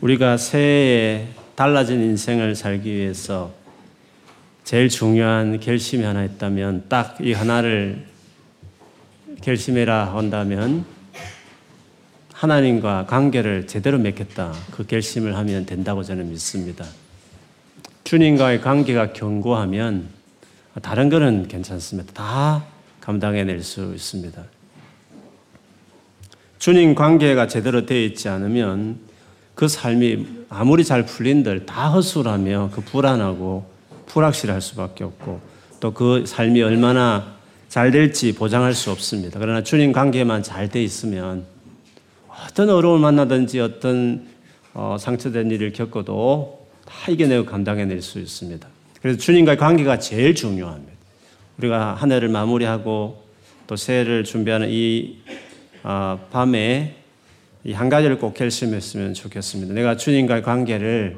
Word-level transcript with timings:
우리가 0.00 0.36
새해에 0.36 1.26
달라진 1.56 2.00
인생을 2.00 2.54
살기 2.54 2.92
위해서 2.92 3.52
제일 4.62 4.88
중요한 4.88 5.58
결심이 5.58 6.04
하나 6.04 6.24
있다면 6.24 6.84
딱 6.88 7.16
이 7.20 7.32
하나를 7.32 8.06
결심해라 9.42 10.14
한다면 10.14 10.84
하나님과 12.32 13.06
관계를 13.06 13.66
제대로 13.66 13.98
맺겠다. 13.98 14.52
그 14.70 14.86
결심을 14.86 15.36
하면 15.36 15.66
된다고 15.66 16.04
저는 16.04 16.30
믿습니다. 16.30 16.84
주님과의 18.04 18.60
관계가 18.60 19.12
견고하면 19.12 20.08
다른 20.82 21.08
거는 21.08 21.48
괜찮습니다. 21.48 22.12
다 22.12 22.64
감당해낼 23.00 23.62
수 23.64 23.92
있습니다. 23.94 24.44
주님 26.60 26.94
관계가 26.94 27.48
제대로 27.48 27.84
되어 27.84 28.00
있지 28.02 28.28
않으면 28.28 29.07
그 29.58 29.66
삶이 29.66 30.24
아무리 30.50 30.84
잘 30.84 31.04
풀린들 31.04 31.66
다 31.66 31.88
허술하며 31.88 32.70
그 32.72 32.80
불안하고 32.80 33.68
불확실할 34.06 34.60
수밖에 34.60 35.02
없고 35.02 35.40
또 35.80 35.92
그 35.92 36.24
삶이 36.26 36.62
얼마나 36.62 37.34
잘 37.68 37.90
될지 37.90 38.32
보장할 38.36 38.72
수 38.72 38.92
없습니다. 38.92 39.40
그러나 39.40 39.64
주님 39.64 39.90
관계만 39.90 40.44
잘 40.44 40.68
돼 40.68 40.80
있으면 40.84 41.44
어떤 42.28 42.70
어려움을 42.70 43.00
만나든지 43.00 43.58
어떤 43.58 44.28
어, 44.74 44.96
상처된 44.96 45.50
일을 45.50 45.72
겪어도 45.72 46.68
다 46.84 47.10
이겨내고 47.10 47.44
감당해낼 47.44 48.00
수 48.00 48.20
있습니다. 48.20 48.64
그래서 49.02 49.18
주님과의 49.18 49.58
관계가 49.58 49.98
제일 49.98 50.36
중요합니다. 50.36 50.92
우리가 51.58 51.94
한 51.94 52.12
해를 52.12 52.28
마무리하고 52.28 53.24
또 53.66 53.74
새해를 53.74 54.22
준비하는 54.22 54.68
이 54.70 55.18
어, 55.82 56.24
밤에 56.30 56.97
이 57.64 57.72
한 57.72 57.88
가지를 57.88 58.18
꼭 58.18 58.34
결심했으면 58.34 59.14
좋겠습니다. 59.14 59.74
내가 59.74 59.96
주님과의 59.96 60.42
관계를 60.42 61.16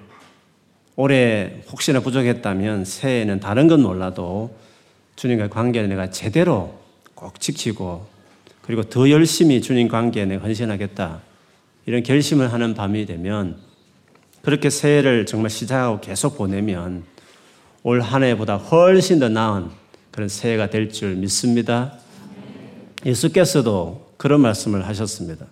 올해 0.97 1.61
혹시나 1.71 2.01
부족했다면 2.01 2.85
새해에는 2.85 3.41
다른 3.41 3.69
건 3.69 3.83
몰라도 3.83 4.55
주님과의 5.17 5.51
관계를 5.51 5.89
내가 5.89 6.11
제대로 6.11 6.79
꼭 7.15 7.41
지키고 7.41 8.07
그리고 8.63 8.83
더 8.85 9.11
열심히 9.11 9.61
주님 9.61 9.89
관계에 9.89 10.25
내가 10.27 10.45
헌신하겠다. 10.45 11.21
이런 11.87 12.03
결심을 12.03 12.53
하는 12.53 12.75
밤이 12.75 13.07
되면 13.07 13.57
그렇게 14.43 14.71
새해를 14.71 15.27
정말 15.27 15.51
시작하고 15.51 16.01
계속 16.01 16.37
보내면 16.39 17.05
올 17.83 18.01
한 18.01 18.23
해보다 18.25 18.57
훨씬 18.57 19.19
더 19.19 19.29
나은 19.29 19.69
그런 20.11 20.29
새해가 20.29 20.71
될 20.71 20.91
줄 20.91 21.15
믿습니다. 21.17 21.95
예수께서도 23.07 24.13
그런 24.17 24.41
말씀을 24.41 24.87
하셨습니다. 24.87 25.47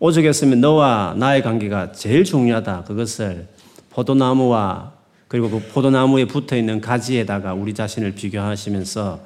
오죽했으면 0.00 0.60
너와 0.62 1.14
나의 1.18 1.42
관계가 1.42 1.92
제일 1.92 2.24
중요하다. 2.24 2.84
그것을 2.84 3.46
포도나무와 3.90 4.94
그리고 5.28 5.50
그 5.50 5.60
포도나무에 5.72 6.24
붙어 6.24 6.56
있는 6.56 6.80
가지에다가 6.80 7.52
우리 7.54 7.74
자신을 7.74 8.12
비교하시면서 8.14 9.20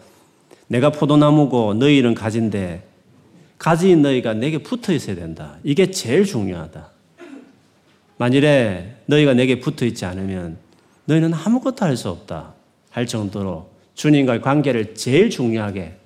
내가 0.67 0.91
포도나무고 0.91 1.75
너희는 1.75 2.14
가지인데 2.14 2.86
가지인 3.56 4.02
너희가 4.02 4.34
내게 4.34 4.58
붙어 4.58 4.92
있어야 4.92 5.14
된다. 5.14 5.56
이게 5.62 5.91
제일 5.92 6.25
중요하다. 6.25 6.91
만일에 8.17 8.97
너희가 9.06 9.34
내게 9.34 9.61
붙어 9.61 9.86
있지 9.86 10.05
않으면 10.05 10.56
너희는 11.05 11.33
아무것도 11.33 11.84
할 11.84 11.97
수 11.97 12.08
없다. 12.11 12.52
할 12.91 13.06
정도로 13.06 13.70
주님과의 13.95 14.41
관계를 14.41 14.95
제일 14.95 15.30
중요하게 15.30 15.97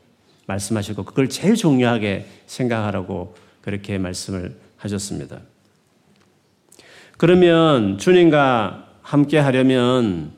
말씀하시고 0.47 1.05
그걸 1.05 1.29
제일 1.29 1.55
중요하게 1.55 2.27
생각하라고 2.47 3.35
그렇게 3.69 3.99
말씀을 3.99 4.55
하셨습니다. 4.79 5.41
그러면 7.19 7.99
주님과 7.99 8.87
함께 9.03 9.37
하려면 9.39 10.33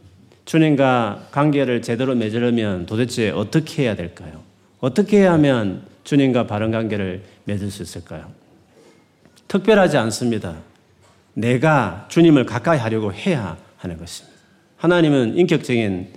주님과 0.46 1.28
관계를 1.30 1.80
제대로 1.80 2.16
맺으려면 2.16 2.86
도대체 2.86 3.30
어떻게 3.30 3.84
해야 3.84 3.94
될까요? 3.94 4.42
어떻게 4.80 5.24
하면 5.24 5.82
주님과 6.02 6.48
바른 6.48 6.72
관계를 6.72 7.22
맺을 7.44 7.70
수 7.70 7.84
있을까요? 7.84 8.32
특별하지 9.46 9.96
않습니다. 9.96 10.56
내가 11.34 12.06
주님을 12.08 12.46
가까이 12.46 12.80
하려고 12.80 13.12
해야 13.12 13.56
하는 13.76 13.96
것입니다. 13.96 14.36
하나님은 14.78 15.38
인격적인 15.38 16.08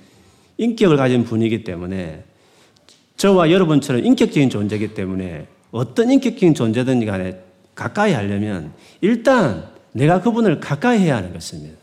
인격을 0.58 0.98
가진 0.98 1.26
분이기 1.26 1.64
때문에 1.64 2.24
저와 3.18 3.52
여러분처럼 3.52 4.04
인격적인 4.04 4.50
존재이기 4.50 4.96
때문에 4.96 5.53
어떤 5.74 6.12
인격적인 6.12 6.54
존재든지 6.54 7.06
간에 7.08 7.40
가까이 7.74 8.14
하려면 8.14 8.74
일단 9.02 9.68
내가 9.92 10.22
그분을 10.22 10.60
가까이 10.60 11.00
해야 11.00 11.18
하는 11.18 11.34
것입니다. 11.34 11.78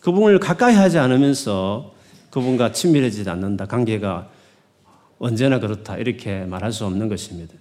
그분을 0.00 0.40
가까이 0.40 0.74
하지 0.74 0.98
않으면서 0.98 1.92
그분과 2.30 2.72
친밀해지지 2.72 3.28
않는다. 3.28 3.66
관계가 3.66 4.28
언제나 5.18 5.60
그렇다. 5.60 5.98
이렇게 5.98 6.40
말할 6.44 6.72
수 6.72 6.86
없는 6.86 7.08
것입니다. 7.08 7.54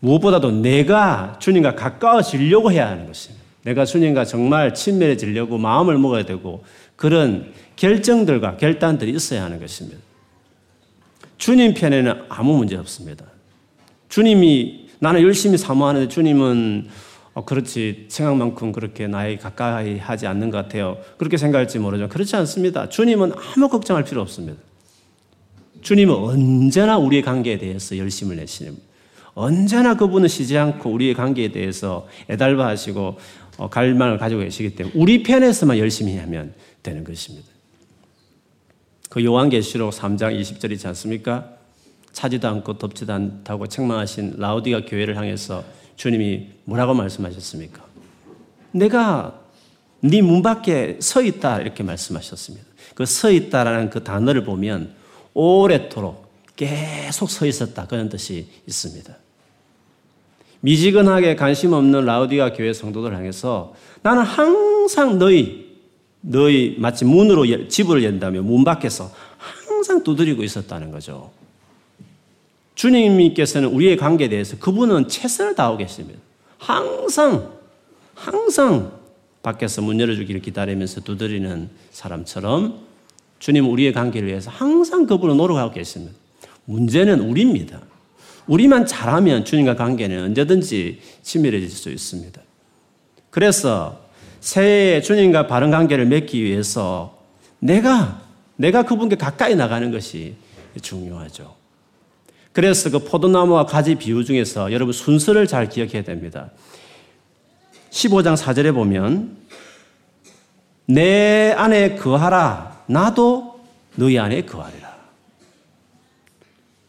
무엇보다도 0.00 0.50
내가 0.62 1.38
주님과 1.40 1.74
가까워지려고 1.74 2.72
해야 2.72 2.88
하는 2.88 3.06
것입니다. 3.06 3.44
내가 3.64 3.84
주님과 3.84 4.24
정말 4.24 4.72
친밀해지려고 4.72 5.58
마음을 5.58 5.98
먹어야 5.98 6.24
되고 6.24 6.64
그런 6.96 7.52
결정들과 7.76 8.56
결단들이 8.56 9.10
있어야 9.10 9.44
하는 9.44 9.60
것입니다. 9.60 10.07
주님 11.38 11.74
편에는 11.74 12.24
아무 12.28 12.56
문제 12.56 12.76
없습니다. 12.76 13.24
주님이 14.08 14.88
나는 14.98 15.22
열심히 15.22 15.56
사모하는데 15.56 16.08
주님은 16.08 16.88
어, 17.34 17.44
그렇지 17.44 18.06
생각만큼 18.08 18.72
그렇게 18.72 19.06
나에 19.06 19.36
가까이 19.36 19.98
하지 19.98 20.26
않는 20.26 20.50
것 20.50 20.58
같아요. 20.58 20.98
그렇게 21.16 21.36
생각할지 21.36 21.78
모르지만 21.78 22.08
그렇지 22.08 22.34
않습니다. 22.36 22.88
주님은 22.88 23.32
아무 23.32 23.68
걱정할 23.68 24.02
필요 24.02 24.20
없습니다. 24.20 24.60
주님은 25.80 26.14
언제나 26.14 26.98
우리의 26.98 27.22
관계에 27.22 27.58
대해서 27.58 27.96
열심을 27.96 28.36
내시는 28.36 28.76
언제나 29.34 29.96
그분은 29.96 30.26
쉬지 30.26 30.58
않고 30.58 30.90
우리의 30.90 31.14
관계에 31.14 31.52
대해서 31.52 32.08
애달바 32.28 32.66
하시고 32.66 33.18
어, 33.58 33.68
갈망을 33.70 34.18
가지고 34.18 34.40
계시기 34.40 34.74
때문에 34.74 34.96
우리 34.96 35.22
편에서만 35.22 35.78
열심히 35.78 36.16
하면 36.16 36.54
되는 36.82 37.04
것입니다. 37.04 37.46
그 39.18 39.24
요한계시록 39.24 39.92
3장 39.92 40.40
20절 40.40 40.70
이지 40.70 40.86
않습니까? 40.86 41.48
차지도 42.12 42.46
않고 42.46 42.78
덥지도 42.78 43.12
않다고 43.12 43.66
책망하신 43.66 44.34
라우디가 44.38 44.84
교회를 44.86 45.16
향해서 45.16 45.64
주님이 45.96 46.50
뭐라고 46.64 46.94
말씀하셨습니까? 46.94 47.84
내가 48.70 49.40
네 50.00 50.20
문 50.20 50.42
밖에 50.42 50.98
서 51.00 51.20
있다 51.20 51.60
이렇게 51.62 51.82
말씀하셨습니다. 51.82 52.64
그 52.94 53.02
서 53.04 53.32
있다라는 53.32 53.90
그 53.90 54.04
단어를 54.04 54.44
보면 54.44 54.94
오랫도록 55.34 56.30
계속 56.54 57.28
서 57.28 57.44
있었다 57.44 57.88
그런 57.88 58.08
뜻이 58.08 58.46
있습니다. 58.68 59.16
미지근하게 60.60 61.34
관심 61.34 61.72
없는 61.72 62.04
라우디가 62.04 62.52
교회 62.52 62.72
성도들 62.72 63.16
향해서 63.16 63.74
나는 64.04 64.22
항상 64.22 65.18
너희 65.18 65.67
너희 66.20 66.76
마치 66.78 67.04
문으로 67.04 67.68
집을 67.68 68.04
연다며 68.04 68.42
문 68.42 68.64
밖에서 68.64 69.10
항상 69.38 70.02
두드리고 70.02 70.42
있었다는 70.42 70.90
거죠. 70.90 71.30
주님께서는 72.74 73.68
우리의 73.70 73.96
관계에 73.96 74.28
대해서 74.28 74.56
그분은 74.58 75.08
최선을 75.08 75.54
다하고 75.54 75.78
계십니다. 75.78 76.20
항상, 76.58 77.52
항상 78.14 78.92
밖에서 79.42 79.82
문 79.82 80.00
열어주기를 80.00 80.40
기다리면서 80.42 81.00
두드리는 81.00 81.68
사람처럼 81.90 82.80
주님 83.38 83.70
우리의 83.70 83.92
관계를 83.92 84.28
위해서 84.28 84.50
항상 84.50 85.06
그분을 85.06 85.36
노력하고 85.36 85.72
계십니다. 85.72 86.14
문제는 86.64 87.20
우리입니다. 87.20 87.80
우리만 88.46 88.86
잘하면 88.86 89.44
주님과 89.44 89.76
관계는 89.76 90.22
언제든지 90.24 91.00
친밀해질 91.22 91.70
수 91.70 91.90
있습니다. 91.90 92.40
그래서 93.30 94.07
새해에 94.40 95.00
주님과 95.00 95.46
바른 95.46 95.70
관계를 95.70 96.06
맺기 96.06 96.42
위해서 96.42 97.18
내가, 97.58 98.20
내가 98.56 98.84
그분께 98.84 99.16
가까이 99.16 99.54
나가는 99.56 99.90
것이 99.90 100.36
중요하죠. 100.80 101.56
그래서 102.52 102.90
그 102.90 102.98
포도나무와 103.00 103.66
가지 103.66 103.94
비유 103.94 104.24
중에서 104.24 104.72
여러분 104.72 104.92
순서를 104.92 105.46
잘 105.46 105.68
기억해야 105.68 106.02
됩니다. 106.02 106.50
15장 107.90 108.36
4절에 108.36 108.74
보면 108.74 109.36
내 110.86 111.52
안에 111.56 111.96
거하라 111.96 112.84
나도 112.86 113.60
너희 113.94 114.18
안에 114.18 114.42
거하리라. 114.42 114.96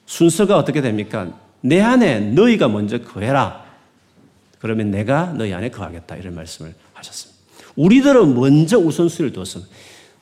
순서가 0.05 0.57
어떻게 0.57 0.81
됩니까? 0.81 1.31
내 1.61 1.81
안에 1.81 2.19
너희가 2.19 2.67
먼저 2.67 2.99
거해라. 2.99 3.65
그러면 4.59 4.91
내가 4.91 5.33
너희 5.33 5.53
안에 5.53 5.69
거하겠다. 5.69 6.15
이런 6.15 6.35
말씀을 6.35 6.73
하셨습니다. 6.93 7.28
우리들은 7.79 8.35
먼저 8.35 8.77
우선순위를 8.77 9.31
뒀습니다. 9.31 9.71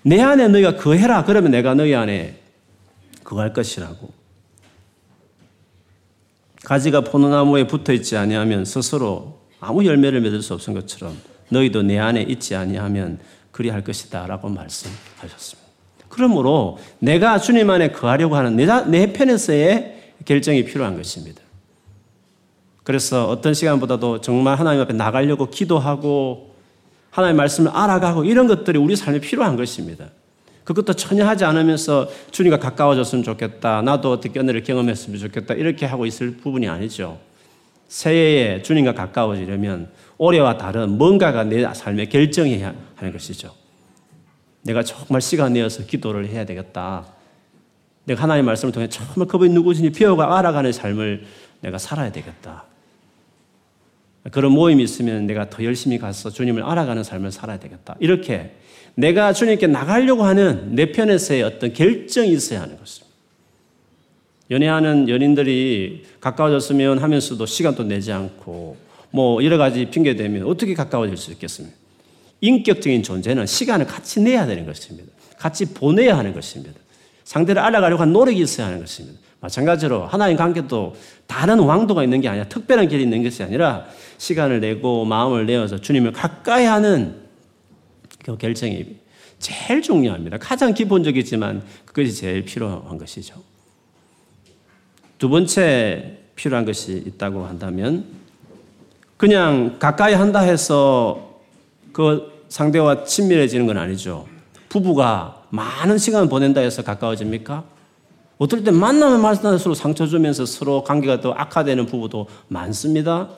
내 0.04 0.22
안에 0.22 0.48
너희가 0.48 0.76
거해라. 0.76 1.26
그러면 1.26 1.50
내가 1.52 1.74
너희 1.74 1.96
안에 1.96 2.40
거할 3.24 3.52
것이라고. 3.52 4.14
가지가 6.64 7.02
포도나무에 7.02 7.66
붙어 7.66 7.94
있지 7.94 8.16
아니하면 8.16 8.64
스스로 8.64 9.40
아무 9.60 9.84
열매를 9.86 10.22
맺을 10.22 10.44
수 10.44 10.54
없은 10.54 10.76
것처럼 10.76 11.18
너희도 11.50 11.82
내 11.82 11.98
안에 11.98 12.22
있지 12.22 12.54
아니하면 12.56 13.20
그리할 13.52 13.84
것이다라고 13.84 14.50
말씀하셨습니다. 14.50 15.68
그러므로 16.10 16.78
내가 17.00 17.40
주님 17.40 17.72
안에 17.72 17.92
거하려고 17.92 18.36
하는 18.36 18.56
내, 18.56 18.68
내 18.86 19.14
편에서의 19.14 20.14
결정이 20.26 20.64
필요한 20.66 20.96
것입니다. 20.96 21.42
그래서 22.84 23.28
어떤 23.28 23.56
시간보다도 23.56 24.22
정말 24.22 24.60
하나님 24.60 24.82
앞에 24.82 24.94
나가려고 24.94 25.50
기도하고 25.50 26.47
하나님의 27.18 27.36
말씀을 27.36 27.72
알아가고 27.72 28.26
이런 28.26 28.48
것들이 28.48 28.78
우리 28.78 28.96
삶에 28.96 29.20
필요한 29.20 29.56
것입니다. 29.56 30.06
그것도 30.64 30.94
전혀 30.94 31.26
하지 31.26 31.46
않으면서 31.46 32.08
주님과 32.30 32.60
가까워졌으면 32.60 33.24
좋겠다. 33.24 33.82
나도 33.82 34.12
어떻게 34.12 34.40
은혜를 34.40 34.64
경험했으면 34.64 35.20
좋겠다. 35.20 35.56
이렇게 35.56 35.88
하고 35.88 36.06
있을 36.06 36.38
부분이 36.38 36.68
아니죠. 36.68 37.20
새해에 37.88 38.62
주님과 38.62 38.94
가까워지려면 38.94 39.90
올해와 40.20 40.58
다른 40.58 40.98
뭔가가 40.98 41.44
내 41.44 41.66
삶에 41.74 42.06
결정해야 42.06 42.76
하는 42.96 43.12
것이죠. 43.12 43.52
내가 44.62 44.84
정말 44.84 45.22
시간 45.22 45.54
내어서 45.54 45.86
기도를 45.86 46.28
해야 46.28 46.46
되겠다. 46.46 47.06
내가 48.04 48.24
하나님의 48.24 48.46
말씀을 48.46 48.72
통해 48.72 48.88
정말 48.90 49.28
그분이 49.28 49.54
누구신지 49.54 49.90
배워가 49.98 50.38
알아가는 50.38 50.72
삶을 50.72 51.26
내가 51.62 51.80
살아야 51.80 52.12
되겠다. 52.12 52.66
그런 54.32 54.52
모임이 54.52 54.84
있으면 54.84 55.26
내가 55.26 55.50
더 55.50 55.64
열심히 55.64 55.98
가서 55.98 56.30
주님을 56.30 56.64
알아가는 56.64 57.04
삶을 57.04 57.32
살아야 57.32 57.60
되겠다. 57.60 57.96
이렇게 58.00 58.52
내가 58.96 59.32
주님께 59.32 59.68
나가려고 59.68 60.24
하는 60.24 60.76
내 60.76 60.92
편에서의 60.92 61.44
어떤 61.44 61.74
결정이 61.74 62.32
있어야 62.32 62.62
하는 62.62 62.78
것입니다. 62.78 63.08
연애하는 64.50 65.10
연인들이 65.10 66.04
가까워졌으면 66.20 67.00
하면서도 67.00 67.46
시간도 67.46 67.84
내지 67.84 68.12
않고 68.12 68.78
뭐 69.12 69.44
여러 69.44 69.58
가지 69.58 69.86
핑계 69.86 70.16
대면 70.16 70.44
어떻게 70.44 70.74
가까워질 70.74 71.18
수 71.18 71.32
있겠습니까? 71.32 71.76
인격적인 72.42 73.04
존재는 73.04 73.46
시간을 73.46 73.88
같이 73.88 74.22
내야 74.22 74.46
되는 74.46 74.66
것입니다. 74.66 75.12
같이 75.38 75.74
보내야 75.74 76.18
하는 76.18 76.34
것입니다. 76.34 76.80
상대를 77.24 77.62
알아가려고 77.62 78.02
하는 78.02 78.14
노력이 78.14 78.42
있어야 78.42 78.68
하는 78.68 78.80
것입니다. 78.80 79.20
마찬가지로 79.40 80.06
하나님 80.08 80.36
관계도 80.38 80.96
다른 81.28 81.60
왕도가 81.60 82.04
있는 82.04 82.22
게 82.22 82.28
아니라 82.28 82.48
특별한 82.48 82.88
길이 82.88 83.04
있는 83.04 83.24
것이 83.24 83.44
아니라 83.44 83.86
시간을 84.18 84.60
내고 84.60 85.06
마음을 85.06 85.46
내어서 85.46 85.80
주님을 85.80 86.12
가까이 86.12 86.66
하는 86.66 87.28
그 88.24 88.38
결정이 88.38 88.98
제일 89.40 89.82
중요합니다. 89.82 90.38
가장 90.40 90.74
기본적이지만 90.74 91.64
그것이 91.86 92.14
제일 92.14 92.44
필요한 92.44 92.98
것이죠. 92.98 93.36
두 95.18 95.30
번째 95.30 96.18
필요한 96.36 96.66
것이 96.66 97.04
있다고 97.06 97.46
한다면 97.46 98.06
그냥 99.18 99.78
가까이 99.80 100.14
한다 100.14 100.40
해서 100.40 101.42
그 101.92 102.46
상대와 102.50 103.04
친밀해지는 103.04 103.66
건 103.68 103.78
아니죠. 103.78 104.28
부부가 104.70 105.44
많은 105.50 105.98
시간을 105.98 106.30
보낸다 106.30 106.62
해서 106.62 106.84
가까워집니까? 106.84 107.77
어떨 108.38 108.64
때 108.64 108.72
만나면 108.72 109.22
만날수록 109.22 109.76
상처 109.76 110.06
주면서 110.06 110.46
서로 110.46 110.84
관계가 110.84 111.22
더 111.22 111.32
악화되는 111.32 111.86
부부도 111.88 112.28
많습니다. 112.48 113.30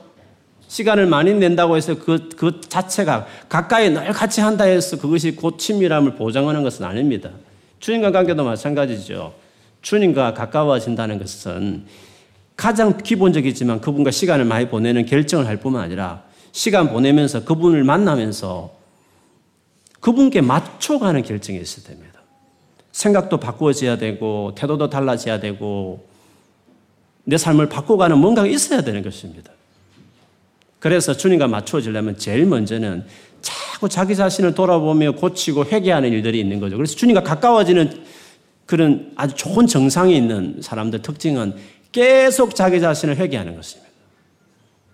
시간을 0.67 1.07
많이 1.07 1.33
낸다고 1.33 1.77
해서 1.77 1.95
그, 1.97 2.29
그 2.35 2.61
자체가 2.61 3.25
가까이 3.47 3.89
늘 3.89 4.11
같이 4.11 4.41
한다 4.41 4.65
해서 4.65 4.97
그것이 4.97 5.35
곧 5.35 5.57
친밀함을 5.57 6.15
보장하는 6.15 6.63
것은 6.63 6.85
아닙니다. 6.85 7.31
주님과 7.79 8.11
관계도 8.11 8.43
마찬가지죠. 8.43 9.33
주님과 9.81 10.33
가까워진다는 10.33 11.17
것은 11.17 11.85
가장 12.55 12.97
기본적이지만 12.97 13.79
그분과 13.79 14.11
시간을 14.11 14.45
많이 14.45 14.67
보내는 14.67 15.05
결정을 15.05 15.47
할 15.47 15.57
뿐만 15.57 15.81
아니라 15.81 16.23
시간 16.51 16.89
보내면서 16.89 17.45
그분을 17.45 17.83
만나면서 17.85 18.77
그분께 20.01 20.41
맞춰가는 20.41 21.23
결정이 21.23 21.59
있어야 21.59 21.87
됩니다. 21.87 22.08
생각도 22.91 23.37
바꾸어져야 23.37 23.97
되고 23.97 24.53
태도도 24.55 24.89
달라져야 24.89 25.39
되고 25.39 26.05
내 27.23 27.37
삶을 27.37 27.69
바꿔가는 27.69 28.17
뭔가가 28.17 28.47
있어야 28.47 28.81
되는 28.81 29.03
것입니다. 29.03 29.51
그래서 30.79 31.15
주님과 31.15 31.47
맞춰지려면 31.47 32.17
제일 32.17 32.45
먼저는 32.45 33.05
자꾸 33.41 33.87
자기 33.87 34.15
자신을 34.15 34.55
돌아보며 34.55 35.13
고치고 35.13 35.65
회개하는 35.65 36.11
일들이 36.11 36.39
있는 36.39 36.59
거죠. 36.59 36.75
그래서 36.77 36.95
주님과 36.95 37.23
가까워지는 37.23 38.03
그런 38.65 39.11
아주 39.15 39.35
좋은 39.35 39.67
정상이 39.67 40.15
있는 40.15 40.57
사람들 40.61 41.01
특징은 41.01 41.55
계속 41.91 42.55
자기 42.55 42.79
자신을 42.79 43.17
회개하는 43.17 43.55
것입니다. 43.55 43.89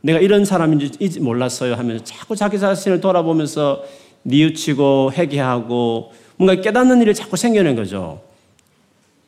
내가 0.01 0.19
이런 0.19 0.45
사람인지 0.45 1.19
몰랐어요 1.19 1.73
하면서 1.73 2.03
자꾸 2.03 2.35
자기 2.35 2.59
자신을 2.59 3.01
돌아보면서 3.01 3.83
뉘우치고 4.23 5.13
회개하고 5.13 6.13
뭔가 6.37 6.61
깨닫는 6.61 7.01
일이 7.01 7.13
자꾸 7.13 7.37
생겨는 7.37 7.75
거죠. 7.75 8.21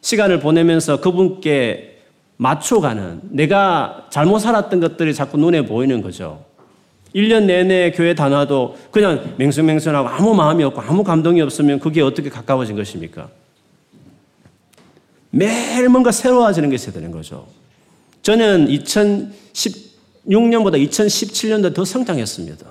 시간을 0.01 0.39
보내면서 0.39 1.01
그분께 1.01 1.99
맞춰가는 2.37 3.21
내가 3.31 4.07
잘못 4.09 4.39
살았던 4.39 4.79
것들이 4.79 5.13
자꾸 5.13 5.37
눈에 5.37 5.65
보이는 5.65 6.01
거죠. 6.01 6.45
1년 7.15 7.45
내내 7.45 7.91
교회 7.91 8.13
다녀도 8.13 8.77
그냥 8.91 9.33
맹수맹수하고 9.37 10.07
아무 10.07 10.35
마음이 10.35 10.63
없고 10.63 10.81
아무 10.81 11.03
감동이 11.03 11.41
없으면 11.41 11.79
그게 11.79 12.01
어떻게 12.01 12.29
가까워진 12.29 12.75
것입니까? 12.75 13.29
매일 15.31 15.89
뭔가 15.89 16.11
새로워지는 16.11 16.69
것이 16.69 16.93
되는 16.93 17.11
거죠. 17.11 17.47
저는 18.21 18.67
2016년보다 18.67 20.87
2017년도 20.87 21.73
더 21.73 21.85
성장했습니다. 21.85 22.65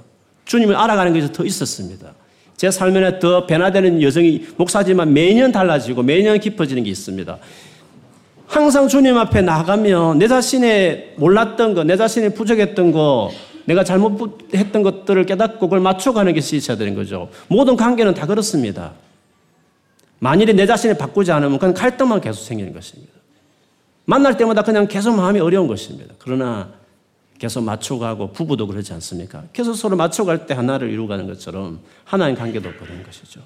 주님을 0.45 0.77
알아가는 0.77 1.13
것이 1.13 1.33
더 1.33 1.45
있었습니다. 1.45 2.15
제 2.57 2.71
삶에 2.71 3.19
더 3.19 3.47
변화되는 3.47 4.03
여정이 4.03 4.47
목사지만 4.57 5.13
매년 5.13 5.53
달라지고 5.53 6.03
매년 6.03 6.39
깊어지는 6.41 6.85
게 6.85 6.91
있습니다. 6.91 7.39
항상 8.47 8.89
주님 8.89 9.19
앞에 9.19 9.43
나가면 9.43 10.19
내 10.19 10.29
자신의 10.29 11.15
몰랐던 11.17 11.75
거, 11.75 11.85
내 11.85 11.97
자신의 11.97 12.35
부족했던 12.35 12.93
거, 12.93 13.31
내가 13.67 13.85
잘못했던 13.85 14.83
것들을 14.83 15.27
깨닫고 15.27 15.59
그걸 15.59 15.81
맞춰가는 15.81 16.33
것이 16.35 16.57
있어야 16.57 16.77
되는 16.77 16.95
거죠. 16.95 17.29
모든 17.49 17.77
관계는 17.77 18.15
다 18.15 18.27
그렇습니다. 18.27 18.93
만일에 20.21 20.53
내 20.53 20.65
자신을 20.67 20.97
바꾸지 20.97 21.33
않으면 21.33 21.59
그냥 21.59 21.75
갈등만 21.75 22.21
계속 22.21 22.43
생기는 22.43 22.73
것입니다. 22.73 23.13
만날 24.07 24.37
때마다 24.37 24.63
그냥 24.63 24.87
계속 24.87 25.15
마음이 25.17 25.41
어려운 25.41 25.67
것입니다. 25.67 26.15
그러나 26.19 26.71
계속 27.39 27.63
맞춰가고 27.63 28.33
부부도 28.33 28.67
그렇지 28.67 28.93
않습니까? 28.95 29.45
계속 29.53 29.75
서로 29.75 29.97
맞춰갈 29.97 30.47
때 30.47 30.55
하나를 30.55 30.91
이루가는 30.91 31.27
것처럼 31.27 31.81
하나님 32.05 32.37
관계도 32.37 32.73
그런 32.73 33.03
것이죠. 33.03 33.41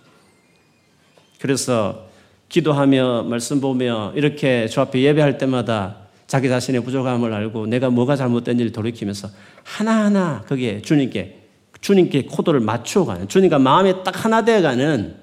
그래서 1.41 2.07
기도하며 2.49 3.25
말씀 3.25 3.61
보며 3.61 4.13
이렇게 4.15 4.69
주 4.69 4.81
앞에 4.81 5.01
예배할 5.01 5.39
때마다 5.39 5.97
자기 6.27 6.49
자신의 6.49 6.85
부족함을 6.85 7.33
알고 7.33 7.67
내가 7.67 7.91
뭐가 7.91 8.17
잘못된지를 8.17 8.73
돌이키면서 8.73 9.29
하나하나 9.65 10.43
거기에 10.43 10.83
주님께 10.83 11.39
주님께 11.81 12.25
코드를 12.25 12.61
맞춰가는 12.61 13.29
주님과 13.29 13.59
마음이 13.59 14.05
딱 14.05 14.25
하나 14.25 14.45
되어가는 14.45 15.17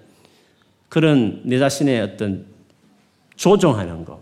그런 0.89 1.41
내 1.43 1.59
자신의 1.59 2.01
어떤 2.01 2.45
조정하는 3.35 4.03
것, 4.03 4.19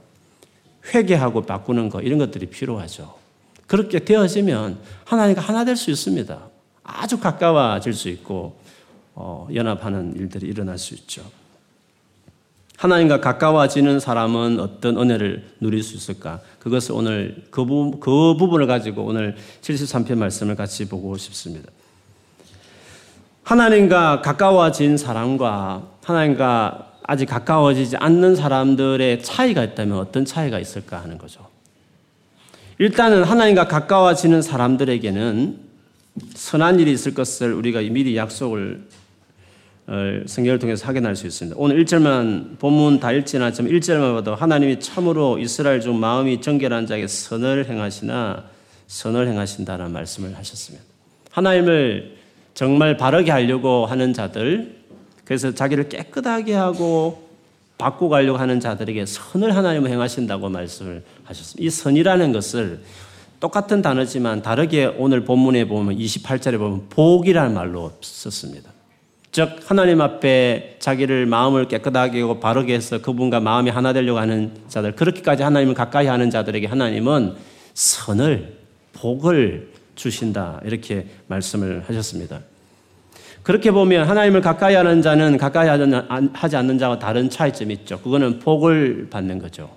회개하고 0.93 1.43
바꾸는 1.43 1.89
것 1.89 2.01
이런 2.01 2.19
것들이 2.19 2.47
필요하죠. 2.47 3.24
그렇게 3.67 3.99
되어지면 3.99 4.77
하나님과 5.05 5.41
하나 5.41 5.65
될 5.65 5.75
수 5.75 5.91
있습니다. 5.91 6.39
아주 6.83 7.19
가까워질 7.19 7.93
수 7.93 8.09
있고 8.09 8.57
어, 9.15 9.47
연합하는 9.53 10.15
일들이 10.15 10.47
일어날 10.47 10.77
수 10.77 10.93
있죠. 10.93 11.23
하나님과 12.77 13.21
가까워지는 13.21 13.99
사람은 13.99 14.59
어떤 14.59 14.97
은혜를 14.97 15.47
누릴 15.61 15.81
수 15.81 15.95
있을까? 15.95 16.41
그것을 16.59 16.93
오늘 16.93 17.43
그, 17.49 17.65
부, 17.65 17.99
그 17.99 18.35
부분을 18.37 18.67
가지고 18.67 19.05
오늘 19.05 19.35
73편 19.61 20.17
말씀을 20.17 20.55
같이 20.55 20.87
보고 20.87 21.15
싶습니다. 21.17 21.71
하나님과 23.43 24.21
가까워진 24.21 24.97
사람과 24.97 25.87
하나님과 26.03 26.93
아직 27.03 27.27
가까워지지 27.27 27.97
않는 27.97 28.35
사람들의 28.35 29.23
차이가 29.23 29.63
있다면 29.63 29.97
어떤 29.97 30.25
차이가 30.25 30.59
있을까 30.59 31.01
하는 31.01 31.17
거죠. 31.17 31.54
일단은 32.77 33.23
하나님과 33.23 33.67
가까워지는 33.67 34.41
사람들에게는 34.41 35.59
선한 36.33 36.79
일이 36.79 36.91
있을 36.91 37.13
것을 37.13 37.53
우리가 37.53 37.79
미리 37.81 38.17
약속을 38.17 38.81
어, 39.87 39.93
성경을 40.25 40.57
통해서 40.59 40.85
확인할 40.87 41.15
수 41.15 41.27
있습니다. 41.27 41.55
오늘 41.59 41.83
1절만 41.83 42.57
본문 42.57 42.99
다 42.99 43.11
읽지는 43.11 43.45
않지만 43.45 43.71
1절만 43.71 44.15
봐도 44.15 44.33
하나님이 44.33 44.79
참으로 44.79 45.37
이스라엘 45.37 45.79
중 45.79 45.99
마음이 45.99 46.41
정결한 46.41 46.87
자에게 46.87 47.07
선을 47.07 47.69
행하시나 47.69 48.45
선을 48.87 49.27
행하신다는 49.27 49.91
말씀을 49.91 50.35
하셨습니다. 50.35 50.83
하나님을 51.31 52.15
정말 52.55 52.97
바르게 52.97 53.31
하려고 53.31 53.85
하는 53.85 54.11
자들 54.11 54.75
그래서 55.23 55.53
자기를 55.53 55.87
깨끗하게 55.89 56.53
하고 56.53 57.24
바꿔가려고 57.77 58.37
하는 58.37 58.59
자들에게 58.59 59.05
선을 59.05 59.55
하나님은 59.55 59.91
행하신다고 59.91 60.49
말씀을 60.49 61.03
하셨습니다. 61.23 61.65
이 61.65 61.69
선이라는 61.69 62.31
것을 62.31 62.81
똑같은 63.39 63.81
단어지만 63.81 64.41
다르게 64.41 64.85
오늘 64.85 65.25
본문에 65.25 65.67
보면 65.67 65.97
28절에 65.97 66.57
보면 66.57 66.87
복이라는 66.89 67.53
말로 67.53 67.91
썼습니다. 68.01 68.71
즉 69.31 69.59
하나님 69.65 69.99
앞에 69.99 70.77
자기를 70.79 71.25
마음을 71.25 71.67
깨끗하게 71.67 72.21
하고 72.21 72.39
바르게 72.39 72.73
해서 72.73 73.01
그분과 73.01 73.41
마음이 73.41 73.69
하나 73.69 73.91
되려고 73.91 74.17
하는 74.17 74.53
자들 74.69 74.95
그렇게까지 74.95 75.43
하나님을 75.43 75.73
가까이 75.73 76.07
하는 76.07 76.29
자들에게 76.29 76.67
하나님은 76.67 77.35
선을 77.73 78.57
복을 78.93 79.73
주신다 79.95 80.61
이렇게 80.63 81.07
말씀을 81.27 81.83
하셨습니다. 81.85 82.39
그렇게 83.45 83.69
보면 83.69 84.09
하나님을 84.09 84.41
가까이 84.41 84.73
하는 84.73 85.03
자는 85.03 85.37
가까이 85.37 85.67
하지 85.67 86.55
않는 86.55 86.79
자와 86.79 86.97
다른 86.97 87.29
차이점이 87.29 87.75
있죠. 87.75 87.99
그거는 87.99 88.39
복을 88.39 89.05
받는 89.11 89.37
거죠. 89.37 89.69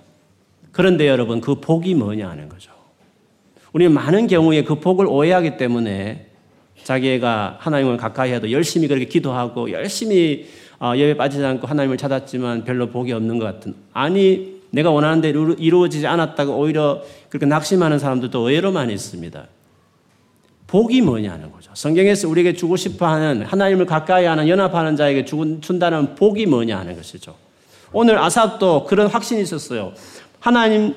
그런데 0.71 1.07
여러분 1.07 1.39
그 1.39 1.53
복이 1.53 1.93
뭐냐 1.93 2.27
하는 2.27 2.49
거죠. 2.49 2.71
우리는 3.71 3.93
많은 3.93 4.25
경우에 4.25 4.63
그 4.63 4.79
복을 4.79 5.05
오해하기 5.05 5.57
때문에 5.57 6.25
자기가 6.83 7.57
하나님을 7.59 7.97
가까이 7.97 8.31
해도 8.31 8.51
열심히 8.51 8.87
그렇게 8.87 9.05
기도하고 9.05 9.71
열심히 9.71 10.47
어, 10.79 10.93
예배 10.95 11.15
빠지지 11.15 11.45
않고 11.45 11.67
하나님을 11.67 11.97
찾았지만 11.97 12.63
별로 12.63 12.89
복이 12.89 13.11
없는 13.11 13.37
것 13.37 13.45
같은. 13.45 13.75
아니, 13.93 14.61
내가 14.71 14.89
원하는 14.89 15.21
대로 15.21 15.53
이루어지지 15.53 16.07
않았다고 16.07 16.57
오히려 16.57 17.03
그렇게 17.29 17.45
낙심하는 17.45 17.99
사람들도 17.99 18.39
의외로 18.39 18.71
많이 18.71 18.93
있습니다. 18.93 19.45
복이 20.69 21.01
뭐냐는 21.01 21.51
거죠. 21.51 21.71
성경에서 21.73 22.29
우리에게 22.29 22.53
주고 22.53 22.77
싶어 22.77 23.07
하는 23.07 23.43
하나님을 23.43 23.87
가까이 23.87 24.25
하는 24.25 24.47
연합하는 24.47 24.95
자에게 24.95 25.25
준다는 25.25 26.13
복이 26.13 26.45
뭐냐 26.45 26.77
하는 26.77 26.95
것이죠. 26.95 27.35
오늘 27.91 28.19
아삽도 28.19 28.85
그런 28.85 29.07
확신이 29.07 29.41
있었어요. 29.41 29.93
하나님 30.39 30.93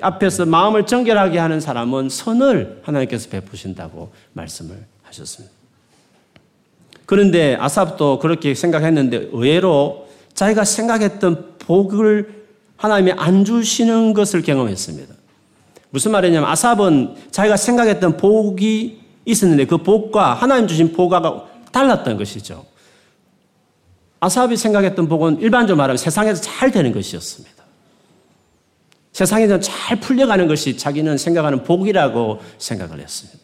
앞에서 0.00 0.46
마음을 0.46 0.86
정결하게 0.86 1.38
하는 1.38 1.60
사람은 1.60 2.08
선을 2.08 2.80
하나님께서 2.82 3.28
베푸신다고 3.28 4.10
말씀을 4.32 4.86
하셨습니다. 5.02 5.54
그런데 7.04 7.58
아삽도 7.60 8.20
그렇게 8.20 8.54
생각했는데 8.54 9.28
의외로 9.32 10.08
자기가 10.32 10.64
생각했던 10.64 11.56
복을 11.58 12.46
하나님이 12.78 13.12
안 13.18 13.44
주시는 13.44 14.14
것을 14.14 14.40
경험했습니다. 14.40 15.19
무슨 15.90 16.12
말이냐면 16.12 16.48
아삽은 16.48 17.16
자기가 17.30 17.56
생각했던 17.56 18.16
복이 18.16 19.00
있었는데 19.24 19.66
그 19.66 19.78
복과 19.78 20.34
하나님 20.34 20.66
주신 20.66 20.92
복과 20.92 21.46
달랐던 21.72 22.16
것이죠. 22.16 22.64
아삽이 24.20 24.56
생각했던 24.56 25.08
복은 25.08 25.40
일반적으로 25.40 25.76
말하면 25.78 25.96
세상에서 25.96 26.40
잘 26.40 26.70
되는 26.70 26.92
것이었습니다. 26.92 27.60
세상에서 29.12 29.58
잘 29.60 29.98
풀려가는 29.98 30.46
것이 30.46 30.76
자기는 30.76 31.16
생각하는 31.18 31.64
복이라고 31.64 32.40
생각을 32.58 33.00
했습니다. 33.00 33.38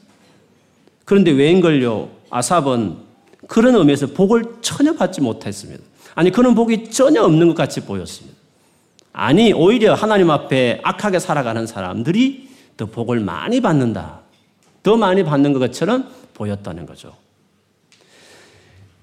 그런데 1.05 1.31
웬걸요? 1.33 2.11
아삽은 2.31 2.99
그런 3.47 3.75
의미에서 3.77 4.09
복을 4.09 4.45
전혀 4.61 4.93
받지 4.93 5.21
못했습니다. 5.21 5.83
아니, 6.15 6.31
그런 6.31 6.55
복이 6.55 6.91
전혀 6.91 7.23
없는 7.23 7.49
것 7.49 7.55
같이 7.55 7.81
보였습니다. 7.81 8.36
아니, 9.19 9.55
오히려 9.55 9.95
하나님 9.95 10.29
앞에 10.29 10.81
악하게 10.83 11.21
살아가는 11.21 11.67
사람들이 11.67 12.51
더 12.77 12.85
복을 12.85 13.21
많이 13.21 13.63
받는다. 13.63 14.21
더 14.83 14.99
많이 14.99 15.25
받는 15.25 15.55
것처럼 15.55 16.07
보였다는 16.35 16.85
거죠. 16.85 17.15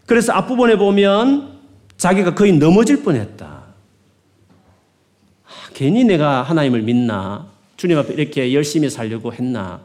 그래서 0.06 0.32
앞부분에 0.34 0.78
보면 0.78 1.58
자기가 1.98 2.36
거의 2.36 2.54
넘어질 2.54 3.02
뻔 3.02 3.16
했다. 3.16 3.64
괜히 5.74 6.04
내가 6.04 6.44
하나님을 6.44 6.84
믿나? 6.84 7.48
주님 7.76 7.98
앞에 7.98 8.14
이렇게 8.14 8.54
열심히 8.54 8.92
살려고 8.92 9.34
했나? 9.34 9.82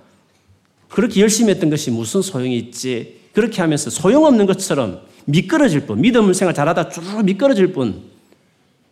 그렇게 0.90 1.23
열심히 1.23 1.52
했던 1.52 1.70
것이 1.70 1.90
무슨 1.90 2.20
소용이 2.20 2.58
있지? 2.58 3.18
그렇게 3.32 3.62
하면서 3.62 3.88
소용없는 3.88 4.44
것처럼 4.44 5.00
미끄러질 5.25 5.87
뿐, 5.87 6.02
믿음 6.02 6.35
생활 6.35 6.54
잘하다 6.54 6.90
쭉 6.90 7.25
미끄러질 7.25 7.73
뿐, 7.73 8.18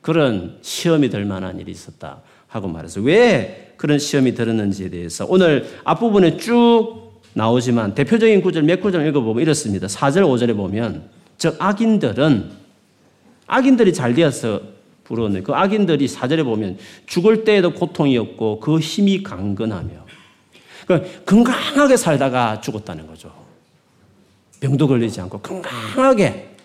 그런 0.06 0.56
시험이 0.62 1.10
될 1.10 1.24
만한 1.24 1.58
일이 1.58 1.72
있었다 1.72 2.20
하고 2.46 2.68
말해서 2.68 3.00
왜 3.00 3.72
그런 3.76 3.98
시험이 3.98 4.34
들었는지에 4.34 4.88
대해서 4.88 5.26
오늘 5.28 5.66
앞부분에 5.82 6.36
쭉 6.36 7.20
나오지만 7.32 7.96
대표적인 7.96 8.40
구절 8.40 8.62
몇 8.62 8.80
구절 8.80 9.04
읽어보면 9.08 9.42
이렇습니다. 9.42 9.88
4절, 9.88 10.22
5절에 10.22 10.56
보면, 10.56 11.10
즉, 11.38 11.56
악인들은, 11.58 12.50
악인들이 13.48 13.92
잘 13.92 14.14
되어서 14.14 14.60
부러웠네. 15.02 15.42
그 15.42 15.52
악인들이 15.52 16.06
사절에 16.06 16.44
보면 16.44 16.78
죽을 17.06 17.42
때에도 17.42 17.72
고통이 17.72 18.16
없고 18.16 18.60
그 18.60 18.78
힘이 18.78 19.24
강건하며 19.24 19.90
그러니까 20.86 21.24
건강하게 21.24 21.96
살다가 21.96 22.60
죽었다는 22.60 23.08
거죠. 23.08 23.32
병도 24.60 24.86
걸리지 24.86 25.20
않고 25.20 25.38
건강하게 25.40 26.55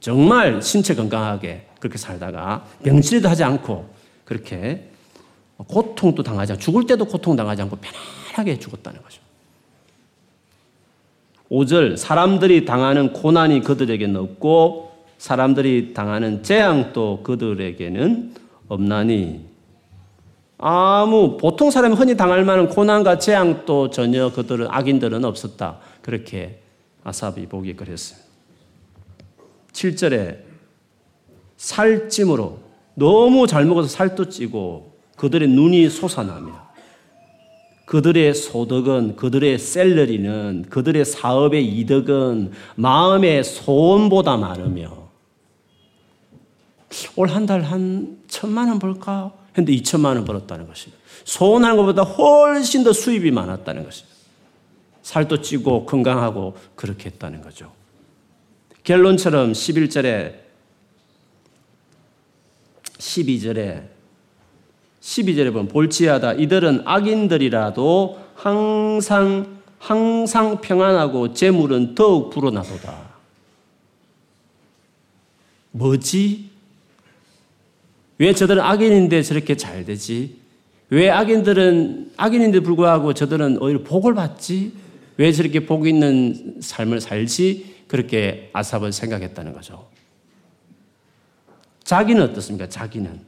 정말 0.00 0.62
신체 0.62 0.94
건강하게 0.94 1.66
그렇게 1.80 1.98
살다가 1.98 2.64
병치레도 2.84 3.28
하지 3.28 3.44
않고 3.44 3.88
그렇게 4.24 4.90
고통도 5.56 6.22
당하지 6.22 6.52
않고 6.52 6.62
죽을 6.62 6.86
때도 6.86 7.04
고통 7.04 7.34
당하지 7.34 7.62
않고 7.62 7.76
편안하게 7.76 8.58
죽었다는 8.58 9.02
거죠. 9.02 9.20
5절 11.50 11.96
사람들이 11.96 12.64
당하는 12.64 13.12
고난이 13.12 13.62
그들에게는 13.62 14.20
없고 14.20 14.92
사람들이 15.16 15.94
당하는 15.94 16.42
재앙도 16.42 17.22
그들에게는 17.24 18.34
없나니 18.68 19.48
아무 20.58 21.36
보통 21.36 21.70
사람이 21.70 21.94
흔히 21.94 22.16
당할 22.16 22.44
만한 22.44 22.68
고난과 22.68 23.18
재앙도 23.18 23.90
전혀 23.90 24.30
그들은 24.30 24.66
악인들은 24.68 25.24
없었다. 25.24 25.78
그렇게 26.02 26.60
아삽이 27.04 27.46
보기 27.46 27.74
그랬어요. 27.74 28.27
7절에 29.78 30.38
살찜으로 31.56 32.58
너무 32.94 33.46
잘 33.46 33.64
먹어서 33.64 33.88
살도 33.88 34.28
찌고 34.28 34.98
그들의 35.16 35.48
눈이 35.48 35.88
솟아나며 35.88 36.68
그들의 37.86 38.34
소득은 38.34 39.16
그들의 39.16 39.58
셀러리는 39.58 40.66
그들의 40.68 41.04
사업의 41.04 41.64
이득은 41.66 42.52
마음의 42.76 43.44
소원보다 43.44 44.36
많으며 44.36 45.08
올 47.16 47.28
한 47.28 47.46
달 47.46 47.62
한 47.62 48.18
천만 48.28 48.68
원 48.68 48.78
벌까? 48.78 49.32
했는데 49.50 49.72
이천만 49.72 50.16
원 50.16 50.24
벌었다는 50.24 50.66
것입니다. 50.66 51.02
소원하는 51.24 51.76
것보다 51.76 52.02
훨씬 52.02 52.82
더 52.84 52.92
수입이 52.92 53.30
많았다는 53.30 53.84
것입니다. 53.84 54.16
살도 55.02 55.40
찌고 55.42 55.86
건강하고 55.86 56.56
그렇게 56.74 57.10
했다는 57.10 57.42
거죠. 57.42 57.77
결론처럼 58.88 59.52
11절에 59.52 60.32
12절에 62.96 63.82
12절에 65.02 65.52
보면 65.52 65.68
볼지하다 65.68 66.32
이들은 66.32 66.82
악인들이라도 66.86 68.18
항상 68.34 69.58
항상 69.78 70.62
평안하고 70.62 71.34
재물은 71.34 71.94
더욱 71.94 72.30
불어나도다. 72.30 73.10
뭐지? 75.72 76.48
왜 78.16 78.32
저들은 78.32 78.62
악인인데 78.62 79.22
저렇게 79.22 79.54
잘 79.54 79.84
되지? 79.84 80.36
왜 80.88 81.10
악인들은 81.10 82.12
악인인데 82.16 82.60
불구하고 82.60 83.12
저들은 83.12 83.58
오히려 83.60 83.82
복을 83.82 84.14
받지? 84.14 84.72
왜 85.18 85.30
저렇게 85.30 85.66
복 85.66 85.86
있는 85.86 86.56
삶을 86.62 87.02
살지? 87.02 87.77
그렇게 87.88 88.50
아삽은 88.52 88.92
생각했다는 88.92 89.52
거죠. 89.54 89.86
자기는 91.84 92.22
어떻습니까? 92.22 92.68
자기는. 92.68 93.20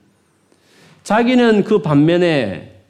자기는 1.03 1.65
그 1.65 1.81
반면에 1.81 2.83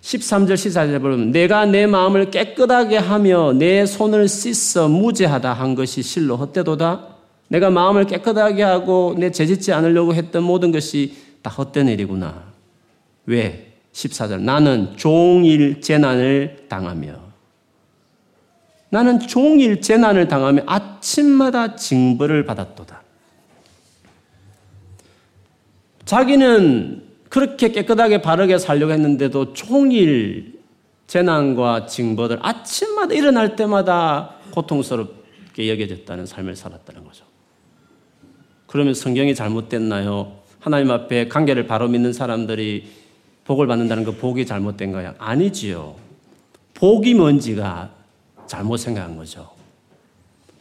13절 0.00 0.54
14절에 0.54 1.02
보면 1.02 1.32
내가 1.32 1.66
내 1.66 1.86
마음을 1.86 2.30
깨끗하게 2.30 2.96
하며 2.96 3.52
내 3.52 3.84
손을 3.84 4.28
씻어 4.28 4.88
무죄하다 4.88 5.52
한 5.52 5.74
것이 5.74 6.02
실로 6.02 6.36
헛되도다. 6.36 7.08
내가 7.48 7.70
마음을 7.70 8.04
깨끗하게 8.04 8.62
하고 8.62 9.14
내 9.18 9.32
죄짓지 9.32 9.72
않으려고 9.72 10.14
했던 10.14 10.44
모든 10.44 10.70
것이 10.70 11.16
다 11.42 11.50
헛된 11.50 11.88
일이구나. 11.88 12.44
왜? 13.26 13.72
14절. 13.92 14.40
나는 14.40 14.96
종일 14.96 15.80
재난을 15.80 16.66
당하며 16.68 17.27
나는 18.90 19.20
종일 19.20 19.80
재난을 19.80 20.28
당하며 20.28 20.62
아침마다 20.66 21.76
징벌을 21.76 22.44
받았도다. 22.44 23.02
자기는 26.04 27.02
그렇게 27.28 27.70
깨끗하게 27.70 28.22
바르게 28.22 28.56
살려고 28.56 28.92
했는데도 28.92 29.52
종일 29.52 30.58
재난과 31.06 31.86
징벌을 31.86 32.38
아침마다 32.40 33.14
일어날 33.14 33.56
때마다 33.56 34.36
고통스럽게 34.50 35.68
여겨졌다는 35.70 36.24
삶을 36.24 36.56
살았다는 36.56 37.04
거죠. 37.04 37.24
그러면 38.66 38.94
성경이 38.94 39.34
잘못됐나요? 39.34 40.38
하나님 40.60 40.90
앞에 40.90 41.28
관계를 41.28 41.66
바로 41.66 41.88
믿는 41.88 42.12
사람들이 42.12 42.88
복을 43.44 43.66
받는다는 43.66 44.04
거 44.04 44.12
복이 44.12 44.46
잘못된 44.46 44.92
거야? 44.92 45.14
아니지요. 45.18 45.96
복이 46.74 47.14
뭔지가 47.14 47.97
잘못 48.48 48.78
생각한 48.78 49.16
거죠. 49.16 49.50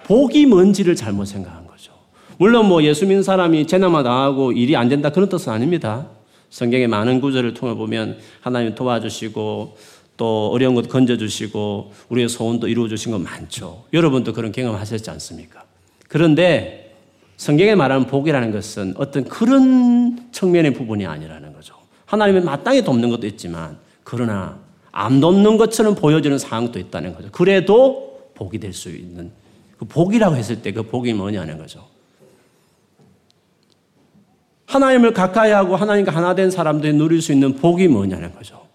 복이 0.03 0.45
뭔지를 0.45 0.95
잘못 0.95 1.25
생각한 1.25 1.65
거죠. 1.65 1.93
물론 2.37 2.67
뭐 2.67 2.83
예수 2.83 3.05
믿는 3.05 3.23
사람이 3.23 3.65
재난만 3.67 4.03
당하고 4.03 4.51
일이 4.51 4.75
안 4.75 4.89
된다 4.89 5.09
그런 5.09 5.27
뜻은 5.27 5.51
아닙니다. 5.51 6.07
성경의 6.49 6.87
많은 6.87 7.19
구절을 7.19 7.53
통해 7.53 7.73
보면 7.73 8.17
하나님 8.41 8.75
도와주시고 8.75 9.77
또 10.17 10.49
어려운 10.51 10.75
것 10.75 10.87
건져주시고 10.89 11.93
우리의 12.09 12.29
소원도 12.29 12.67
이루어주신 12.67 13.11
거 13.11 13.19
많죠. 13.19 13.85
여러분도 13.93 14.33
그런 14.33 14.51
경험하셨지 14.51 15.09
않습니까? 15.11 15.63
그런데 16.07 16.95
성경에 17.37 17.75
말하는 17.75 18.07
복이라는 18.07 18.51
것은 18.51 18.95
어떤 18.97 19.25
그런 19.25 20.31
측면의 20.31 20.73
부분이 20.73 21.05
아니라는 21.05 21.53
거죠. 21.53 21.75
하나님의 22.05 22.43
마땅히 22.43 22.83
돕는 22.83 23.09
것도 23.09 23.27
있지만 23.27 23.77
그러나 24.03 24.57
안 24.99 25.19
돕는 25.19 25.57
것처럼 25.57 25.93
보여지는 25.93 26.39
상황도 26.39 26.79
있다는 26.79 27.13
거죠. 27.13 27.29
그래도 27.31 28.31
복이 28.33 28.57
될 28.59 28.73
수 28.73 28.89
있는 28.89 29.31
그 29.77 29.85
복이라고 29.85 30.35
했을 30.35 30.61
때 30.63 30.71
그 30.71 30.81
복이 30.81 31.13
뭐냐는 31.13 31.59
거죠. 31.59 31.85
하나님을 34.65 35.13
가까이 35.13 35.51
하고 35.51 35.75
하나님과 35.75 36.11
하나 36.11 36.33
된 36.33 36.49
사람들이 36.49 36.93
누릴 36.93 37.21
수 37.21 37.31
있는 37.31 37.55
복이 37.55 37.87
뭐냐는 37.87 38.33
거죠. 38.33 38.65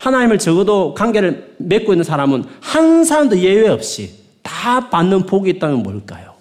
하나님을 0.00 0.38
적어도 0.38 0.94
관계를 0.94 1.54
맺고 1.58 1.92
있는 1.92 2.02
사람은 2.04 2.44
한 2.60 3.04
사람도 3.04 3.38
예외 3.38 3.68
없이 3.68 4.14
다 4.42 4.90
받는 4.90 5.26
복이 5.26 5.48
있다면 5.50 5.82
뭘까요? 5.84 6.34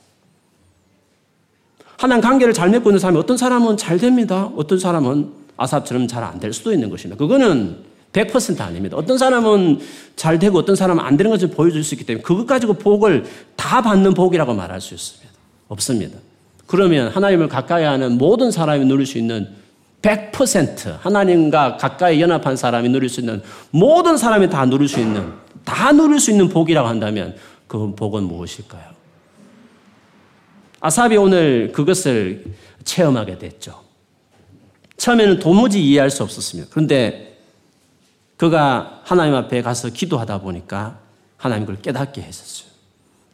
하나님 1.97 2.21
관계를 2.21 2.53
잘 2.53 2.69
맺고 2.69 2.89
있는 2.89 2.99
사람이 2.99 3.17
어떤 3.19 3.37
사람은 3.37 3.77
잘 3.77 3.97
됩니다. 3.99 4.51
어떤 4.55 4.79
사람은 4.79 5.31
아삽처럼 5.57 6.07
잘 6.07 6.23
안 6.23 6.39
될 6.39 6.53
수도 6.53 6.73
있는 6.73 6.89
것입니다. 6.89 7.17
그거는 7.17 7.86
100% 8.13 8.61
아닙니다. 8.61 8.97
어떤 8.97 9.17
사람은 9.17 9.79
잘 10.15 10.39
되고 10.39 10.57
어떤 10.57 10.75
사람은 10.75 11.03
안 11.03 11.17
되는 11.17 11.29
것을 11.29 11.49
보여줄 11.49 11.83
수 11.83 11.93
있기 11.95 12.05
때문에 12.05 12.23
그것 12.23 12.45
가지고 12.45 12.73
복을 12.73 13.25
다 13.55 13.81
받는 13.81 14.13
복이라고 14.13 14.53
말할 14.53 14.81
수 14.81 14.93
있습니다. 14.93 15.27
없습니다. 15.67 16.17
그러면 16.65 17.09
하나님을 17.09 17.47
가까이 17.47 17.83
하는 17.83 18.17
모든 18.17 18.51
사람이 18.51 18.85
누릴 18.85 19.05
수 19.05 19.17
있는 19.17 19.47
100% 20.01 20.99
하나님과 20.99 21.77
가까이 21.77 22.21
연합한 22.21 22.55
사람이 22.55 22.89
누릴 22.89 23.09
수 23.09 23.19
있는 23.19 23.41
모든 23.71 24.17
사람이 24.17 24.49
다 24.49 24.65
누릴 24.65 24.87
수 24.87 24.99
있는 24.99 25.33
다 25.65 25.91
누릴 25.91 26.19
수 26.19 26.31
있는 26.31 26.49
복이라고 26.49 26.87
한다면 26.87 27.35
그 27.67 27.93
복은 27.95 28.23
무엇일까요? 28.23 28.97
아삽이 30.79 31.17
오늘 31.17 31.71
그것을 31.73 32.45
체험하게 32.83 33.37
됐죠. 33.39 33.81
처음에는 34.97 35.39
도무지 35.39 35.83
이해할 35.83 36.09
수 36.09 36.23
없었습니다. 36.23 36.69
그런데 36.71 37.26
그가 38.37 39.01
하나님 39.03 39.33
앞에 39.35 39.61
가서 39.61 39.89
기도하다 39.89 40.41
보니까 40.41 40.99
하나님 41.37 41.65
그걸 41.65 41.81
깨닫게 41.81 42.21
했었어요. 42.21 42.67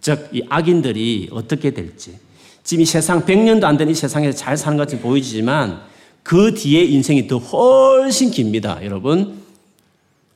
즉, 0.01 0.29
이 0.33 0.43
악인들이 0.50 1.29
어떻게 1.31 1.72
될지. 1.72 2.17
지금 2.63 2.81
이 2.81 2.86
세상 2.86 3.25
100년도 3.25 3.63
안 3.65 3.77
된 3.77 3.89
이 3.89 3.93
세상에서 3.93 4.38
잘 4.38 4.55
사는 4.57 4.77
것 4.77 4.83
같이 4.88 5.00
보이지만 5.01 5.81
그 6.24 6.53
뒤에 6.53 6.83
인생이 6.86 7.27
더 7.27 7.38
훨씬 7.38 8.31
깁니다. 8.31 8.79
여러분. 8.83 9.41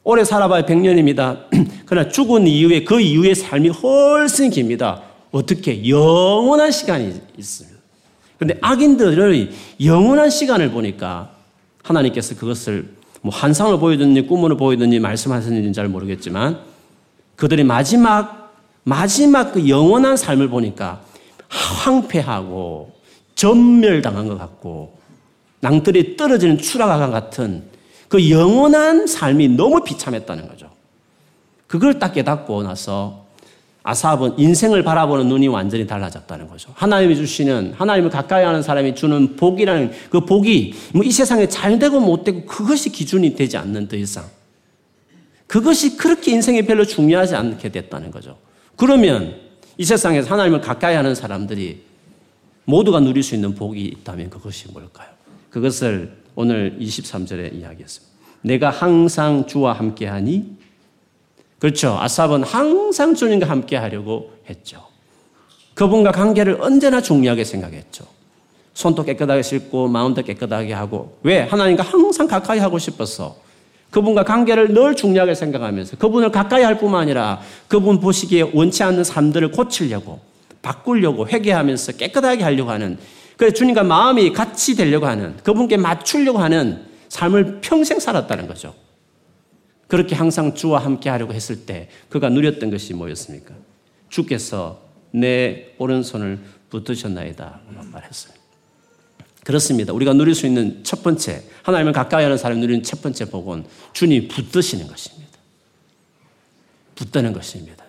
오래 0.03 0.23
살아봐야 0.23 0.63
100년입니다. 0.65 1.45
그러나 1.85 2.09
죽은 2.09 2.47
이후에 2.47 2.83
그 2.85 2.99
이후의 3.01 3.35
삶이 3.35 3.69
훨씬 3.69 4.49
깁니다. 4.49 5.01
어떻게? 5.31 5.87
영원한 5.89 6.71
시간이 6.71 7.13
있습니다. 7.37 7.77
그런데 8.37 8.57
악인들의 8.61 9.49
영원한 9.83 10.29
시간을 10.29 10.71
보니까 10.71 11.31
하나님께서 11.83 12.35
그것을 12.35 12.96
뭐 13.21 13.33
환상을 13.33 13.77
보이든지 13.79 14.21
꿈으로 14.27 14.57
보이든지 14.57 14.99
말씀하셨는지는 14.99 15.73
잘 15.73 15.87
모르겠지만 15.87 16.59
그들의 17.35 17.65
마지막 17.65 18.53
마지막 18.83 19.51
그 19.51 19.67
영원한 19.67 20.15
삶을 20.15 20.49
보니까 20.49 21.01
황폐하고 21.49 22.93
전멸당한 23.35 24.27
것 24.27 24.37
같고 24.37 24.97
낭들이 25.59 26.15
떨어지는 26.17 26.57
추락과 26.57 27.09
같은 27.09 27.63
그 28.07 28.29
영원한 28.29 29.05
삶이 29.05 29.49
너무 29.49 29.83
비참했다는 29.83 30.47
거죠. 30.47 30.69
그걸 31.67 31.99
딱 31.99 32.13
깨닫고 32.13 32.63
나서 32.63 33.26
아삽은 33.87 34.37
인생을 34.37 34.83
바라보는 34.83 35.29
눈이 35.29 35.47
완전히 35.47 35.87
달라졌다는 35.87 36.49
거죠. 36.49 36.73
하나님이 36.75 37.15
주시는, 37.15 37.75
하나님을 37.77 38.09
가까이 38.09 38.43
하는 38.43 38.61
사람이 38.61 38.95
주는 38.95 39.37
복이라는 39.37 39.91
그 40.09 40.25
복이 40.25 40.73
뭐 40.93 41.05
이 41.05 41.11
세상에 41.11 41.47
잘 41.47 41.79
되고 41.79 42.01
못 42.01 42.25
되고 42.25 42.45
그것이 42.45 42.91
기준이 42.91 43.33
되지 43.33 43.55
않는 43.55 43.87
더 43.87 43.95
이상. 43.95 44.25
그것이 45.47 45.95
그렇게 45.95 46.33
인생에 46.33 46.63
별로 46.63 46.83
중요하지 46.83 47.37
않게 47.37 47.69
됐다는 47.71 48.11
거죠. 48.11 48.37
그러면 48.75 49.37
이 49.77 49.85
세상에서 49.85 50.29
하나님을 50.33 50.59
가까이 50.59 50.95
하는 50.95 51.15
사람들이 51.15 51.83
모두가 52.65 52.99
누릴 52.99 53.23
수 53.23 53.35
있는 53.35 53.55
복이 53.55 53.85
있다면 53.85 54.29
그것이 54.29 54.67
뭘까요? 54.73 55.07
그것을 55.49 56.11
오늘 56.35 56.77
23절에 56.81 57.53
이야기했습니다. 57.53 58.13
내가 58.41 58.69
항상 58.69 59.47
주와 59.47 59.71
함께하니 59.71 60.56
그렇죠. 61.59 61.97
아삽은 61.99 62.43
항상 62.43 63.15
주님과 63.15 63.49
함께 63.49 63.75
하려고 63.75 64.31
했죠. 64.49 64.85
그분과 65.73 66.11
관계를 66.11 66.57
언제나 66.59 67.01
중요하게 67.01 67.43
생각했죠. 67.43 68.05
손도 68.73 69.03
깨끗하게 69.03 69.41
씻고 69.41 69.87
마음도 69.87 70.21
깨끗하게 70.21 70.73
하고 70.73 71.17
왜 71.23 71.41
하나님과 71.41 71.83
항상 71.83 72.27
가까이 72.27 72.59
하고 72.59 72.77
싶어서 72.77 73.37
그분과 73.89 74.23
관계를 74.23 74.73
늘 74.73 74.95
중요하게 74.95 75.33
생각하면서 75.33 75.97
그분을 75.97 76.31
가까이 76.31 76.63
할 76.63 76.77
뿐만 76.77 77.01
아니라 77.01 77.41
그분 77.67 77.99
보시기에 77.99 78.51
원치 78.53 78.83
않는 78.83 79.03
삶들을 79.03 79.51
고치려고 79.51 80.19
바꾸려고 80.61 81.27
회개하면서 81.27 81.93
깨끗하게 81.93 82.43
하려고 82.43 82.69
하는 82.69 82.97
그래서 83.37 83.55
주님과 83.55 83.83
마음이 83.83 84.33
같이 84.33 84.75
되려고 84.75 85.05
하는 85.05 85.37
그분께 85.43 85.77
맞추려고 85.77 86.39
하는 86.39 86.85
삶을 87.09 87.59
평생 87.61 87.99
살았다는 87.99 88.47
거죠. 88.47 88.73
그렇게 89.87 90.15
항상 90.15 90.53
주와 90.53 90.83
함께 90.83 91.09
하려고 91.09 91.33
했을 91.33 91.65
때 91.65 91.89
그가 92.09 92.29
누렸던 92.29 92.69
것이 92.71 92.93
뭐였습니까? 92.93 93.53
주께서 94.09 94.81
내 95.11 95.73
오른손을 95.77 96.39
붙드셨나이다 96.69 97.61
말했습니다. 97.91 98.37
그렇습니다. 99.43 99.93
우리가 99.93 100.11
누릴 100.11 100.35
수 100.35 100.45
있는 100.45 100.83
첫 100.83 101.03
번째, 101.03 101.41
하나님을 101.63 101.93
가까이 101.93 102.23
하는 102.23 102.37
사람이 102.37 102.59
누리는 102.59 102.83
첫 102.83 103.01
번째 103.01 103.29
복은 103.29 103.63
주님 103.93 104.27
붙드시는 104.27 104.87
것입니다. 104.87 105.31
붙드는 106.95 107.31
것입니다. 107.31 107.85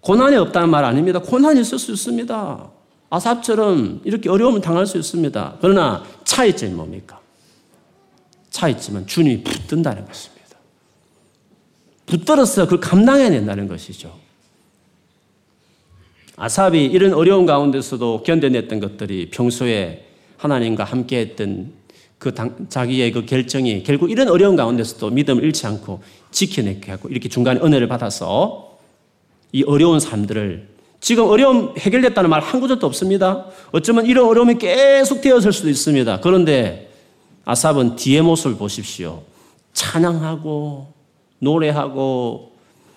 고난이 0.00 0.36
없다는 0.36 0.68
말 0.68 0.84
아닙니다. 0.84 1.18
고난이 1.18 1.62
있을 1.62 1.78
수 1.78 1.92
있습니다. 1.92 2.70
아삽처럼 3.08 4.02
이렇게 4.04 4.28
어려움을 4.28 4.60
당할 4.60 4.86
수 4.86 4.98
있습니다. 4.98 5.56
그러나 5.62 6.04
차이점이 6.24 6.74
뭡니까? 6.74 7.20
차이점은 8.50 9.06
주님이 9.06 9.42
붙든다는 9.42 10.06
것입니다. 10.06 10.36
붙들어서 12.06 12.64
그걸 12.64 12.80
감당해야 12.80 13.30
된다는 13.30 13.68
것이죠. 13.68 14.14
아삽이 16.36 16.84
이런 16.84 17.14
어려운 17.14 17.46
가운데서도 17.46 18.22
견뎌냈던 18.22 18.80
것들이 18.80 19.30
평소에 19.30 20.06
하나님과 20.36 20.84
함께 20.84 21.18
했던 21.18 21.72
그 22.18 22.34
당, 22.34 22.66
자기의 22.68 23.12
그 23.12 23.26
결정이 23.26 23.82
결국 23.82 24.10
이런 24.10 24.28
어려운 24.28 24.56
가운데서도 24.56 25.10
믿음을 25.10 25.44
잃지 25.44 25.66
않고 25.66 26.02
지켜내게 26.30 26.90
하고 26.90 27.08
이렇게 27.08 27.28
중간에 27.28 27.60
은혜를 27.60 27.88
받아서 27.88 28.78
이 29.52 29.62
어려운 29.64 30.00
삶들을 30.00 30.76
지금 31.00 31.24
어려움 31.24 31.74
해결됐다는 31.78 32.30
말 32.30 32.42
한 32.42 32.60
구절도 32.60 32.86
없습니다. 32.86 33.46
어쩌면 33.72 34.06
이런 34.06 34.26
어려움이 34.26 34.56
계속 34.58 35.20
되었을 35.20 35.52
수도 35.52 35.68
있습니다. 35.68 36.20
그런데 36.20 36.85
아삽은 37.46 37.94
뒤의 37.96 38.22
모습을 38.22 38.56
보십시오. 38.58 39.22
찬양하고 39.72 40.92
노래하고 41.38 42.52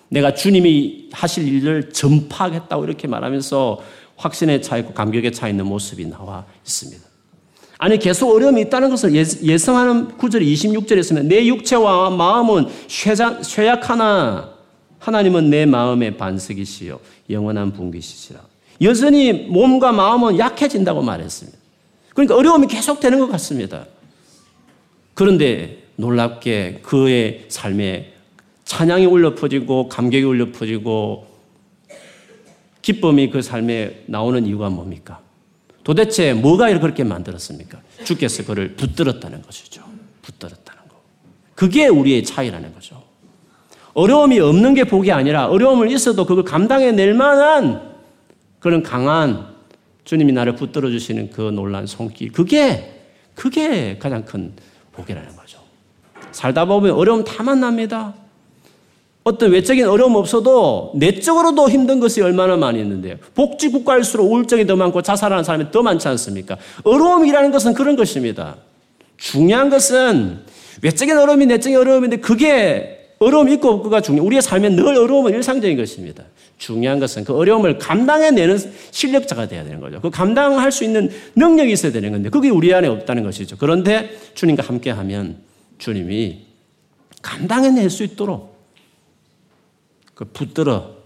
내가 0.08 0.34
주님이 0.34 1.08
하실 1.12 1.46
일을 1.46 1.92
전파하겠다고 1.92 2.84
이렇게 2.84 3.06
말하면서 3.06 3.80
확신에 4.16 4.60
차 4.60 4.76
있고 4.78 4.92
감격에 4.92 5.30
차 5.30 5.48
있는 5.48 5.66
모습이 5.66 6.04
나와 6.06 6.44
있습니다. 6.66 7.00
아니 7.78 7.98
계속 7.98 8.34
어려움이 8.34 8.62
있다는 8.62 8.90
것을 8.90 9.14
예상하는 9.14 10.18
구절 10.18 10.42
26절에 10.42 10.98
있으면 10.98 11.28
내 11.28 11.46
육체와 11.46 12.10
마음은 12.10 12.66
쇠약하나 13.42 14.50
하나님은 14.98 15.48
내 15.48 15.64
마음의 15.64 16.16
반석이시요 16.16 16.98
영원한 17.30 17.72
분기시시라. 17.72 18.40
여전히 18.82 19.32
몸과 19.32 19.92
마음은 19.92 20.38
약해진다고 20.38 21.02
말했습니다. 21.02 21.56
그러니까 22.14 22.34
어려움이 22.34 22.66
계속 22.66 22.98
되는 22.98 23.20
것 23.20 23.30
같습니다. 23.30 23.86
그런데 25.20 25.82
놀랍게 25.96 26.80
그의 26.82 27.44
삶에 27.48 28.14
찬양이 28.64 29.04
울려 29.04 29.34
퍼지고 29.34 29.90
감격이 29.90 30.24
울려 30.24 30.50
퍼지고 30.50 31.26
기쁨이 32.80 33.28
그 33.28 33.42
삶에 33.42 34.04
나오는 34.06 34.46
이유가 34.46 34.70
뭡니까? 34.70 35.20
도대체 35.84 36.32
뭐가 36.32 36.72
그렇게 36.78 37.04
만들었습니까? 37.04 37.82
주께서 38.02 38.46
그를 38.46 38.76
붙들었다는 38.76 39.42
것이죠. 39.42 39.82
붙들었다는 40.22 40.88
거. 40.88 40.96
그게 41.54 41.86
우리의 41.86 42.24
차이라는 42.24 42.72
거죠. 42.72 43.02
어려움이 43.92 44.40
없는 44.40 44.72
게 44.72 44.84
복이 44.84 45.12
아니라 45.12 45.48
어려움을 45.48 45.90
있어도 45.92 46.24
그걸 46.24 46.44
감당해낼 46.44 47.12
만한 47.12 47.92
그런 48.58 48.82
강한 48.82 49.54
주님이 50.04 50.32
나를 50.32 50.54
붙들어 50.54 50.88
주시는 50.88 51.28
그 51.28 51.42
놀란 51.42 51.86
손길. 51.86 52.32
그게, 52.32 53.02
그게 53.34 53.98
가장 53.98 54.24
큰 54.24 54.54
복이라는 55.00 55.36
거죠. 55.36 55.58
살다 56.32 56.64
보면 56.64 56.92
어려움 56.92 57.24
다 57.24 57.42
만납니다. 57.42 58.14
어떤 59.22 59.50
외적인 59.50 59.86
어려움 59.86 60.16
없어도 60.16 60.92
내적으로도 60.94 61.68
힘든 61.68 62.00
것이 62.00 62.22
얼마나 62.22 62.56
많이 62.56 62.80
있는데요. 62.80 63.16
복지 63.34 63.70
국가일수록 63.70 64.30
우울증이 64.30 64.66
더 64.66 64.76
많고 64.76 65.02
자살하는 65.02 65.44
사람이 65.44 65.70
더 65.70 65.82
많지 65.82 66.08
않습니까? 66.08 66.56
어려움이라는 66.84 67.50
것은 67.50 67.74
그런 67.74 67.96
것입니다. 67.96 68.56
중요한 69.18 69.68
것은 69.68 70.40
외적인 70.82 71.18
어려움이 71.18 71.46
내적인 71.46 71.76
어려움인데 71.78 72.16
그게 72.16 72.99
어려움 73.22 73.50
있고 73.50 73.68
없고가 73.68 74.00
중요. 74.00 74.24
우리의 74.24 74.40
삶에 74.40 74.70
늘 74.70 74.96
어려움은 74.96 75.34
일상적인 75.34 75.76
것입니다. 75.76 76.24
중요한 76.56 76.98
것은 77.00 77.24
그 77.24 77.34
어려움을 77.34 77.76
감당해내는 77.76 78.58
실력자가 78.90 79.46
돼야 79.46 79.62
되는 79.62 79.78
거죠. 79.78 80.00
그 80.00 80.08
감당할 80.08 80.72
수 80.72 80.84
있는 80.84 81.10
능력이 81.36 81.70
있어야 81.70 81.92
되는 81.92 82.12
건데 82.12 82.30
그게 82.30 82.48
우리 82.48 82.72
안에 82.72 82.88
없다는 82.88 83.22
것이죠. 83.22 83.58
그런데 83.58 84.18
주님과 84.34 84.62
함께하면 84.62 85.42
주님이 85.76 86.46
감당해낼 87.20 87.90
수 87.90 88.04
있도록 88.04 88.58
그 90.14 90.24
붙들어 90.24 90.96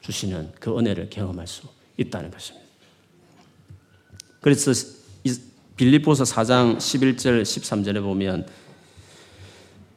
주시는 0.00 0.50
그 0.58 0.76
은혜를 0.76 1.08
경험할 1.10 1.46
수 1.46 1.62
있다는 1.96 2.32
것입니다. 2.32 2.66
그래서 4.40 4.72
빌립보서 5.76 6.24
4장 6.24 6.78
11절 6.78 7.42
13절에 7.42 8.02
보면 8.02 8.46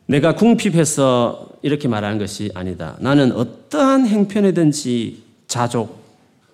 내가 0.05 0.35
궁핍해서 0.35 1.49
이렇게 1.61 1.87
말하는 1.87 2.17
것이 2.17 2.51
아니다. 2.53 2.97
나는 2.99 3.31
어떠한 3.31 4.05
행편이든지 4.07 5.23
자족, 5.47 6.03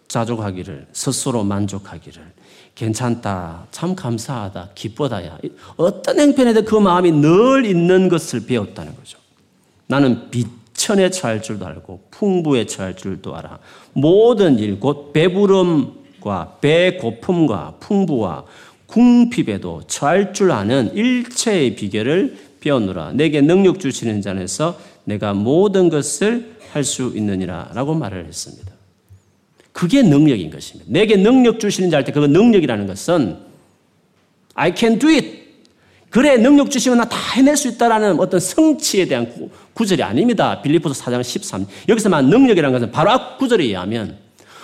자족하기를, 0.08 0.88
스스로 0.94 1.44
만족하기를, 1.44 2.22
괜찮다, 2.76 3.68
참 3.72 3.96
감사하다, 3.96 4.70
기쁘다야. 4.76 5.40
어떤 5.78 6.20
행편에도 6.20 6.64
그 6.64 6.76
마음이 6.76 7.12
늘 7.12 7.66
있는 7.66 8.08
것을 8.08 8.46
배웠다는 8.46 8.96
거죠. 8.96 9.18
나는 9.88 10.30
비천에 10.30 11.10
처할 11.10 11.42
줄도 11.42 11.66
알고, 11.66 12.02
풍부에 12.12 12.66
처할 12.66 12.96
줄도 12.96 13.36
알아. 13.36 13.60
모든 13.94 14.60
일, 14.60 14.80
곧 14.80 15.12
배부름과 15.12 16.58
배고픔과 16.62 17.76
풍부와 17.80 18.46
궁핍에도 18.86 19.84
처할 19.88 20.34
줄 20.34 20.52
아는 20.52 20.94
일체의 20.96 21.76
비결을 21.76 22.49
배우느라 22.60 23.12
내게 23.14 23.42
능력 23.42 23.80
주시는 23.80 24.22
자에서 24.22 24.78
내가 25.06 25.34
모든 25.34 25.90
것을 25.90 26.58
할 26.72 26.84
수 26.84 27.14
있느니라 27.16 27.72
라고 27.74 27.96
말을 27.96 28.26
했습니다. 28.28 28.72
그게 29.72 30.02
능력인 30.04 30.52
것입니다. 30.52 30.92
내게 30.92 31.16
능력 31.16 31.60
주시는 31.60 31.90
자 31.90 31.98
할 31.98 32.04
때 32.04 32.12
그 32.12 32.20
능력이라는 32.20 32.86
것은 32.86 33.38
I 34.54 34.74
can 34.76 35.00
do 35.00 35.10
it. 35.10 35.40
그래 36.10 36.38
능력 36.38 36.70
주시면 36.70 36.98
나 36.98 37.06
다 37.06 37.18
해낼 37.36 37.56
수 37.56 37.68
있다라는 37.70 38.20
어떤 38.20 38.40
성취에 38.40 39.06
대한 39.08 39.50
구, 39.74 39.86
절이 39.86 40.04
아닙니다. 40.04 40.62
빌리포스 40.62 41.02
4장 41.04 41.24
13. 41.24 41.66
여기서 41.88 42.10
말 42.10 42.26
능력이라는 42.26 42.72
것은 42.78 42.92
바로 42.92 43.12
앞 43.12 43.38
구절에 43.38 43.64
의하면 43.64 44.18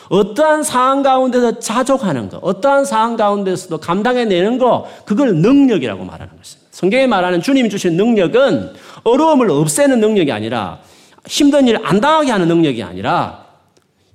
어떠한 0.10 0.64
상황 0.64 1.02
가운데서 1.02 1.60
자족하는 1.60 2.30
것, 2.30 2.38
어떠한 2.44 2.86
상황 2.86 3.16
가운데서도 3.16 3.80
감당해내는 3.80 4.58
것, 4.60 4.88
그걸 5.06 5.36
능력이라고 5.38 6.04
말하는 6.04 6.36
것입니다. 6.38 6.65
성경에 6.76 7.08
말하는 7.08 7.42
주님이 7.42 7.70
주신 7.70 7.96
능력은 7.96 8.74
어려움을 9.04 9.50
없애는 9.50 10.02
능력이 10.02 10.30
아니라 10.34 10.82
힘든 11.26 11.70
일 11.70 11.78
안 11.82 12.02
당하게 12.02 12.32
하는 12.32 12.50
능력이 12.50 12.84
아니라 12.84 13.46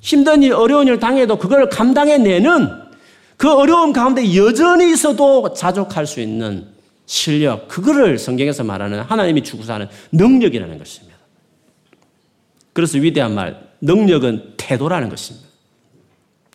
힘든 0.01 0.43
일, 0.43 0.53
어려운 0.53 0.87
일 0.87 1.01
당해도 1.01 1.39
그걸 1.39 1.71
감당해내는 1.71 2.69
그 3.39 3.51
어려움 3.51 3.95
가운데 3.95 4.37
여전히 4.37 4.93
있어도 4.93 5.55
자족할 5.55 6.07
수 6.07 6.21
있는 6.21 6.67
실력, 7.07 7.67
그거를 7.67 8.19
성경에서 8.19 8.63
말하는 8.63 9.01
하나님이 9.01 9.43
주고서 9.43 9.73
하는 9.73 9.89
능력이라는 10.13 10.77
것입니다. 10.77 11.17
그래서 12.75 12.99
위대한 12.99 13.35
말, 13.35 13.59
능력은 13.81 14.57
태도라는 14.59 15.09
것입니다. 15.09 15.49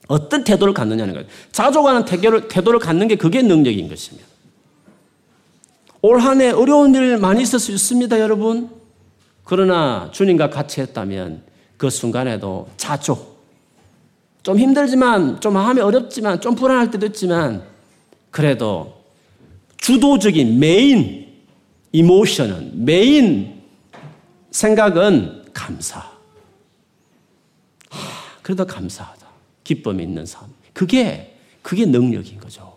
어떤 0.08 0.44
태도를 0.44 0.76
갖느냐는 0.76 1.16
거예요. 1.16 1.28
자족하는 1.52 2.06
태도를, 2.06 2.48
태도를 2.48 2.78
갖는 2.78 3.08
게 3.08 3.16
그게 3.16 3.42
능력인 3.42 3.90
것입니다. 3.90 4.35
올 6.06 6.20
한 6.20 6.40
해 6.42 6.52
어려운 6.52 6.94
일 6.94 7.18
많이 7.18 7.42
있을 7.42 7.58
수 7.58 7.72
있습니다, 7.72 8.20
여러분. 8.20 8.70
그러나 9.44 10.10
주님과 10.12 10.52
같이 10.52 10.82
했다면 10.82 11.42
그 11.78 11.90
순간에도 11.90 12.68
자족. 12.78 13.44
좀 14.44 14.60
힘들지만, 14.60 15.42
좀 15.42 15.54
마음이 15.54 15.82
어렵지만, 15.82 16.40
좀 16.42 16.54
불안할 16.54 16.92
때도 16.92 17.08
있지만, 17.08 17.64
그래도 18.30 18.94
주도적인 19.78 20.60
main 20.60 21.26
emotion은, 21.92 22.86
main 22.86 23.64
생각은 24.52 25.46
감사. 25.54 26.00
하, 27.90 28.42
그래도 28.44 28.66
감사하다. 28.68 29.26
기쁨이 29.64 30.04
있는 30.04 30.26
삶. 30.28 30.48
그게, 30.74 31.36
그게 31.64 31.86
능력인 31.88 32.40
거죠. 32.40 32.75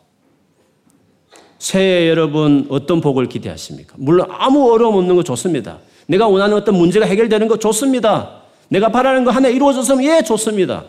새해 1.58 2.08
여러분 2.08 2.66
어떤 2.70 3.00
복을 3.00 3.28
기대하십니까? 3.28 3.94
물론 3.98 4.26
아무 4.30 4.72
어려움 4.72 4.96
없는 4.96 5.16
거 5.16 5.22
좋습니다. 5.22 5.78
내가 6.06 6.28
원하는 6.28 6.56
어떤 6.56 6.76
문제가 6.76 7.06
해결되는 7.06 7.48
거 7.48 7.58
좋습니다. 7.58 8.42
내가 8.68 8.90
바라는 8.90 9.24
거 9.24 9.30
하나 9.30 9.48
이루어졌으면 9.48 10.04
예, 10.04 10.22
좋습니다. 10.22 10.84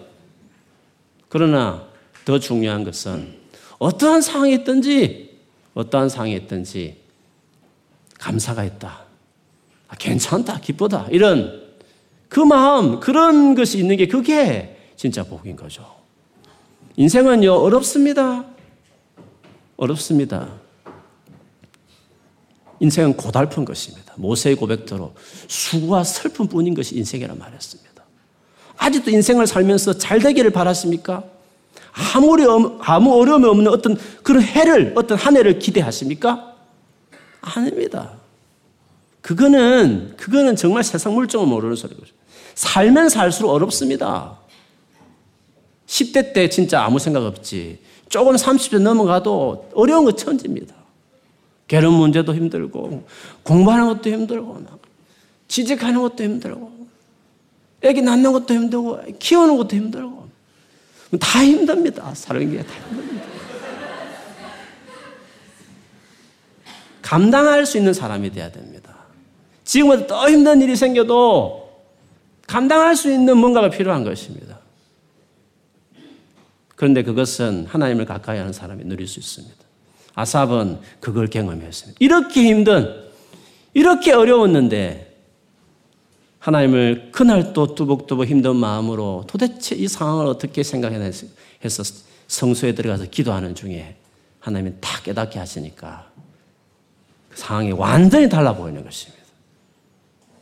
그러나 1.28 1.84
더 2.26 2.40
중요한 2.40 2.84
것은 2.84 3.40
어떠한 3.80 4.22
상황이 4.22 4.54
있든지 4.56 5.40
어떠한 5.74 6.10
상황이 6.10 6.36
있든지 6.36 6.98
감사가 8.20 8.64
있다. 8.66 9.02
아, 9.88 9.96
괜찮다, 9.96 10.60
기쁘다. 10.60 11.08
이런 11.10 11.64
그 12.28 12.40
마음, 12.40 13.00
그런 13.00 13.56
것이 13.56 13.80
있는 13.80 13.98
게 13.98 14.08
그게 14.08 14.78
진짜 14.96 15.24
복인 15.24 15.56
거죠. 15.56 15.86
인생은요, 16.98 17.54
어렵습니다. 17.54 18.46
어렵습니다. 19.80 20.50
인생은 22.82 23.16
고달픈 23.16 23.64
것입니다. 23.64 24.14
모세의 24.18 24.56
고백대로 24.56 25.14
수고와 25.48 26.04
슬픔뿐인 26.04 26.74
것이 26.74 26.98
인생이라 26.98 27.36
말했습니다. 27.36 28.04
아직도 28.78 29.12
인생을 29.12 29.48
살면서 29.48 29.98
잘 29.98 30.20
되기를 30.20 30.52
바라십니까? 30.52 31.24
아무리 32.14 32.44
아무 32.82 33.14
어려움이 33.20 33.46
없는 33.46 33.68
어떤 33.72 33.98
그런 34.22 34.42
해를 34.44 34.94
어떤 34.96 35.18
한 35.18 35.36
해를 35.38 35.60
기대하십니까? 35.60 36.56
아닙니다. 37.42 38.12
그거는 39.22 40.16
그거는 40.18 40.56
정말 40.56 40.84
세상 40.84 41.14
물정을 41.16 41.48
모르는 41.48 41.76
소리고 41.76 42.04
살면 42.56 43.10
살수록 43.10 43.52
어렵습니다. 43.52 44.38
10대 45.88 46.34
때 46.34 46.50
진짜 46.50 46.84
아무 46.84 47.00
생각 47.00 47.24
없지. 47.24 47.80
조금 48.10 48.36
30대 48.36 48.80
넘어가도 48.80 49.70
어려운 49.76 50.04
거 50.04 50.12
천지입니다. 50.12 50.76
결혼 51.68 51.94
문제도 51.94 52.34
힘들고, 52.34 53.06
공부하는 53.44 53.88
것도 53.88 54.10
힘들고, 54.10 54.66
취직하는 55.48 56.02
것도 56.02 56.24
힘들고, 56.24 56.72
애기 57.84 58.02
낳는 58.02 58.34
것도 58.34 58.54
힘들고, 58.54 59.00
키우는 59.20 59.56
것도 59.58 59.76
힘들고, 59.76 60.28
다 61.20 61.44
힘듭니다. 61.44 62.14
사는 62.14 62.52
게다 62.52 62.74
힘듭니다. 62.90 63.30
감당할 67.02 67.66
수 67.66 67.78
있는 67.78 67.94
사람이 67.94 68.32
돼야 68.32 68.52
됩니다. 68.52 68.96
지금보다 69.64 70.08
더 70.08 70.30
힘든 70.30 70.62
일이 70.62 70.76
생겨도 70.76 71.70
감당할 72.46 72.96
수 72.96 73.12
있는 73.12 73.38
뭔가가 73.38 73.70
필요한 73.70 74.04
것입니다. 74.04 74.59
그런데 76.80 77.04
그것은 77.04 77.66
하나님을 77.68 78.06
가까이 78.06 78.38
하는 78.38 78.54
사람이 78.54 78.86
누릴 78.86 79.06
수 79.06 79.20
있습니다. 79.20 79.54
아삽은 80.16 80.80
그걸 81.02 81.28
경험했습니다. 81.28 81.98
이렇게 82.00 82.44
힘든, 82.46 83.04
이렇게 83.74 84.14
어려웠는데 84.14 85.14
하나님을 86.40 87.10
그날도 87.12 87.76
뚜벅뚜벅 87.76 88.28
힘든 88.28 88.56
마음으로 88.56 89.26
도대체 89.28 89.76
이 89.76 89.90
상황을 89.90 90.26
어떻게 90.28 90.64
생각해서 90.64 91.28
성소에 92.30 92.76
들어가서 92.76 93.08
기도하는 93.08 93.56
중에 93.56 93.98
하나님이 94.40 94.76
다 94.80 95.02
깨닫게 95.04 95.38
하시니까 95.38 96.10
그 97.28 97.38
상황이 97.38 97.74
완전히 97.74 98.30
달라 98.30 98.56
보이는 98.56 98.82
것입니다. 98.86 99.22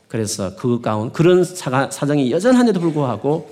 그래서 0.07 0.55
그 0.55 0.81
가운 0.81 1.11
그런 1.11 1.43
사정이 1.43 2.29
여전한데도 2.29 2.79
불구하고 2.79 3.49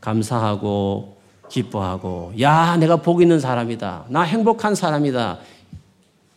감사하고 0.00 1.13
기뻐하고, 1.48 2.32
야, 2.40 2.76
내가 2.76 2.96
복 2.96 3.22
있는 3.22 3.40
사람이다. 3.40 4.06
나 4.08 4.22
행복한 4.22 4.74
사람이다. 4.74 5.38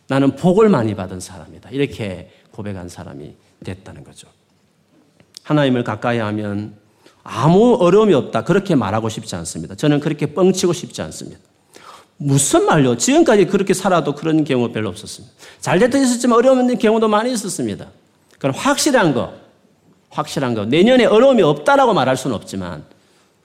나는 0.08 0.36
복을 0.36 0.68
많이 0.68 0.94
받은 0.94 1.20
사람이다. 1.20 1.70
이렇게 1.70 2.30
고백한 2.52 2.88
사람이 2.88 3.34
됐다는 3.64 4.04
거죠. 4.04 4.28
하나님을 5.42 5.84
가까이 5.84 6.18
하면 6.18 6.74
아무 7.22 7.74
어려움이 7.74 8.14
없다. 8.14 8.44
그렇게 8.44 8.74
말하고 8.74 9.08
싶지 9.08 9.36
않습니다. 9.36 9.74
저는 9.74 10.00
그렇게 10.00 10.26
뻥치고 10.34 10.72
싶지 10.72 11.02
않습니다. 11.02 11.38
무슨 12.16 12.66
말요? 12.66 12.96
지금까지 12.96 13.46
그렇게 13.46 13.74
살아도 13.74 14.14
그런 14.14 14.44
경우 14.44 14.72
별로 14.72 14.88
없었습니다. 14.88 15.34
잘 15.60 15.78
됐든 15.78 16.02
있었지만 16.02 16.38
어려움 16.38 16.60
있는 16.60 16.78
경우도 16.78 17.06
많이 17.08 17.32
있었습니다. 17.32 17.88
그럼 18.38 18.54
확실한 18.56 19.14
거, 19.14 19.34
확실한 20.10 20.54
거. 20.54 20.64
내년에 20.64 21.04
어려움이 21.04 21.42
없다라고 21.42 21.94
말할 21.94 22.16
수는 22.16 22.34
없지만 22.34 22.84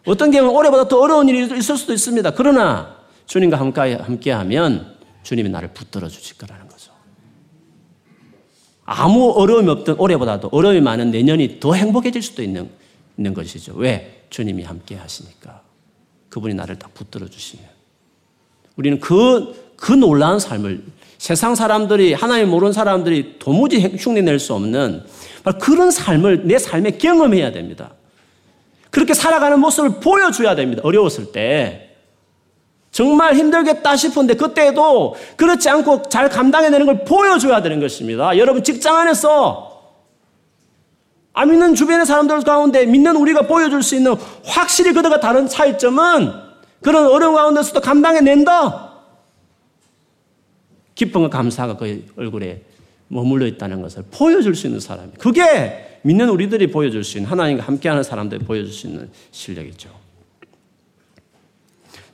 어떤 0.05 0.31
경우는 0.31 0.55
올해보다 0.55 0.87
더 0.87 0.99
어려운 0.99 1.29
일이 1.29 1.43
있을 1.43 1.77
수도 1.77 1.93
있습니다. 1.93 2.31
그러나 2.31 2.97
주님과 3.25 3.57
함께 3.57 4.31
하면 4.31 4.95
주님이 5.23 5.49
나를 5.49 5.69
붙들어 5.73 6.07
주실 6.09 6.37
거라는 6.37 6.67
거죠. 6.67 6.91
아무 8.85 9.31
어려움이 9.31 9.69
없던 9.69 9.95
올해보다도 9.97 10.49
어려움이 10.51 10.81
많은 10.81 11.11
내년이 11.11 11.59
더 11.59 11.73
행복해질 11.73 12.21
수도 12.21 12.43
있는, 12.43 12.69
있는 13.17 13.33
것이죠. 13.33 13.73
왜? 13.75 14.25
주님이 14.29 14.63
함께 14.63 14.95
하시니까. 14.95 15.61
그분이 16.29 16.53
나를 16.55 16.77
다 16.77 16.89
붙들어 16.93 17.27
주시면. 17.27 17.65
우리는 18.75 18.99
그, 18.99 19.73
그 19.77 19.93
놀라운 19.93 20.39
삶을 20.39 20.83
세상 21.17 21.55
사람들이, 21.55 22.13
하나님 22.13 22.49
모르는 22.49 22.73
사람들이 22.73 23.37
도무지 23.39 23.79
흉내낼 23.97 24.39
수 24.39 24.53
없는 24.53 25.05
그런 25.61 25.91
삶을 25.91 26.47
내 26.47 26.57
삶에 26.57 26.97
경험해야 26.97 27.51
됩니다. 27.51 27.93
그렇게 28.93 29.15
살아가는 29.15 29.59
모습을 29.59 29.99
보여줘야 29.99 30.53
됩니다. 30.53 30.83
어려웠을 30.85 31.31
때. 31.31 31.89
정말 32.91 33.33
힘들겠다 33.33 33.95
싶은데 33.95 34.35
그때도 34.35 35.15
그렇지 35.35 35.67
않고 35.67 36.03
잘 36.09 36.29
감당해내는 36.29 36.85
걸 36.85 37.03
보여줘야 37.03 37.63
되는 37.63 37.79
것입니다. 37.79 38.37
여러분 38.37 38.63
직장 38.63 38.95
안에서 38.97 39.95
안 41.33 41.49
믿는 41.49 41.73
주변의 41.73 42.05
사람들 42.05 42.41
가운데 42.41 42.85
믿는 42.85 43.15
우리가 43.15 43.47
보여줄 43.47 43.81
수 43.81 43.95
있는 43.95 44.13
확실히 44.45 44.93
그들과 44.93 45.19
다른 45.19 45.47
차이점은 45.47 46.31
그런 46.83 47.07
어려운 47.07 47.33
가운데서도 47.33 47.81
감당해낸다. 47.81 48.93
기쁨과 50.93 51.29
감사가 51.29 51.77
그 51.77 52.05
얼굴에 52.15 52.61
머물러 53.07 53.47
있다는 53.47 53.81
것을 53.81 54.03
보여줄 54.11 54.53
수 54.53 54.67
있는 54.67 54.79
사람이. 54.79 55.13
그게 55.17 55.92
믿는 56.03 56.29
우리들이 56.29 56.67
보여줄 56.67 57.03
수 57.03 57.17
있는 57.17 57.29
하나님과 57.31 57.63
함께하는 57.63 58.03
사람들이 58.03 58.43
보여줄 58.45 58.71
수 58.71 58.87
있는 58.87 59.09
실력이죠. 59.31 59.89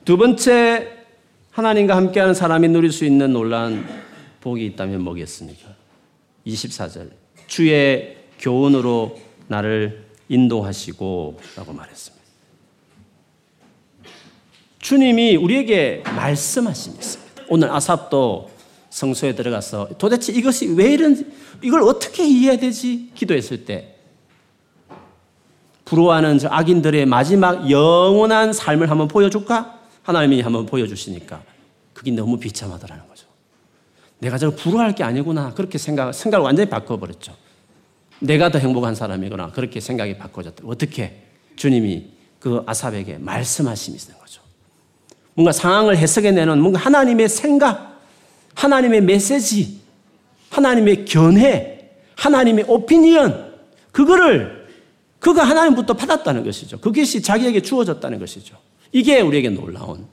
두 0.04 0.16
번째 0.16 1.00
하나님과 1.50 1.96
함께하는 1.96 2.34
사람이 2.34 2.68
누릴 2.68 2.92
수 2.92 3.04
있는 3.04 3.32
놀라운 3.32 3.84
복이 4.40 4.64
있다면 4.66 5.02
뭐겠습니까? 5.02 5.68
24절. 6.46 7.10
주의 7.46 8.16
교훈으로 8.38 9.18
나를 9.48 10.04
인도하시고 10.28 11.40
라고 11.56 11.72
말했습니다. 11.72 12.24
주님이 14.78 15.36
우리에게 15.36 16.02
말씀하신 16.04 16.94
있습니다. 16.94 17.42
오늘 17.48 17.70
아삽도 17.70 18.50
성소에 18.88 19.34
들어가서 19.34 19.90
도대체 19.98 20.32
이것이 20.32 20.68
왜 20.74 20.92
이런, 20.92 21.16
이걸 21.62 21.82
어떻게 21.82 22.26
이해해야 22.26 22.58
되지? 22.58 23.10
기도했을 23.14 23.64
때 23.64 23.96
부러워하는 25.84 26.38
악인들의 26.44 27.06
마지막 27.06 27.68
영원한 27.70 28.52
삶을 28.52 28.90
한번 28.90 29.08
보여줄까? 29.08 29.80
하나님이 30.02 30.40
한번 30.40 30.66
보여주시니까 30.66 31.42
그게 31.92 32.10
너무 32.12 32.38
비참하더라는 32.38 33.06
거죠. 33.08 33.26
내가 34.20 34.38
저걸 34.38 34.56
부러워할 34.56 34.94
게 34.94 35.02
아니구나. 35.02 35.52
그렇게 35.54 35.78
생각, 35.78 36.12
생각을 36.12 36.44
완전히 36.44 36.70
바꿔버렸죠. 36.70 37.34
내가 38.20 38.50
더 38.50 38.58
행복한 38.58 38.94
사람이구나. 38.94 39.50
그렇게 39.52 39.80
생각이 39.80 40.16
바꿔졌다. 40.18 40.62
어떻게? 40.66 41.24
주님이 41.56 42.06
그 42.38 42.62
아삽에게 42.66 43.18
말씀하심이 43.18 43.96
있는 43.96 44.18
거죠. 44.18 44.42
뭔가 45.34 45.52
상황을 45.52 45.96
해석해내는 45.96 46.60
뭔가 46.60 46.78
하나님의 46.78 47.28
생각, 47.28 48.00
하나님의 48.54 49.00
메시지, 49.02 49.79
하나님의 50.50 51.04
견해, 51.04 51.90
하나님의 52.16 52.66
오피니언, 52.68 53.54
그거를, 53.92 54.68
그거 55.18 55.42
하나님부터 55.42 55.94
받았다는 55.94 56.44
것이죠. 56.44 56.80
그것이 56.80 57.22
자기에게 57.22 57.62
주어졌다는 57.62 58.18
것이죠. 58.18 58.56
이게 58.92 59.20
우리에게 59.20 59.50
놀라운 59.50 60.06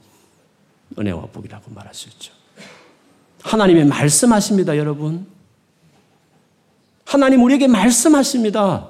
은혜와 0.98 1.26
복이라고 1.32 1.70
말할 1.74 1.94
수 1.94 2.08
있죠. 2.08 2.32
하나님의 3.42 3.86
말씀하십니다, 3.86 4.76
여러분. 4.76 5.26
하나님 7.04 7.42
우리에게 7.42 7.66
말씀하십니다. 7.66 8.88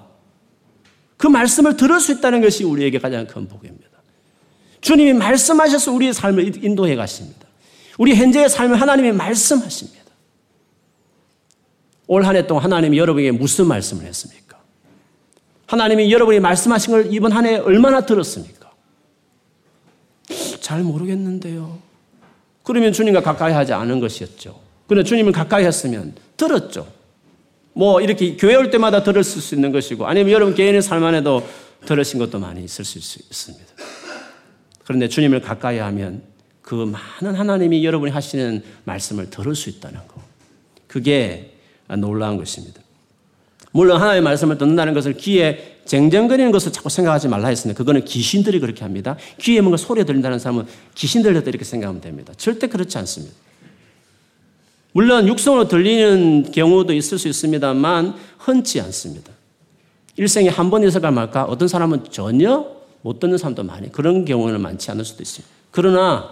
그 1.16 1.26
말씀을 1.26 1.76
들을 1.76 2.00
수 2.00 2.12
있다는 2.12 2.40
것이 2.40 2.64
우리에게 2.64 2.98
가장 2.98 3.26
큰 3.26 3.46
복입니다. 3.48 3.88
주님이 4.80 5.12
말씀하셔서 5.14 5.92
우리의 5.92 6.12
삶을 6.12 6.64
인도해 6.64 6.94
가십니다. 6.96 7.46
우리 7.96 8.14
현재의 8.14 8.48
삶을 8.48 8.80
하나님이 8.80 9.12
말씀하십니다. 9.12 9.97
올 12.08 12.24
한 12.24 12.34
해 12.36 12.46
동안 12.46 12.64
하나님이 12.64 12.98
여러분에게 12.98 13.30
무슨 13.32 13.66
말씀을 13.68 14.04
했습니까? 14.06 14.58
하나님이 15.66 16.10
여러분이 16.10 16.40
말씀하신 16.40 16.90
걸 16.90 17.14
이번 17.14 17.32
한 17.32 17.46
해 17.46 17.56
얼마나 17.56 18.00
들었습니까? 18.04 18.70
잘 20.60 20.82
모르겠는데요. 20.82 21.78
그러면 22.62 22.92
주님과 22.92 23.22
가까이 23.22 23.52
하지 23.52 23.72
않은 23.72 24.00
것이었죠. 24.00 24.58
그러나 24.86 25.04
주님을 25.04 25.32
가까이 25.32 25.64
했으면 25.64 26.14
들었죠. 26.36 26.86
뭐 27.72 28.00
이렇게 28.00 28.36
교회 28.36 28.54
올 28.56 28.70
때마다 28.70 29.02
들었을 29.02 29.40
수 29.40 29.54
있는 29.54 29.70
것이고 29.72 30.06
아니면 30.06 30.32
여러분 30.32 30.54
개인의 30.54 30.82
삶 30.82 31.04
안에도 31.04 31.46
들으신 31.86 32.18
것도 32.18 32.38
많이 32.38 32.64
있을 32.64 32.84
수 32.84 32.98
있습니다. 32.98 33.66
그런데 34.84 35.08
주님을 35.08 35.40
가까이 35.42 35.78
하면 35.78 36.22
그 36.62 36.74
많은 36.74 37.38
하나님이 37.38 37.84
여러분이 37.84 38.10
하시는 38.12 38.62
말씀을 38.84 39.30
들을 39.30 39.54
수 39.54 39.70
있다는 39.70 40.00
거. 40.08 40.20
그게 40.86 41.57
놀라운 41.96 42.36
것입니다. 42.36 42.80
물론 43.72 44.00
하나님의 44.00 44.22
말씀을 44.22 44.58
듣는다는 44.58 44.94
것을 44.94 45.14
귀에 45.14 45.78
쟁쟁거리는 45.84 46.50
것을 46.52 46.72
자꾸 46.72 46.88
생각하지 46.88 47.28
말라 47.28 47.48
했습니다. 47.48 47.76
그거는 47.78 48.04
귀신들이 48.04 48.60
그렇게 48.60 48.82
합니다. 48.82 49.16
귀에 49.40 49.60
뭔가 49.60 49.76
소리 49.76 50.04
들린다는 50.04 50.38
사람은 50.38 50.66
귀신 50.94 51.22
들렸다 51.22 51.48
이렇게 51.48 51.64
생각하면 51.64 52.00
됩니다. 52.00 52.32
절대 52.36 52.66
그렇지 52.66 52.98
않습니다. 52.98 53.34
물론 54.92 55.28
육성으로 55.28 55.68
들리는 55.68 56.50
경우도 56.50 56.92
있을 56.92 57.18
수 57.18 57.28
있습니다만 57.28 58.14
흔치 58.38 58.80
않습니다. 58.80 59.32
일생에 60.16 60.48
한 60.48 60.70
번 60.70 60.82
있을까 60.82 61.10
말까 61.10 61.44
어떤 61.44 61.68
사람은 61.68 62.04
전혀 62.10 62.66
못 63.02 63.20
듣는 63.20 63.38
사람도 63.38 63.62
많이 63.62 63.92
그런 63.92 64.24
경우는 64.24 64.60
많지 64.60 64.90
않을 64.90 65.04
수도 65.04 65.22
있습니다. 65.22 65.48
그러나 65.70 66.30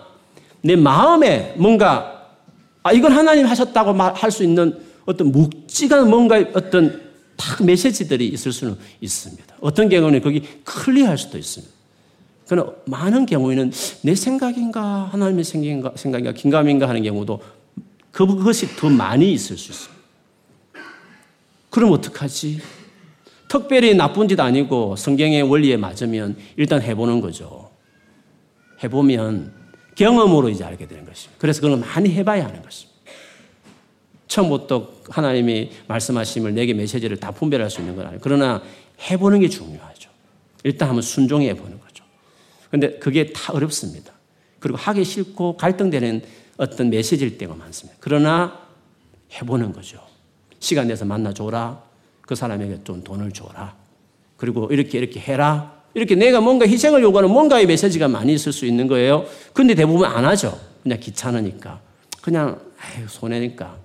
내 0.63 0.75
마음에 0.75 1.55
뭔가 1.57 2.31
아 2.83 2.93
이건 2.93 3.13
하나님 3.13 3.47
하셨다고 3.47 3.93
할 3.93 4.31
수 4.31 4.43
있는 4.43 4.79
어떤 5.07 5.33
묵직한 5.33 6.11
뭔가 6.11 6.39
어떤 6.55 7.07
딱 7.37 7.65
메시지들이 7.65 8.29
있을 8.29 8.53
수는 8.53 8.77
있습니다. 9.01 9.57
어떤 9.61 9.89
경우는 9.89 10.21
거기 10.21 10.43
클리어할 10.65 11.17
수도 11.17 11.39
있습니다. 11.39 11.73
그러나 12.49 12.73
많은 12.87 13.27
경우에는 13.27 13.73
내 14.03 14.15
생각인가 14.15 15.09
하나님의 15.13 15.45
생각인가, 15.45 15.93
생각인가 15.97 16.33
긴감인가 16.33 16.89
하는 16.89 17.03
경우도 17.03 17.41
그것이 18.13 18.77
더 18.77 18.89
많이 18.89 19.33
있을 19.33 19.57
수 19.59 19.73
있습니다. 19.73 19.97
그럼 21.71 21.93
어떡하지? 21.93 22.61
특별히 23.49 23.95
나쁜 23.95 24.29
짓 24.29 24.39
아니고 24.41 24.97
성경의 24.97 25.43
원리에 25.43 25.77
맞으면 25.77 26.37
일단 26.57 26.81
해보는 26.83 27.21
거죠. 27.21 27.71
해보면 28.83 29.53
경험으로 29.95 30.49
이제 30.49 30.65
알게 30.65 30.87
되는 30.87 31.05
것입니다. 31.05 31.37
그래서 31.39 31.61
그걸 31.61 31.79
많이 31.79 32.11
해봐야 32.11 32.47
하는 32.47 32.63
것입니다. 32.63 32.96
처음부터 34.29 34.93
하나님이 35.09 35.71
말씀하심을 35.87 36.55
내게 36.55 36.75
메시지를 36.75 37.17
다 37.19 37.31
분별할 37.31 37.71
수 37.71 37.81
있는 37.81 37.97
건 37.97 38.07
아니에요. 38.07 38.21
그러나 38.23 38.63
해보는 39.11 39.41
게 39.41 39.49
중요하죠. 39.49 40.11
일단 40.65 40.89
한번 40.89 41.03
순종해 41.03 41.55
보는 41.55 41.81
거죠. 41.81 42.05
근데 42.71 42.99
그게 42.99 43.33
다 43.33 43.53
어렵습니다. 43.53 44.13
그리고 44.59 44.79
하기 44.79 45.05
싫고 45.05 45.57
갈등되는 45.57 46.23
어떤 46.57 46.91
메시지일 46.91 47.39
때가 47.39 47.55
많습니다. 47.55 47.97
그러나 48.01 48.61
해보는 49.33 49.73
거죠. 49.73 50.01
시간 50.59 50.89
내서 50.89 51.05
만나줘라. 51.05 51.83
그 52.23 52.35
사람에게 52.35 52.81
좀 52.85 53.05
돈을 53.05 53.33
줘라. 53.33 53.77
그리고 54.37 54.67
이렇게 54.71 54.99
이렇게 54.99 55.21
해라. 55.21 55.77
이렇게 55.95 56.15
내가 56.15 56.41
뭔가 56.41 56.67
희생을 56.67 57.03
요구하는 57.03 57.31
뭔가의 57.31 57.67
메시지가 57.67 58.09
많이 58.09 58.35
있을 58.35 58.53
수 58.53 58.67
있는 58.67 58.87
거예요. 58.87 59.25
근데 59.53 59.75
대부분 59.75 60.07
안 60.07 60.25
하죠. 60.25 60.59
그냥 60.83 60.99
귀찮으니까. 61.01 61.81
그냥, 62.21 62.61
에휴, 62.97 63.09
손해니까. 63.09 63.77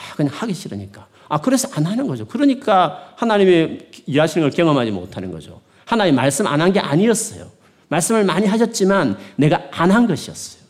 아, 0.00 0.14
그냥 0.16 0.32
하기 0.34 0.54
싫으니까. 0.54 1.06
아, 1.28 1.40
그래서 1.40 1.68
안 1.74 1.84
하는 1.86 2.06
거죠. 2.06 2.26
그러니까 2.26 3.12
하나님의 3.16 3.90
일하시는 4.06 4.48
걸 4.48 4.50
경험하지 4.56 4.90
못하는 4.90 5.30
거죠. 5.30 5.60
하나님 5.84 6.14
말씀 6.16 6.46
안 6.46 6.60
한 6.60 6.72
게 6.72 6.80
아니었어요. 6.80 7.46
말씀을 7.88 8.24
많이 8.24 8.46
하셨지만 8.46 9.16
내가 9.36 9.62
안 9.72 9.90
한 9.90 10.06
것이었어요. 10.06 10.60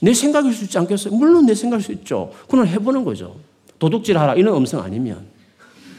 내 0.00 0.12
생각일 0.12 0.52
수 0.52 0.64
있지 0.64 0.76
않겠어요? 0.78 1.14
물론 1.14 1.46
내 1.46 1.54
생각일 1.54 1.84
수 1.84 1.92
있죠. 1.92 2.32
그건 2.48 2.66
해보는 2.66 3.04
거죠. 3.04 3.36
도둑질 3.78 4.18
하라. 4.18 4.34
이런 4.34 4.56
음성 4.56 4.82
아니면. 4.82 5.26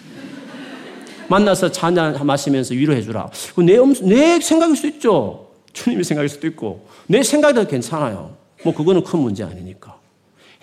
만나서 1.30 1.72
차한 1.72 2.26
마시면서 2.26 2.74
위로해 2.74 3.02
주라. 3.02 3.30
내, 3.58 3.78
내 4.04 4.39
생각일 4.39 4.76
수 4.76 4.88
있죠. 4.88 5.50
주님의 5.74 6.04
생각일 6.04 6.30
수도 6.30 6.48
있고. 6.48 6.88
내 7.08 7.24
생각도 7.24 7.65
괜찮아요. 7.67 8.36
뭐 8.63 8.74
그거는 8.74 9.04
큰 9.04 9.20
문제 9.20 9.43
아니니까. 9.43 9.96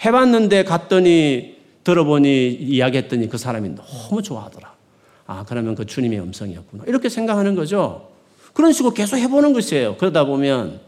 해봤는데 0.03 0.65
갔더니 0.65 1.57
들어보니 1.85 2.55
이야기했더니 2.55 3.29
그 3.29 3.37
사람이 3.37 3.71
너무 3.75 4.23
좋아하더라. 4.23 4.75
아, 5.27 5.45
그러면 5.47 5.75
그 5.75 5.87
주님의 5.87 6.21
음성이었구나. 6.21 6.85
이렇게 6.87 7.09
생각하는 7.09 7.55
거죠. 7.55 8.11
그런 8.53 8.73
식으로 8.73 8.95
계속 8.95 9.17
해보는 9.17 9.53
것이에요. 9.53 9.97
그러다 9.97 10.25
보면 10.25 10.81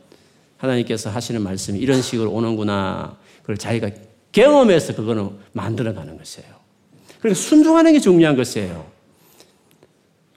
하나님께서 0.56 1.10
하시는 1.10 1.40
말씀이 1.42 1.78
이런 1.78 2.00
식으로 2.00 2.30
오는구나. 2.30 3.16
그걸 3.42 3.58
자기가 3.58 3.90
경험해서 4.32 4.94
그거는 4.94 5.30
만들어가는 5.52 6.16
것이에요. 6.16 6.48
그러니까 7.20 7.40
순종하는 7.40 7.92
게 7.92 8.00
중요한 8.00 8.36
것이에요. 8.36 8.86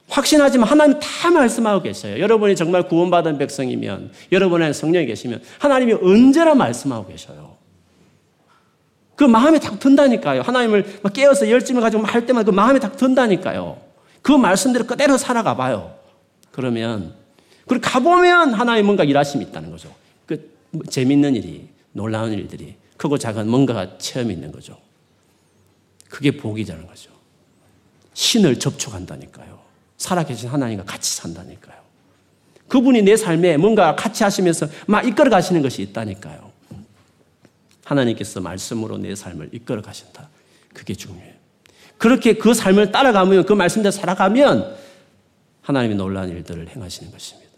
확신하지만 0.08 0.68
하나님 0.68 0.98
다 0.98 1.30
말씀하고 1.30 1.82
계셔요. 1.82 2.18
여러분이 2.18 2.56
정말 2.56 2.88
구원받은 2.88 3.38
백성이면, 3.38 4.10
여러분 4.32 4.60
의 4.60 4.74
성령이 4.74 5.06
계시면, 5.06 5.40
하나님이 5.58 5.94
언제나 6.02 6.54
말씀하고 6.54 7.06
계셔요. 7.06 7.49
그 9.20 9.24
마음에 9.24 9.60
딱 9.60 9.78
든다니까요. 9.78 10.40
하나님을 10.40 11.02
깨어서 11.12 11.50
열심을 11.50 11.82
가지고 11.82 12.04
할 12.04 12.24
때마다 12.24 12.46
그 12.46 12.52
마음에 12.52 12.78
딱 12.78 12.96
든다니까요. 12.96 13.76
그 14.22 14.32
말씀대로 14.32 14.86
그대로 14.86 15.18
살아가 15.18 15.54
봐요. 15.56 15.94
그러면, 16.50 17.12
그리고 17.66 17.82
가보면 17.86 18.54
하나님 18.54 18.86
뭔가 18.86 19.04
일하심이 19.04 19.44
있다는 19.44 19.70
거죠. 19.70 19.94
그 20.24 20.50
재밌는 20.88 21.36
일이, 21.36 21.68
놀라운 21.92 22.32
일들이, 22.32 22.76
크고 22.96 23.18
작은 23.18 23.46
뭔가가 23.46 23.98
체험이 23.98 24.32
있는 24.32 24.52
거죠. 24.52 24.78
그게 26.08 26.30
복이라는 26.30 26.86
거죠. 26.86 27.10
신을 28.14 28.58
접촉한다니까요. 28.58 29.58
살아계신 29.98 30.48
하나님과 30.48 30.84
같이 30.84 31.14
산다니까요. 31.16 31.76
그분이 32.68 33.02
내 33.02 33.18
삶에 33.18 33.58
뭔가 33.58 33.94
같이 33.94 34.22
하시면서 34.22 34.66
막 34.86 35.06
이끌어 35.06 35.28
가시는 35.28 35.60
것이 35.60 35.82
있다니까요. 35.82 36.49
하나님께서 37.90 38.40
말씀으로 38.40 38.98
내 38.98 39.14
삶을 39.14 39.50
이끌어 39.52 39.82
가신다. 39.82 40.28
그게 40.72 40.94
중요해요. 40.94 41.34
그렇게 41.98 42.34
그 42.34 42.54
삶을 42.54 42.92
따라가면 42.92 43.46
그 43.46 43.52
말씀대로 43.52 43.90
살아가면 43.90 44.76
하나님이 45.62 45.96
놀라운 45.96 46.28
일들을 46.30 46.68
행하시는 46.68 47.10
것입니다. 47.10 47.50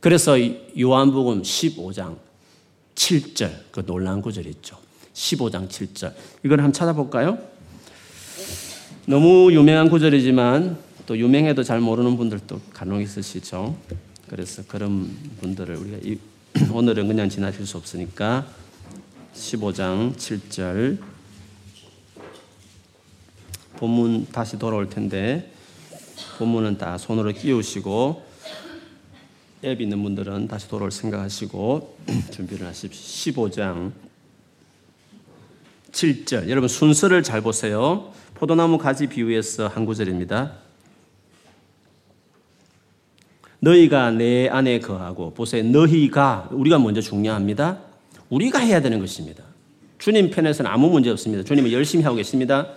그래서 0.00 0.36
요한복음 0.78 1.42
15장 1.42 2.16
7절 2.94 3.50
그 3.72 3.84
놀라운 3.84 4.22
구절이 4.22 4.48
있죠. 4.50 4.78
15장 5.12 5.68
7절. 5.68 6.14
이걸 6.44 6.60
한번 6.60 6.72
찾아볼까요? 6.72 7.38
너무 9.06 9.52
유명한 9.52 9.90
구절이지만 9.90 10.78
또 11.06 11.18
유명해도 11.18 11.62
잘 11.62 11.80
모르는 11.80 12.16
분들도 12.16 12.60
간혹 12.72 13.02
있으시죠. 13.02 13.76
그래서 14.28 14.62
그런 14.66 15.10
분들을 15.40 15.76
우리가 15.76 15.98
이, 16.02 16.18
오늘은 16.72 17.06
그냥 17.08 17.28
지나칠 17.28 17.66
수 17.66 17.76
없으니까 17.76 18.46
15장 19.36 20.16
7절 20.16 20.98
본문 23.76 24.28
다시 24.32 24.58
돌아올 24.58 24.88
텐데 24.88 25.52
본문은 26.38 26.78
다 26.78 26.96
손으로 26.96 27.32
끼우시고 27.32 28.24
앱 29.64 29.80
있는 29.80 30.02
분들은 30.02 30.48
다시 30.48 30.68
돌아올 30.68 30.90
생각하시고 30.90 31.98
준비를 32.32 32.66
하십시오. 32.66 33.34
15장 33.34 33.92
7절 35.92 36.48
여러분 36.48 36.68
순서를 36.68 37.22
잘 37.22 37.42
보세요. 37.42 38.12
포도나무 38.34 38.78
가지 38.78 39.06
비유에서 39.06 39.68
한 39.68 39.84
구절입니다. 39.84 40.54
너희가 43.60 44.10
내 44.12 44.48
안에 44.48 44.80
거하고 44.80 45.34
보세요. 45.34 45.62
너희가 45.64 46.48
우리가 46.52 46.78
먼저 46.78 47.00
중요합니다. 47.00 47.85
우리가 48.30 48.58
해야 48.58 48.80
되는 48.80 48.98
것입니다. 48.98 49.44
주님 49.98 50.30
편에서는 50.30 50.70
아무 50.70 50.88
문제 50.90 51.10
없습니다. 51.10 51.44
주님은 51.44 51.72
열심히 51.72 52.04
하고 52.04 52.16
계십니다. 52.16 52.68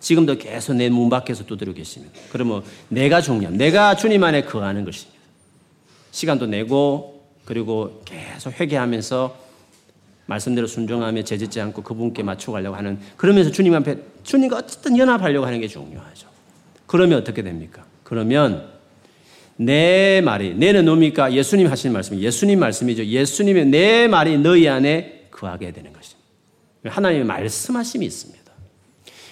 지금도 0.00 0.38
계속 0.38 0.74
내 0.74 0.88
문 0.90 1.10
밖에서 1.10 1.44
두드리고 1.44 1.76
계십니다. 1.76 2.14
그러면 2.30 2.62
내가 2.88 3.20
중요함. 3.20 3.56
내가 3.56 3.96
주님 3.96 4.22
안에 4.22 4.42
거하는 4.42 4.84
것입니다. 4.84 5.18
시간도 6.12 6.46
내고 6.46 7.24
그리고 7.44 8.02
계속 8.04 8.58
회개하면서 8.60 9.48
말씀대로 10.26 10.66
순종하며 10.66 11.24
제짓지 11.24 11.60
않고 11.60 11.82
그분께 11.82 12.22
맞춰가려고 12.22 12.76
하는 12.76 12.98
그러면서 13.16 13.50
주님 13.50 13.74
앞에 13.74 13.96
주님과 14.22 14.58
어쨌든 14.58 14.98
연합하려고 14.98 15.46
하는 15.46 15.60
게 15.60 15.66
중요하죠. 15.66 16.28
그러면 16.86 17.18
어떻게 17.18 17.42
됩니까? 17.42 17.84
그러면 18.04 18.68
내 19.60 20.20
말이 20.24 20.54
내는 20.54 20.84
뭡니까? 20.84 21.32
예수님 21.32 21.68
하시는 21.68 21.92
말씀이 21.92 22.22
예수님 22.22 22.60
말씀이죠. 22.60 23.04
예수님의 23.04 23.66
내 23.66 24.06
말이 24.06 24.38
너희 24.38 24.68
안에 24.68 25.26
거하게 25.30 25.72
되는 25.72 25.92
것입니다. 25.92 26.18
하나님의 26.84 27.26
말씀하심이 27.26 28.06
있습니다. 28.06 28.38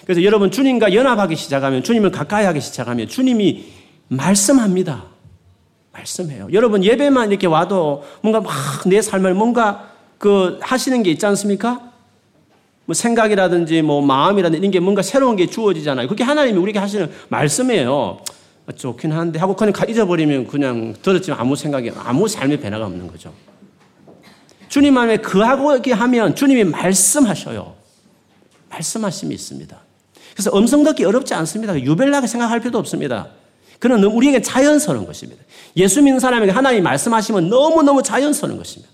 그래서 0.03 0.23
여러분 0.23 0.51
주님과 0.51 0.93
연합하기 0.93 1.35
시작하면 1.35 1.81
주님을 1.81 2.11
가까이 2.11 2.45
하기 2.45 2.59
시작하면 2.61 3.07
주님이 3.07 3.65
말씀합니다. 4.09 5.05
말씀해요. 5.93 6.49
여러분 6.53 6.83
예배만 6.83 7.29
이렇게 7.31 7.47
와도 7.47 8.03
뭔가 8.21 8.41
막 8.41 8.85
내 8.85 9.01
삶을 9.01 9.33
뭔가 9.33 9.91
그 10.17 10.59
하시는 10.61 11.03
게 11.03 11.11
있지 11.11 11.25
않습니까? 11.25 11.91
뭐 12.85 12.93
생각이라든지 12.93 13.81
뭐 13.81 14.01
마음이라든지 14.01 14.59
이런 14.59 14.71
게 14.71 14.79
뭔가 14.79 15.01
새로운 15.01 15.35
게 15.35 15.47
주어지잖아요. 15.47 16.07
그게 16.07 16.23
하나님이 16.23 16.57
우리에게 16.57 16.79
하시는 16.79 17.11
말씀이에요. 17.29 18.19
좋긴 18.75 19.11
한데 19.11 19.39
하고 19.39 19.55
그냥 19.55 19.73
잊어버리면 19.87 20.47
그냥 20.47 20.93
들었지만 21.01 21.39
아무 21.39 21.55
생각이 21.55 21.91
아무 21.95 22.27
삶의 22.27 22.59
변화가 22.59 22.85
없는 22.85 23.07
거죠. 23.07 23.33
주님 24.67 24.97
안에 24.97 25.17
그하고 25.17 25.71
이렇게 25.71 25.93
하면 25.93 26.35
주님이 26.35 26.65
말씀하셔요. 26.65 27.75
말씀하심이 28.69 29.33
있습니다. 29.33 29.77
그래서 30.33 30.55
음성 30.55 30.83
듣기 30.83 31.05
어렵지 31.05 31.33
않습니다. 31.33 31.79
유별나게 31.79 32.27
생각할 32.27 32.59
필요도 32.59 32.77
없습니다. 32.77 33.29
그는 33.79 34.03
우리에게 34.03 34.41
자연스러운 34.41 35.05
것입니다. 35.05 35.43
예수 35.77 36.01
믿는 36.01 36.19
사람에게 36.19 36.51
하나님이 36.51 36.81
말씀하시면 36.81 37.49
너무너무 37.49 38.03
자연스러운 38.03 38.57
것입니다. 38.57 38.91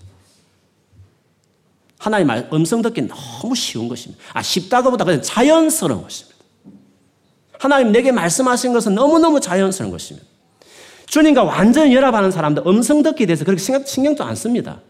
하나님 1.98 2.28
말, 2.28 2.50
음성 2.54 2.82
듣기 2.82 3.08
너무 3.08 3.56
쉬운 3.56 3.88
것입니다. 3.88 4.22
아, 4.34 4.42
쉽다고보다 4.42 5.06
그냥 5.06 5.22
자연스러운 5.22 6.04
것입니다. 6.04 6.33
하나님 7.64 7.94
내게 7.94 8.12
말씀하신 8.12 8.74
것은 8.74 8.94
너무너무 8.94 9.40
자연스러운 9.40 9.90
것입니다. 9.90 10.28
주님과 11.06 11.44
완전히 11.44 11.96
연합하는 11.96 12.30
사람들 12.30 12.64
음성 12.68 13.02
듣기에 13.02 13.26
대해서 13.26 13.46
그렇게 13.46 13.64
생각, 13.64 13.88
신경도 13.88 14.22
안 14.22 14.36
씁니다. 14.36 14.82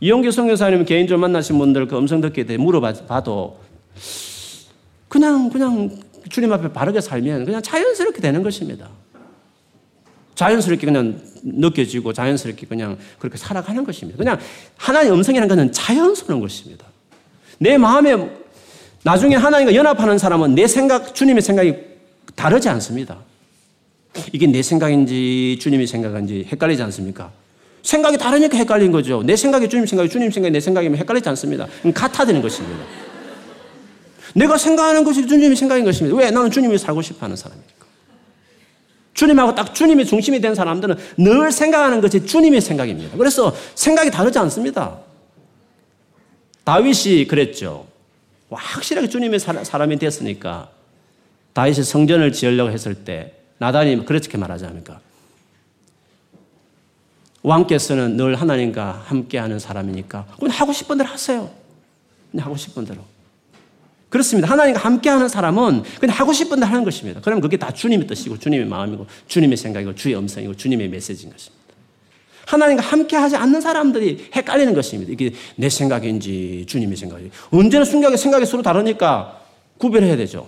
이용규 0.00 0.30
성교사님 0.30 0.86
개인적으로 0.86 1.20
만나신 1.20 1.58
분들 1.58 1.88
그 1.88 1.98
음성 1.98 2.22
듣기에 2.22 2.44
대해 2.44 2.56
물어봐도 2.56 3.60
그냥, 5.08 5.50
그냥 5.50 5.90
주님 6.30 6.50
앞에 6.54 6.72
바르게 6.72 7.02
살면 7.02 7.44
그냥 7.44 7.60
자연스럽게 7.60 8.22
되는 8.22 8.42
것입니다. 8.42 8.88
자연스럽게 10.34 10.86
그냥 10.86 11.20
느껴지고 11.42 12.14
자연스럽게 12.14 12.66
그냥 12.66 12.96
그렇게 13.18 13.36
살아가는 13.36 13.84
것입니다. 13.84 14.16
그냥 14.16 14.38
하나님의 14.78 15.18
음성이라는 15.18 15.54
것은 15.54 15.72
자연스러운 15.72 16.40
것입니다. 16.40 16.86
내 17.58 17.76
마음에 17.76 18.41
나중에 19.04 19.34
하나님과 19.34 19.74
연합하는 19.74 20.18
사람은 20.18 20.54
내 20.54 20.66
생각, 20.66 21.14
주님의 21.14 21.42
생각이 21.42 21.74
다르지 22.36 22.68
않습니다. 22.68 23.18
이게 24.32 24.46
내 24.46 24.62
생각인지 24.62 25.58
주님의 25.60 25.86
생각인지 25.86 26.46
헷갈리지 26.50 26.82
않습니까? 26.82 27.30
생각이 27.82 28.16
다르니까 28.16 28.56
헷갈린 28.56 28.92
거죠. 28.92 29.22
내 29.22 29.34
생각이 29.34 29.68
주님 29.68 29.86
생각이 29.86 30.08
주님 30.08 30.30
생각이 30.30 30.52
내 30.52 30.60
생각이면 30.60 30.98
헷갈리지 30.98 31.28
않습니다. 31.30 31.66
같아지는 31.94 32.40
것입니다. 32.40 32.84
내가 34.34 34.56
생각하는 34.56 35.02
것이 35.04 35.26
주님의 35.26 35.56
생각인 35.56 35.84
것입니다. 35.84 36.16
왜? 36.16 36.30
나는 36.30 36.50
주님이 36.50 36.78
살고 36.78 37.02
싶어 37.02 37.26
하는 37.26 37.36
사람이니까. 37.36 37.72
주님하고 39.14 39.54
딱 39.54 39.74
주님이 39.74 40.06
중심이 40.06 40.40
된 40.40 40.54
사람들은 40.54 40.96
늘 41.18 41.52
생각하는 41.52 42.00
것이 42.00 42.24
주님의 42.24 42.60
생각입니다. 42.60 43.16
그래서 43.18 43.54
생각이 43.74 44.10
다르지 44.10 44.38
않습니다. 44.38 44.98
다윗이 46.64 47.26
그랬죠. 47.26 47.91
확실하게 48.56 49.08
주님의 49.08 49.40
사람이 49.40 49.98
됐으니까 49.98 50.70
다윗이 51.52 51.84
성전을 51.84 52.32
지으려고 52.32 52.70
했을 52.70 52.94
때 52.94 53.34
나단이 53.58 54.04
그렇게 54.04 54.36
말하지 54.38 54.64
않습니까? 54.64 55.00
왕께서는 57.42 58.16
늘 58.16 58.36
하나님과 58.36 59.02
함께하는 59.06 59.58
사람이니까 59.58 60.26
그건 60.34 60.50
하고 60.50 60.72
싶은 60.72 60.96
대로 60.96 61.08
하세요. 61.08 61.50
그냥 62.30 62.46
하고 62.46 62.56
싶은 62.56 62.84
대로. 62.84 63.02
그렇습니다. 64.08 64.48
하나님과 64.50 64.80
함께하는 64.80 65.28
사람은 65.28 65.82
그냥 65.98 66.16
하고 66.16 66.32
싶은 66.32 66.56
대로 66.60 66.66
하는 66.66 66.84
것입니다. 66.84 67.20
그러면 67.22 67.40
그게 67.40 67.56
다 67.56 67.72
주님의 67.72 68.06
뜻이고 68.06 68.38
주님의 68.38 68.66
마음이고 68.66 69.06
주님의 69.26 69.56
생각이고 69.56 69.94
주의 69.94 70.16
음성이고 70.16 70.54
주님의 70.54 70.88
메시지인 70.88 71.32
것입니다. 71.32 71.61
하나님과 72.46 72.82
함께 72.82 73.16
하지 73.16 73.36
않는 73.36 73.60
사람들이 73.60 74.30
헷갈리는 74.34 74.74
것입니다. 74.74 75.12
이게 75.12 75.32
내 75.56 75.68
생각인지 75.68 76.64
주님의 76.68 76.96
생각이. 76.96 77.30
언제나 77.50 77.84
순간에 77.84 78.16
생각이 78.16 78.46
서로 78.46 78.62
다르니까 78.62 79.40
구별해야 79.78 80.16
되죠. 80.16 80.46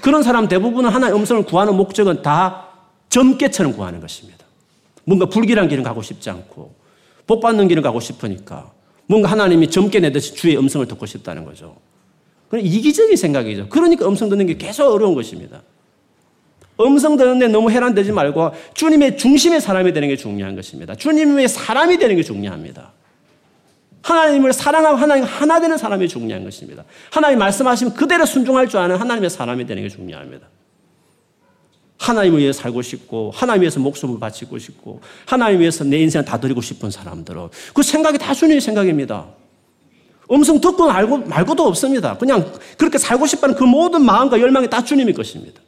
그런 0.00 0.22
사람 0.22 0.48
대부분은 0.48 0.90
하나의 0.90 1.14
음성을 1.14 1.44
구하는 1.44 1.76
목적은 1.76 2.22
다 2.22 2.68
점괘처럼 3.08 3.74
구하는 3.74 4.00
것입니다. 4.00 4.44
뭔가 5.04 5.26
불길한 5.26 5.68
길을 5.68 5.82
가고 5.84 6.02
싶지 6.02 6.30
않고 6.30 6.74
복 7.26 7.40
받는 7.40 7.68
길을 7.68 7.82
가고 7.82 8.00
싶으니까 8.00 8.72
뭔가 9.06 9.30
하나님이 9.30 9.70
점괘 9.70 10.00
내듯이 10.00 10.34
주의 10.34 10.56
음성을 10.56 10.86
듣고 10.86 11.06
싶다는 11.06 11.44
거죠. 11.44 11.76
이기적인 12.54 13.16
생각이죠. 13.16 13.68
그러니까 13.68 14.06
음성 14.06 14.28
듣는 14.28 14.46
게 14.46 14.56
계속 14.56 14.92
어려운 14.92 15.14
것입니다. 15.14 15.62
음성 16.80 17.16
듣는데 17.16 17.48
너무 17.48 17.70
해란되지 17.70 18.12
말고 18.12 18.52
주님의 18.74 19.18
중심의 19.18 19.60
사람이 19.60 19.92
되는 19.92 20.08
게 20.08 20.16
중요한 20.16 20.56
것입니다. 20.56 20.94
주님의 20.94 21.48
사람이 21.48 21.98
되는 21.98 22.16
게 22.16 22.22
중요합니다. 22.22 22.92
하나님을 24.02 24.52
사랑하고 24.52 24.96
하나님 24.96 25.24
하나 25.24 25.60
되는 25.60 25.76
사람이 25.76 26.08
중요한 26.08 26.44
것입니다. 26.44 26.84
하나님 27.10 27.38
말씀하시면 27.38 27.94
그대로 27.94 28.26
순종할 28.26 28.68
줄 28.68 28.80
아는 28.80 28.96
하나님의 28.96 29.30
사람이 29.30 29.66
되는 29.66 29.82
게 29.82 29.88
중요합니다. 29.88 30.48
하나님 31.98 32.36
위해 32.36 32.52
살고 32.52 32.82
싶고 32.82 33.30
하나님 33.32 33.62
위해서 33.62 33.78
목숨을 33.78 34.18
바치고 34.18 34.58
싶고 34.58 35.00
하나님 35.24 35.60
위해서 35.60 35.84
내 35.84 35.98
인생을 35.98 36.24
다 36.24 36.40
드리고 36.40 36.60
싶은 36.60 36.90
사람들은 36.90 37.48
그 37.72 37.82
생각이 37.82 38.18
다 38.18 38.34
주님의 38.34 38.60
생각입니다. 38.60 39.26
음성 40.32 40.60
듣고 40.60 40.90
알고 40.90 41.18
말고도 41.18 41.64
없습니다. 41.64 42.16
그냥 42.18 42.52
그렇게 42.76 42.98
살고 42.98 43.26
싶다는 43.26 43.54
그 43.54 43.62
모든 43.62 44.04
마음과 44.04 44.40
열망이 44.40 44.68
다 44.68 44.82
주님의 44.82 45.14
것입니다. 45.14 45.60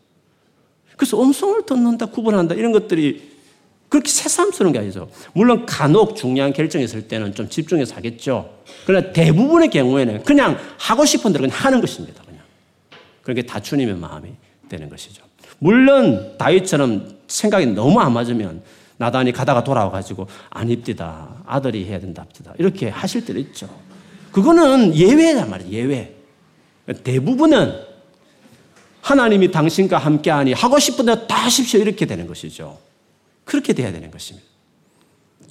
그래서 0.96 1.20
음성을 1.22 1.66
듣는다, 1.66 2.06
구분한다 2.06 2.54
이런 2.54 2.72
것들이 2.72 3.34
그렇게 3.88 4.10
새삼스러운 4.10 4.72
게 4.72 4.80
아니죠. 4.80 5.08
물론 5.34 5.66
간혹 5.66 6.16
중요한 6.16 6.52
결정이 6.52 6.84
있을 6.84 7.06
때는 7.06 7.34
좀 7.34 7.48
집중해서 7.48 7.94
하겠죠. 7.94 8.50
그러나 8.86 9.12
대부분의 9.12 9.70
경우에는 9.70 10.24
그냥 10.24 10.58
하고 10.78 11.04
싶은 11.04 11.32
대로 11.32 11.42
그냥 11.42 11.56
하는 11.56 11.80
것입니다. 11.80 12.22
그냥. 12.24 12.40
그게 13.22 13.42
다 13.42 13.60
주님의 13.60 13.94
마음이 13.96 14.30
되는 14.68 14.88
것이죠. 14.88 15.22
물론 15.58 16.36
다윗처럼 16.38 17.18
생각이 17.28 17.66
너무 17.66 18.00
안 18.00 18.12
맞으면 18.12 18.62
나단이 18.96 19.32
가다가 19.32 19.62
돌아와가지고 19.64 20.26
아닙디다 20.50 21.44
아들이 21.46 21.84
해야 21.84 21.98
된답니다 21.98 22.52
이렇게 22.58 22.88
하실 22.88 23.24
때도 23.24 23.38
있죠. 23.40 23.68
그거는 24.32 24.94
예외란 24.96 25.48
말이에요. 25.50 25.72
예외. 25.72 26.14
대부분은 27.04 27.93
하나님이 29.04 29.50
당신과 29.50 29.98
함께하니 29.98 30.54
하고 30.54 30.78
싶은 30.78 31.04
대로 31.04 31.26
다 31.26 31.36
하십시오 31.36 31.80
이렇게 31.80 32.06
되는 32.06 32.26
것이죠. 32.26 32.78
그렇게 33.44 33.74
돼야 33.74 33.92
되는 33.92 34.10
것입니다. 34.10 34.46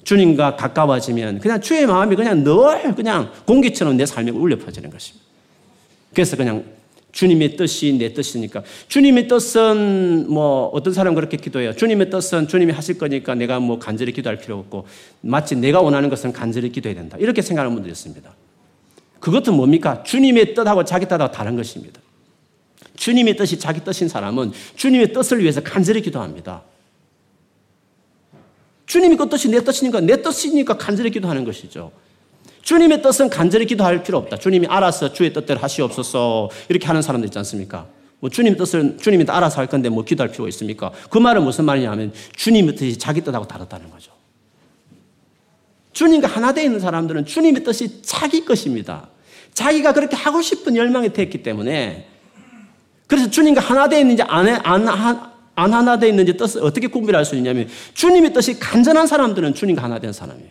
주님과 0.02 0.56
가까워지면 0.56 1.38
그냥 1.38 1.60
주의 1.60 1.86
마음이 1.86 2.16
그냥 2.16 2.42
늘 2.42 2.94
그냥 2.96 3.30
공기처럼 3.46 3.96
내 3.96 4.06
삶에 4.06 4.32
울려 4.32 4.58
퍼지는 4.58 4.90
것입니다. 4.90 5.24
그래서 6.12 6.36
그냥 6.36 6.64
주님의 7.12 7.56
뜻이 7.56 7.92
내 7.92 8.12
뜻이니까 8.12 8.64
주님의 8.88 9.28
뜻은 9.28 10.26
뭐 10.28 10.66
어떤 10.74 10.92
사람 10.92 11.14
그렇게 11.14 11.36
기도해요. 11.36 11.74
주님의 11.76 12.10
뜻은 12.10 12.48
주님이 12.48 12.72
하실 12.72 12.98
거니까 12.98 13.36
내가 13.36 13.60
뭐 13.60 13.78
간절히 13.78 14.12
기도할 14.12 14.36
필요 14.36 14.58
없고 14.58 14.88
마치 15.20 15.54
내가 15.54 15.80
원하는 15.80 16.10
것은 16.10 16.32
간절히 16.32 16.72
기도해야 16.72 16.98
된다. 16.98 17.16
이렇게 17.20 17.40
생각하는 17.40 17.72
분들이 17.72 17.92
있습니다. 17.92 18.28
그것도 19.20 19.52
뭡니까? 19.52 20.02
주님의 20.02 20.54
뜻하고 20.54 20.84
자기 20.84 21.06
뜻하고 21.06 21.30
다른 21.30 21.54
것입니다. 21.54 22.00
주님의 22.96 23.36
뜻이 23.36 23.58
자기 23.58 23.80
뜻인 23.82 24.08
사람은 24.08 24.52
주님의 24.76 25.12
뜻을 25.12 25.40
위해서 25.40 25.60
간절히 25.60 26.00
기도합니다. 26.00 26.62
주님이 28.86 29.16
그 29.16 29.28
뜻이 29.28 29.48
내 29.48 29.62
뜻이니까 29.62 30.00
내 30.00 30.20
뜻이니까 30.20 30.76
간절히 30.76 31.10
기도하는 31.10 31.44
것이죠. 31.44 31.90
주님의 32.62 33.02
뜻은 33.02 33.28
간절히 33.28 33.66
기도할 33.66 34.02
필요 34.02 34.18
없다. 34.18 34.38
주님이 34.38 34.66
알아서 34.66 35.12
주의 35.12 35.32
뜻대로 35.32 35.60
하시옵소서 35.60 36.50
이렇게 36.68 36.86
하는 36.86 37.02
사람들 37.02 37.28
있지 37.28 37.38
않습니까? 37.38 37.86
뭐 38.20 38.30
주님 38.30 38.56
뜻을 38.56 38.96
주님이 38.98 39.24
알아서 39.28 39.60
할 39.60 39.66
건데 39.66 39.90
뭐 39.90 40.02
기도할 40.02 40.30
필요가 40.30 40.48
있습니까? 40.48 40.90
그 41.10 41.18
말은 41.18 41.42
무슨 41.42 41.64
말이냐면 41.66 42.12
주님의 42.36 42.74
뜻이 42.76 42.98
자기 42.98 43.20
뜻하고 43.20 43.46
다르다는 43.46 43.90
거죠. 43.90 44.12
주님과 45.92 46.28
하나 46.28 46.52
되어 46.52 46.64
있는 46.64 46.80
사람들은 46.80 47.26
주님의 47.26 47.64
뜻이 47.64 48.02
자기 48.02 48.44
것입니다. 48.44 49.08
자기가 49.52 49.92
그렇게 49.92 50.16
하고 50.16 50.42
싶은 50.42 50.74
열망이 50.74 51.12
됐기 51.12 51.42
때문에 51.42 52.08
그래서 53.06 53.28
주님과 53.30 53.60
하나 53.60 53.88
되어 53.88 54.00
있는지 54.00 54.22
안, 54.22 54.48
안, 54.48 54.88
안, 54.88 55.32
안 55.54 55.72
하나 55.72 55.98
되어 55.98 56.08
있는지 56.08 56.36
뜻을 56.36 56.62
어떻게 56.64 56.86
구별할 56.86 57.24
수 57.24 57.36
있냐면 57.36 57.68
주님의 57.94 58.32
뜻이 58.32 58.58
간절한 58.58 59.06
사람들은 59.06 59.54
주님과 59.54 59.82
하나 59.82 59.98
된 59.98 60.12
사람이에요. 60.12 60.50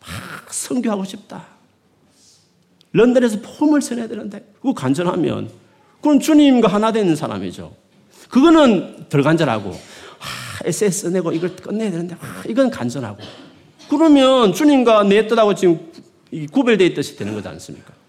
막 0.00 0.52
성교하고 0.52 1.04
싶다. 1.04 1.46
런던에서 2.92 3.38
폼을 3.40 3.80
써야 3.80 4.08
되는데 4.08 4.44
그거 4.56 4.74
간절하면 4.74 5.50
그건 5.96 6.20
주님과 6.20 6.68
하나 6.68 6.92
되는 6.92 7.14
사람이죠. 7.14 7.74
그거는 8.28 9.06
덜 9.08 9.22
간절하고 9.22 9.70
아, 9.70 10.60
SS 10.64 11.08
내고 11.08 11.32
이걸 11.32 11.56
끝내야 11.56 11.90
되는데 11.90 12.16
아, 12.20 12.42
이건 12.48 12.70
간절하고 12.70 13.18
그러면 13.88 14.52
주님과 14.52 15.04
내 15.04 15.26
뜻하고 15.26 15.54
지금 15.54 15.90
구별되어 16.52 16.86
있듯이 16.88 17.16
되는 17.16 17.34
거지 17.34 17.48
않습니까? 17.48 17.99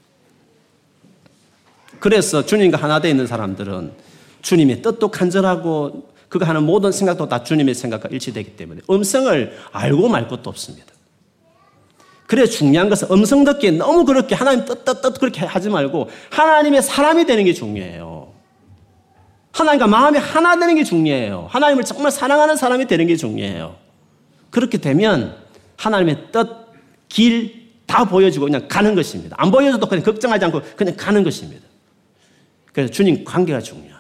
그래서 2.02 2.46
주님과 2.46 2.78
하나 2.78 3.00
되어 3.00 3.12
있는 3.12 3.28
사람들은 3.28 3.94
주님의 4.42 4.82
뜻도 4.82 5.10
간절하고 5.10 6.10
그가 6.28 6.48
하는 6.48 6.64
모든 6.64 6.92
생각도 6.92 7.30
다 7.30 7.44
주님의 7.44 7.76
생각과 7.76 8.10
일치되기 8.10 8.58
때문에 8.58 8.82
음성을 8.90 9.58
알고 9.72 10.10
말 10.10 10.28
것도 10.28 10.50
없습니다. 10.50 10.88
그래 12.28 12.46
중요한 12.46 12.90
것은 12.90 13.08
음성 13.12 13.44
듣기에 13.44 13.72
너무 13.72 14.04
그렇게 14.04 14.36
하나님 14.36 14.66
뜻, 14.66 14.84
뜻, 14.84 15.02
뜻 15.02 15.20
그렇게 15.20 15.46
하지 15.46 15.70
말고 15.70 16.10
하나님의 16.32 16.82
사람이 16.82 17.26
되는 17.26 17.46
게 17.46 17.54
중요해요. 17.54 18.34
하나님과 19.52 19.88
마음이 19.88 20.18
하나 20.18 20.58
되는 20.58 20.76
게 20.76 20.84
중요해요. 20.84 21.48
하나님을 21.50 21.84
정말 21.84 22.12
사랑하는 22.12 22.56
사람이 22.56 22.88
되는 22.88 23.06
게 23.06 23.16
중요해요. 23.16 23.76
그렇게 24.50 24.80
되면 24.80 25.36
하나님의 25.78 26.32
뜻, 26.32 26.48
길 27.08 27.62
다 27.92 28.06
보여주고 28.06 28.46
그냥 28.46 28.66
가는 28.70 28.96
것입니다. 28.96 29.36
안 29.38 29.52
보여줘도 29.52 29.86
그냥 29.86 30.04
걱정하지 30.06 30.46
않고 30.46 30.62
그냥 30.78 30.96
가는 30.96 31.26
것입니다. 31.26 31.68
그래서 32.74 32.92
주님 32.92 33.24
관계가 33.24 33.62
중요해요. 33.62 33.96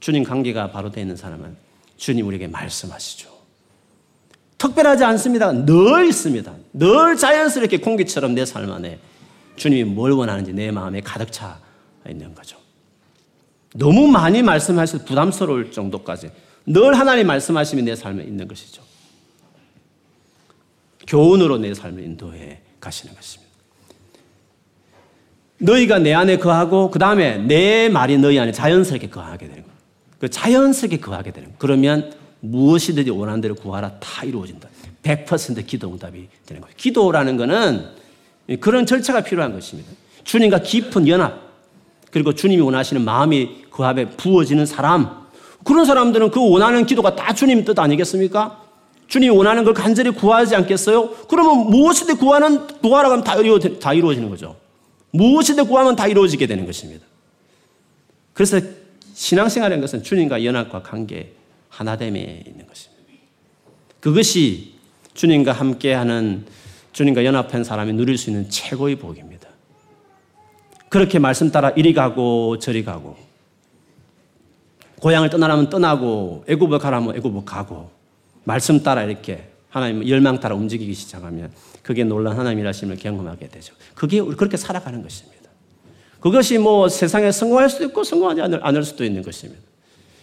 주님 0.00 0.24
관계가 0.24 0.70
바로 0.70 0.90
되어 0.90 1.02
있는 1.02 1.16
사람은 1.16 1.56
주님 1.96 2.26
우리에게 2.26 2.46
말씀하시죠. 2.48 3.38
특별하지 4.58 5.04
않습니다. 5.04 5.52
늘 5.52 6.06
있습니다. 6.08 6.52
늘 6.72 7.16
자연스럽게 7.16 7.78
공기처럼 7.78 8.34
내 8.34 8.44
삶 8.44 8.70
안에 8.70 8.98
주님이 9.56 9.84
뭘 9.84 10.12
원하는지 10.12 10.52
내 10.52 10.70
마음에 10.70 11.00
가득 11.00 11.30
차 11.32 11.60
있는 12.08 12.34
거죠. 12.34 12.56
너무 13.74 14.06
많이 14.08 14.42
말씀하셔서 14.42 15.04
부담스러울 15.04 15.70
정도까지 15.70 16.30
늘 16.66 16.98
하나님 16.98 17.26
말씀하시면 17.26 17.84
내 17.84 17.94
삶에 17.94 18.24
있는 18.24 18.48
것이죠. 18.48 18.82
교훈으로 21.06 21.58
내 21.58 21.74
삶을 21.74 22.02
인도해 22.02 22.60
가시는 22.80 23.14
것입니다. 23.14 23.47
너희가 25.58 25.98
내 25.98 26.14
안에 26.14 26.38
거하고 26.38 26.90
그 26.90 26.98
다음에 26.98 27.38
내 27.38 27.88
말이 27.88 28.18
너희 28.18 28.38
안에 28.38 28.52
자연스럽게 28.52 29.08
거하게 29.08 29.48
되는 29.48 29.62
거예요. 29.62 29.78
그 30.20 30.28
자연스럽게 30.28 30.98
거하게 30.98 31.32
되는 31.32 31.48
거예요. 31.48 31.56
그러면 31.58 32.12
무엇이든지 32.40 33.10
원하는 33.10 33.40
대로 33.40 33.54
구하라 33.54 33.98
다 33.98 34.24
이루어진다. 34.24 34.68
100% 35.02 35.66
기도 35.66 35.88
응답이 35.88 36.28
되는 36.46 36.60
거예요. 36.60 36.74
기도라는 36.76 37.36
것은 37.36 37.86
그런 38.60 38.86
절차가 38.86 39.22
필요한 39.22 39.52
것입니다. 39.52 39.90
주님과 40.24 40.60
깊은 40.60 41.08
연합, 41.08 41.40
그리고 42.10 42.34
주님이 42.34 42.62
원하시는 42.62 43.02
마음이 43.02 43.64
그 43.70 43.84
앞에 43.84 44.10
부어지는 44.10 44.66
사람, 44.66 45.26
그런 45.64 45.84
사람들은 45.84 46.30
그 46.30 46.40
원하는 46.48 46.86
기도가 46.86 47.16
다 47.16 47.34
주님 47.34 47.64
뜻 47.64 47.78
아니겠습니까? 47.78 48.62
주님이 49.08 49.34
원하는 49.36 49.64
걸 49.64 49.74
간절히 49.74 50.10
구하지 50.10 50.54
않겠어요? 50.54 51.10
그러면 51.28 51.70
무엇이든 51.70 52.16
구하는, 52.16 52.66
구하라고 52.66 53.12
하면 53.12 53.24
다, 53.24 53.36
이루어, 53.36 53.58
다 53.58 53.92
이루어지는 53.92 54.28
거죠. 54.30 54.56
무엇이든 55.10 55.66
구하면 55.66 55.96
다 55.96 56.06
이루어지게 56.06 56.46
되는 56.46 56.66
것입니다. 56.66 57.06
그래서 58.34 58.60
신앙생활이라는 59.14 59.80
것은 59.80 60.02
주님과 60.02 60.44
연합과 60.44 60.82
관계 60.82 61.32
하나됨에 61.70 62.44
있는 62.46 62.66
것입니다. 62.66 63.04
그것이 64.00 64.74
주님과 65.14 65.52
함께하는 65.52 66.46
주님과 66.92 67.24
연합한 67.24 67.64
사람이 67.64 67.92
누릴 67.94 68.16
수 68.16 68.30
있는 68.30 68.48
최고의 68.48 68.96
복입니다. 68.96 69.48
그렇게 70.88 71.18
말씀 71.18 71.50
따라 71.50 71.70
이리 71.70 71.92
가고 71.92 72.58
저리 72.58 72.84
가고 72.84 73.16
고향을 75.00 75.30
떠나라면 75.30 75.70
떠나고 75.70 76.44
애굽을 76.48 76.78
가라면 76.78 77.16
애굽을 77.16 77.44
가고 77.44 77.90
말씀 78.44 78.82
따라 78.82 79.04
이렇게 79.04 79.50
하나님 79.70 80.08
열망 80.08 80.40
따라 80.40 80.54
움직이기 80.54 80.94
시작하면 80.94 81.50
그게 81.82 82.04
놀란 82.04 82.38
하나님 82.38 82.60
일하심을 82.60 82.96
경험하게 82.96 83.48
되죠. 83.48 83.74
그게 83.94 84.20
그렇게 84.22 84.56
살아가는 84.56 85.02
것입니다. 85.02 85.38
그것이 86.20 86.58
뭐 86.58 86.88
세상에 86.88 87.30
성공할 87.30 87.70
수도 87.70 87.84
있고 87.84 88.02
성공하지 88.02 88.42
않을, 88.42 88.60
않을 88.62 88.82
수도 88.82 89.04
있는 89.04 89.22
것입니다. 89.22 89.62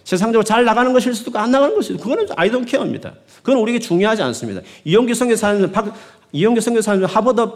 세상적으로 0.04 0.44
잘 0.44 0.64
나가는 0.64 0.92
것일 0.92 1.14
수도 1.14 1.30
있고 1.30 1.38
안 1.38 1.50
나가는 1.50 1.74
것일 1.74 1.96
수도 1.96 2.02
그거는 2.02 2.26
아이 2.36 2.50
돈 2.50 2.64
케어입니다. 2.64 3.14
그건 3.42 3.58
우리에게 3.58 3.80
중요하지 3.80 4.22
않습니다. 4.22 4.60
이용규 4.84 5.14
선교사님, 5.14 5.72
박, 5.72 5.92
이용규 6.32 6.60
선교사님 6.60 7.04
하버드 7.04 7.48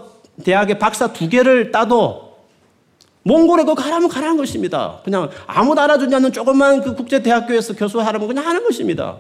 대학의 0.45 0.78
박사 0.78 1.12
두 1.12 1.28
개를 1.28 1.70
따도 1.70 2.30
몽골에 3.22 3.64
그 3.64 3.74
가라면 3.74 4.09
가라는 4.09 4.36
것입니다. 4.36 5.01
그냥 5.05 5.30
아무도 5.47 5.80
알아주지 5.82 6.14
않는 6.14 6.32
조그만 6.32 6.80
그 6.82 6.95
국제 6.95 7.22
대학교에서 7.22 7.74
교수하라면 7.74 8.26
그냥 8.26 8.47
하는 8.47 8.64
것입니다. 8.64 9.18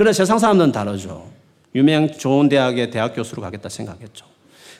그러나 0.00 0.14
세상 0.14 0.38
사람들은 0.38 0.72
다르죠. 0.72 1.30
유명 1.74 2.10
좋은 2.10 2.48
대학의 2.48 2.90
대학 2.90 3.14
교수로 3.14 3.42
가겠다 3.42 3.68
생각했죠. 3.68 4.24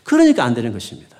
그러니까 0.02 0.44
안 0.44 0.54
되는 0.54 0.72
것입니다. 0.72 1.14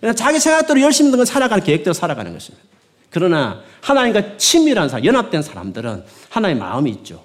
그냥 0.00 0.16
자기 0.16 0.40
생각대로 0.40 0.80
열심히 0.80 1.26
살아가는 1.26 1.62
계획대로 1.62 1.92
살아가는 1.92 2.32
것입니다. 2.32 2.66
그러나 3.10 3.60
하나님과 3.82 4.38
친밀한 4.38 4.88
사람, 4.88 5.04
연합된 5.04 5.42
사람들은 5.42 6.04
하나의 6.30 6.54
마음이 6.54 6.90
있죠. 6.92 7.22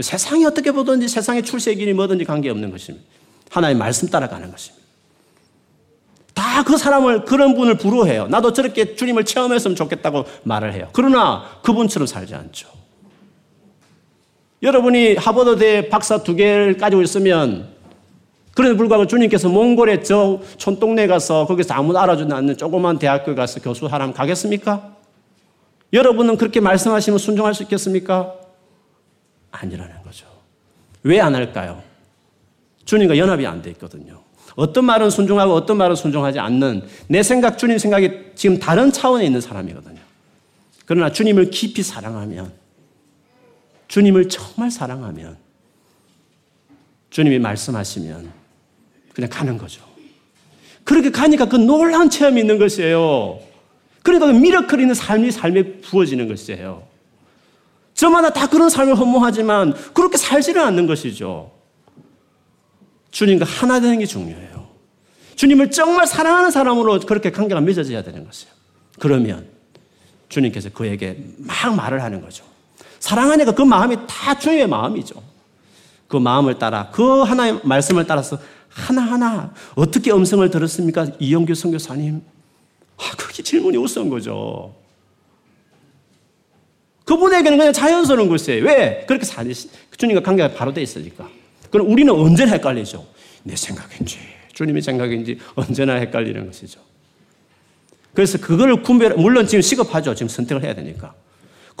세상이 0.00 0.46
어떻게 0.46 0.70
보든지 0.70 1.08
세상의 1.08 1.42
출세길이 1.42 1.92
뭐든지 1.92 2.24
관계없는 2.24 2.70
것입니다. 2.70 3.04
하나의 3.50 3.74
말씀 3.74 4.06
따라가는 4.06 4.52
것입니다. 4.52 4.86
다 6.32 6.62
그 6.62 6.76
사람을 6.76 7.24
그런 7.24 7.56
분을 7.56 7.76
부러워해요. 7.76 8.28
나도 8.28 8.52
저렇게 8.52 8.94
주님을 8.94 9.24
체험했으면 9.24 9.74
좋겠다고 9.74 10.26
말을 10.44 10.74
해요. 10.74 10.90
그러나 10.92 11.58
그분처럼 11.64 12.06
살지 12.06 12.36
않죠. 12.36 12.78
여러분이 14.62 15.16
하버드대 15.16 15.88
박사 15.88 16.22
두 16.22 16.34
개를 16.34 16.76
가지고 16.76 17.02
있으면 17.02 17.68
그런데 18.54 18.76
불구하고 18.76 19.06
주님께서 19.06 19.48
몽골에 19.48 20.02
저 20.02 20.40
촌동네 20.58 21.06
가서 21.06 21.46
거기서 21.46 21.72
아무도 21.74 21.98
알아주지 21.98 22.32
않는 22.32 22.56
조그만 22.56 22.98
대학교 22.98 23.34
가서 23.34 23.60
교수하라면 23.60 24.12
가겠습니까? 24.12 24.96
여러분은 25.92 26.36
그렇게 26.36 26.60
말씀하시면 26.60 27.18
순종할 27.18 27.54
수 27.54 27.62
있겠습니까? 27.62 28.34
아니라는 29.50 30.02
거죠. 30.04 30.26
왜 31.02 31.20
안 31.20 31.34
할까요? 31.34 31.82
주님과 32.84 33.16
연합이 33.16 33.46
안 33.46 33.62
돼 33.62 33.70
있거든요. 33.70 34.20
어떤 34.56 34.84
말은 34.84 35.10
순종하고 35.10 35.54
어떤 35.54 35.76
말은 35.78 35.96
순종하지 35.96 36.38
않는 36.38 36.82
내 37.06 37.22
생각, 37.22 37.56
주님 37.56 37.78
생각이 37.78 38.10
지금 38.34 38.58
다른 38.58 38.92
차원에 38.92 39.24
있는 39.24 39.40
사람이거든요. 39.40 40.00
그러나 40.84 41.10
주님을 41.10 41.50
깊이 41.50 41.82
사랑하면, 41.82 42.52
주님을 43.90 44.28
정말 44.28 44.70
사랑하면, 44.70 45.36
주님이 47.10 47.40
말씀하시면 47.40 48.32
그냥 49.12 49.30
가는 49.30 49.58
거죠. 49.58 49.82
그렇게 50.84 51.10
가니까 51.10 51.46
그 51.46 51.56
놀라운 51.56 52.08
체험이 52.08 52.40
있는 52.40 52.58
것이에요. 52.58 53.40
그러니까 54.04 54.28
그 54.28 54.32
미러클 54.32 54.78
있는 54.78 54.94
삶이 54.94 55.32
삶에 55.32 55.80
부어지는 55.80 56.28
것이에요. 56.28 56.86
저마다 57.92 58.32
다 58.32 58.46
그런 58.46 58.70
삶을 58.70 58.94
허무하지만 58.94 59.74
그렇게 59.92 60.16
살지는 60.16 60.62
않는 60.62 60.86
것이죠. 60.86 61.50
주님과 63.10 63.44
하나 63.44 63.80
되는 63.80 63.98
게 63.98 64.06
중요해요. 64.06 64.68
주님을 65.34 65.72
정말 65.72 66.06
사랑하는 66.06 66.52
사람으로 66.52 67.00
그렇게 67.00 67.32
관계가 67.32 67.60
맺어져야 67.60 68.04
되는 68.04 68.24
것이에요. 68.24 68.54
그러면 69.00 69.48
주님께서 70.28 70.70
그에게 70.70 71.24
막 71.38 71.74
말을 71.74 72.04
하는 72.04 72.20
거죠. 72.20 72.49
사랑하니까 73.00 73.52
그 73.52 73.62
마음이 73.62 73.96
다 74.06 74.38
주님의 74.38 74.68
마음이죠. 74.68 75.20
그 76.06 76.16
마음을 76.16 76.58
따라 76.58 76.90
그 76.92 77.22
하나의 77.22 77.60
말씀을 77.64 78.06
따라서 78.06 78.38
하나하나 78.68 79.52
어떻게 79.74 80.12
음성을 80.12 80.48
들었습니까? 80.48 81.06
이영규 81.18 81.54
선교사님. 81.54 82.22
아, 82.96 83.16
그게 83.16 83.42
질문이 83.42 83.76
우스운 83.78 84.08
거죠. 84.08 84.74
그분에게는 87.04 87.58
그냥 87.58 87.72
자연스러운 87.72 88.28
것이에요. 88.28 88.64
왜? 88.64 89.04
그렇게 89.08 89.24
사니, 89.24 89.52
주님과 89.96 90.22
관계가 90.22 90.54
바로 90.54 90.72
돼 90.72 90.82
있으니까. 90.82 91.28
그럼 91.70 91.90
우리는 91.90 92.12
언제나 92.12 92.52
헷갈리죠. 92.52 93.04
내 93.42 93.56
생각인지, 93.56 94.18
주님의 94.52 94.82
생각인지 94.82 95.38
언제나 95.56 95.94
헷갈리는 95.94 96.46
것이죠. 96.46 96.80
그래서 98.14 98.38
그걸 98.38 98.82
구별, 98.82 99.14
물론 99.14 99.46
지금 99.46 99.62
시급하죠. 99.62 100.14
지금 100.14 100.28
선택을 100.28 100.62
해야 100.62 100.74
되니까. 100.74 101.14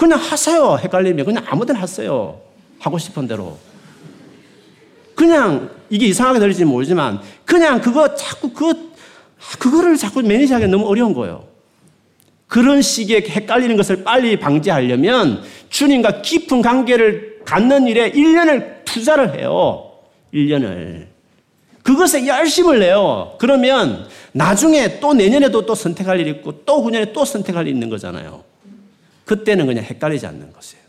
그냥 0.00 0.18
하세요. 0.18 0.78
헷갈리면 0.80 1.26
그냥 1.26 1.44
아무데나 1.46 1.78
하세요. 1.78 2.40
하고 2.78 2.96
싶은 2.96 3.28
대로. 3.28 3.58
그냥 5.14 5.68
이게 5.90 6.06
이상하게 6.06 6.38
들릴지 6.38 6.64
모르지만 6.64 7.20
그냥 7.44 7.82
그거 7.82 8.14
자꾸 8.14 8.48
그 8.48 8.72
그거를 9.58 9.98
자꾸 9.98 10.22
매니지하기 10.22 10.68
너무 10.68 10.88
어려운 10.88 11.12
거예요. 11.12 11.44
그런 12.46 12.80
식의 12.80 13.28
헷갈리는 13.28 13.76
것을 13.76 14.02
빨리 14.02 14.38
방지하려면 14.38 15.42
주님과 15.68 16.22
깊은 16.22 16.62
관계를 16.62 17.40
갖는 17.44 17.86
일에 17.86 18.10
1년을 18.10 18.86
투자를 18.86 19.38
해요. 19.38 19.92
1년을. 20.32 21.08
그것에 21.82 22.26
열심을 22.26 22.78
내요. 22.78 23.34
그러면 23.38 24.08
나중에 24.32 24.98
또 24.98 25.12
내년에도 25.12 25.66
또 25.66 25.74
선택할 25.74 26.20
일이 26.20 26.30
있고 26.30 26.64
또 26.64 26.82
후년에 26.82 27.12
또 27.12 27.26
선택할 27.26 27.66
일이 27.66 27.74
있는 27.74 27.90
거잖아요. 27.90 28.48
그때는 29.30 29.66
그냥 29.66 29.84
헷갈리지 29.84 30.26
않는 30.26 30.52
것이에요. 30.52 30.82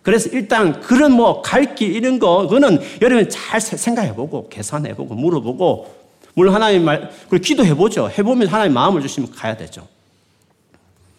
그래서 0.00 0.30
일단 0.32 0.80
그런 0.80 1.12
뭐갈길 1.12 1.94
이런 1.94 2.18
거, 2.18 2.44
그거는 2.44 2.80
여러분 3.02 3.28
잘 3.28 3.60
생각해보고 3.60 4.48
계산해보고 4.48 5.14
물어보고 5.14 5.94
물론 6.32 6.54
하나님 6.54 6.86
말, 6.86 7.10
그리고 7.28 7.42
기도해보죠. 7.42 8.08
해보면 8.08 8.48
하나님 8.48 8.72
마음을 8.72 9.02
주시면 9.02 9.32
가야 9.32 9.58
되죠. 9.58 9.86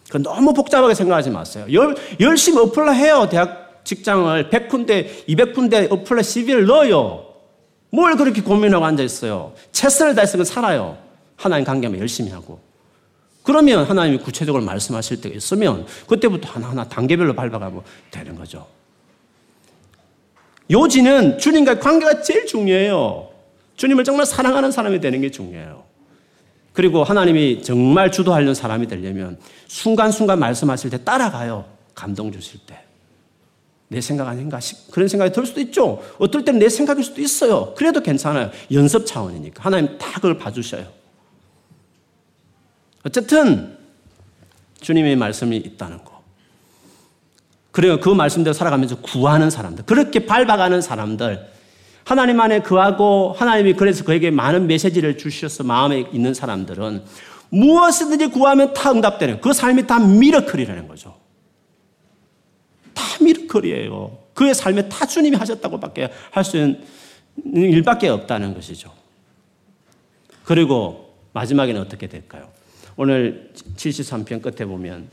그 0.09 0.17
너무 0.17 0.51
복잡하게 0.55 0.95
생각하지 0.95 1.29
마세요. 1.29 1.67
열, 1.71 1.95
열심히 2.19 2.59
어플라 2.59 2.93
해요. 2.93 3.27
대학 3.29 3.81
직장을 3.83 4.49
100군데, 4.49 5.27
200군데 5.27 5.91
어플라 5.91 6.23
CV를 6.23 6.65
넣어요. 6.65 7.23
뭘 7.91 8.15
그렇게 8.15 8.41
고민하고 8.41 8.83
앉아있어요. 8.83 9.53
최선을 9.73 10.15
다해서 10.15 10.43
살아요. 10.43 10.97
하나님 11.35 11.65
관계만 11.65 11.99
열심히 11.99 12.31
하고. 12.31 12.66
그러면 13.47 13.85
하나님이 13.85 14.17
구체적으로 14.17 14.61
말씀하실 14.65 15.21
때가 15.21 15.33
있으면 15.33 15.85
그때부터 16.05 16.49
하나하나 16.49 16.83
단계별로 16.83 17.33
밟아가면 17.33 17.81
되는 18.11 18.35
거죠. 18.35 18.67
요지는 20.69 21.37
주님과 21.37 21.79
관계가 21.79 22.21
제일 22.21 22.45
중요해요. 22.45 23.29
주님을 23.77 24.03
정말 24.03 24.25
사랑하는 24.25 24.71
사람이 24.71 24.99
되는 24.99 25.21
게 25.21 25.31
중요해요. 25.31 25.85
그리고 26.73 27.05
하나님이 27.05 27.61
정말 27.61 28.11
주도하려는 28.11 28.53
사람이 28.53 28.85
되려면 28.87 29.37
순간순간 29.67 30.39
말씀하실 30.39 30.89
때 30.89 31.03
따라가요. 31.05 31.63
감동 31.95 32.33
주실 32.33 32.59
때. 32.67 32.81
내 33.87 34.01
생각 34.01 34.27
아닌가? 34.27 34.59
그런 34.91 35.07
생각이 35.07 35.31
들 35.31 35.45
수도 35.45 35.61
있죠. 35.61 36.03
어떨 36.19 36.43
때는 36.43 36.59
내 36.59 36.67
생각일 36.67 37.01
수도 37.01 37.21
있어요. 37.21 37.73
그래도 37.77 38.01
괜찮아요. 38.01 38.51
연습 38.73 39.05
차원이니까. 39.05 39.63
하나님 39.63 39.97
다 39.97 40.15
그걸 40.15 40.37
봐주셔요. 40.37 40.97
어쨌든 43.03 43.77
주님의 44.81 45.15
말씀이 45.15 45.57
있다는 45.57 46.03
거. 46.03 46.21
그리고 47.71 47.99
그 47.99 48.09
말씀대로 48.09 48.53
살아가면서 48.53 49.01
구하는 49.01 49.49
사람들, 49.49 49.85
그렇게 49.85 50.25
밟아가는 50.25 50.81
사람들, 50.81 51.47
하나님 52.03 52.39
안에 52.39 52.61
그하고 52.61 53.35
하나님이 53.37 53.73
그래서 53.73 54.03
그에게 54.03 54.31
많은 54.31 54.65
메시지를 54.67 55.17
주셔서 55.17 55.63
마음에 55.63 56.05
있는 56.11 56.33
사람들은 56.33 57.03
무엇이든지 57.49 58.27
구하면 58.27 58.73
다 58.73 58.91
응답되는 58.91 59.41
그 59.41 59.53
삶이 59.53 59.87
다 59.87 59.99
미러클이라는 59.99 60.87
거죠. 60.87 61.17
다 62.93 63.03
미러클이에요. 63.21 64.17
그의 64.33 64.55
삶에 64.55 64.89
다 64.89 65.05
주님이 65.05 65.35
하셨다고밖에 65.35 66.11
할 66.31 66.43
수 66.43 66.57
있는 66.57 66.81
일밖에 67.45 68.07
없다는 68.09 68.53
것이죠. 68.53 68.91
그리고 70.45 71.13
마지막에는 71.33 71.81
어떻게 71.81 72.07
될까요? 72.07 72.49
오늘 72.97 73.51
73편 73.75 74.41
끝에 74.41 74.67
보면 74.67 75.07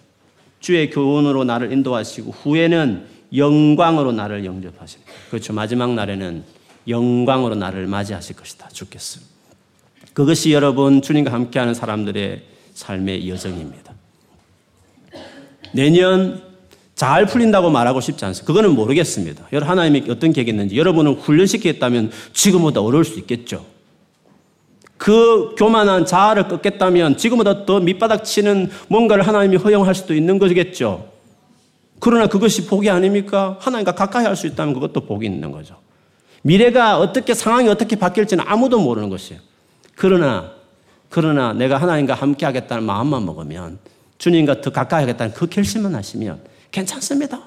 주의 0.59 0.91
교훈으로 0.91 1.45
나를 1.45 1.71
인도하시고 1.73 2.33
후에는 2.33 3.07
영광으로 3.37 4.13
나를 4.13 4.45
영접하시는 4.45 5.05
그렇죠. 5.29 5.53
마지막 5.53 5.93
날에는 5.95 6.43
영광으로 6.89 7.55
나를 7.55 7.87
맞이하실 7.87 8.37
것이다. 8.37 8.69
주께서. 8.69 9.21
그것이 10.15 10.53
여러분 10.53 11.03
주님과 11.03 11.33
함께하는 11.33 11.75
사람들의 11.75 12.43
삶의 12.75 13.29
여정입니다. 13.29 13.95
내년 15.73 16.43
잘 16.95 17.27
풀린다고 17.27 17.71
말하고 17.71 18.01
싶지 18.01 18.25
않습니다. 18.25 18.47
그거는 18.47 18.75
모르겠습니다. 18.75 19.49
여러분 19.53 19.71
하나님이 19.71 20.11
어떤 20.11 20.33
계획이 20.33 20.51
있는지 20.51 20.79
여러분을 20.79 21.15
훈련시키겠다면 21.15 22.13
지금보다 22.33 22.81
어려울 22.81 23.05
수 23.05 23.19
있겠죠. 23.19 23.67
그 24.97 25.55
교만한 25.57 26.07
자아를 26.07 26.49
꺾겠다면 26.49 27.17
지금보다 27.17 27.67
더 27.67 27.81
밑바닥 27.81 28.25
치는 28.25 28.71
뭔가를 28.89 29.27
하나님이 29.27 29.57
허용할 29.57 29.95
수도 29.95 30.15
있는 30.15 30.39
거겠죠. 30.39 31.09
그러나 32.01 32.27
그것이 32.27 32.67
복이 32.67 32.89
아닙니까? 32.91 33.57
하나님과 33.61 33.93
가까이 33.93 34.25
할 34.25 34.37
수 34.37 34.47
있다면 34.47 34.75
그것도 34.75 35.03
복이 35.07 35.27
있는 35.27 35.51
거죠. 35.51 35.77
미래가 36.43 36.99
어떻게 36.99 37.35
상황이 37.35 37.69
어떻게 37.69 37.97
바뀔지는 37.97 38.45
아무도 38.47 38.79
모르는 38.79 39.09
것이에요. 39.09 39.41
그러나 39.97 40.53
그러나 41.09 41.53
내가 41.53 41.77
하나님과 41.77 42.15
함께 42.15 42.45
하겠다는 42.45 42.83
마음만 42.85 43.25
먹으면 43.25 43.79
주님과 44.19 44.61
더 44.61 44.71
가까이 44.71 45.03
하겠다는 45.03 45.33
그 45.35 45.47
결심만 45.47 45.95
하시면 45.95 46.41
괜찮습니다. 46.71 47.41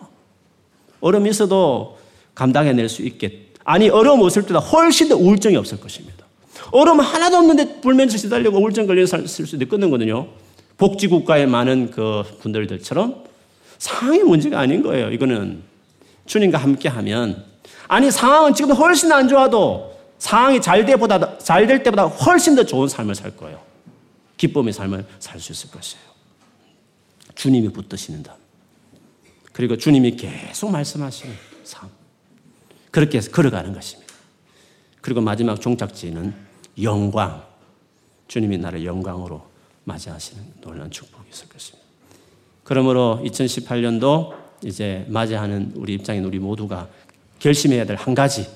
어려움이 1.01 1.29
있어도 1.29 1.97
감당해낼 2.33 2.89
수 2.89 3.01
있겠. 3.03 3.33
아니 3.63 3.89
어려움 3.89 4.21
없을 4.21 4.43
때다 4.43 4.59
훨씬 4.59 5.09
더 5.09 5.15
우울증이 5.15 5.55
없을 5.57 5.79
것입니다. 5.79 6.26
얼음 6.71 6.99
하나도 6.99 7.37
없는데 7.37 7.81
불면증 7.81 8.17
시달리고 8.17 8.57
우울증 8.59 8.87
걸려 8.87 9.05
살 9.05 9.27
수도 9.27 9.63
있거든요. 9.63 10.27
복지국가에 10.77 11.45
많은 11.45 11.91
그 11.91 12.23
분들들처럼 12.41 13.23
상황의 13.77 14.23
문제가 14.23 14.59
아닌 14.59 14.81
거예요. 14.83 15.11
이거는 15.11 15.63
주님과 16.25 16.57
함께 16.57 16.89
하면 16.89 17.45
아니 17.87 18.11
상황은 18.11 18.53
지금 18.53 18.75
훨씬 18.75 19.11
안 19.11 19.27
좋아도 19.27 19.97
상황이 20.19 20.61
잘 20.61 20.85
때보다 20.85 21.37
잘 21.37 21.67
될 21.67 21.83
때보다 21.83 22.05
훨씬 22.05 22.55
더 22.55 22.63
좋은 22.63 22.87
삶을 22.87 23.15
살 23.15 23.35
거예요. 23.37 23.61
기쁨의 24.37 24.73
삶을 24.73 25.05
살 25.19 25.39
수 25.39 25.51
있을 25.51 25.71
것이에요. 25.71 26.03
주님이 27.35 27.69
붙드시는 27.69 28.23
다 28.23 28.35
그리고 29.53 29.77
주님이 29.77 30.15
계속 30.15 30.71
말씀하시는 30.71 31.33
삶. 31.63 31.89
그렇게 32.91 33.17
해서 33.17 33.31
걸어가는 33.31 33.73
것입니다. 33.73 34.13
그리고 35.01 35.21
마지막 35.21 35.59
종착지는 35.61 36.46
영광. 36.81 37.43
주님이 38.27 38.57
나를 38.57 38.85
영광으로 38.85 39.41
맞이하시는 39.85 40.43
놀라운 40.61 40.91
축복이 40.91 41.29
있을 41.31 41.47
것입니다. 41.49 41.85
그러므로 42.63 43.21
2018년도 43.23 44.33
이제 44.65 45.05
맞이하는 45.07 45.71
우리 45.75 45.93
입장인 45.93 46.25
우리 46.25 46.39
모두가 46.39 46.89
결심해야 47.39 47.85
될 47.85 47.95
한 47.95 48.13
가지 48.13 48.47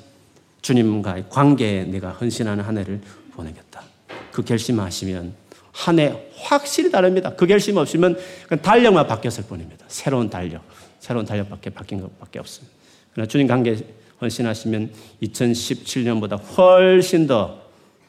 주님과의 0.61 1.25
관계에 1.29 1.85
내가 1.85 2.09
헌신하는 2.11 2.63
한 2.63 2.77
해를 2.77 3.01
보내겠다. 3.33 3.83
그 4.31 4.43
결심하시면 4.43 5.33
한 5.71 5.99
해 5.99 6.27
확실히 6.35 6.91
다릅니다. 6.91 7.33
그 7.35 7.47
결심 7.47 7.77
없으면 7.77 8.17
달력만 8.61 9.07
바뀌었을 9.07 9.45
뿐입니다. 9.45 9.85
새로운 9.87 10.29
달력, 10.29 10.63
새로운 10.99 11.25
달력밖에 11.25 11.69
바뀐 11.69 12.01
것밖에 12.01 12.39
없습니다. 12.39 12.75
그러나 13.13 13.27
주님 13.27 13.47
관계 13.47 13.77
헌신하시면 14.19 14.91
2017년보다 15.23 16.39
훨씬 16.57 17.25
더 17.25 17.60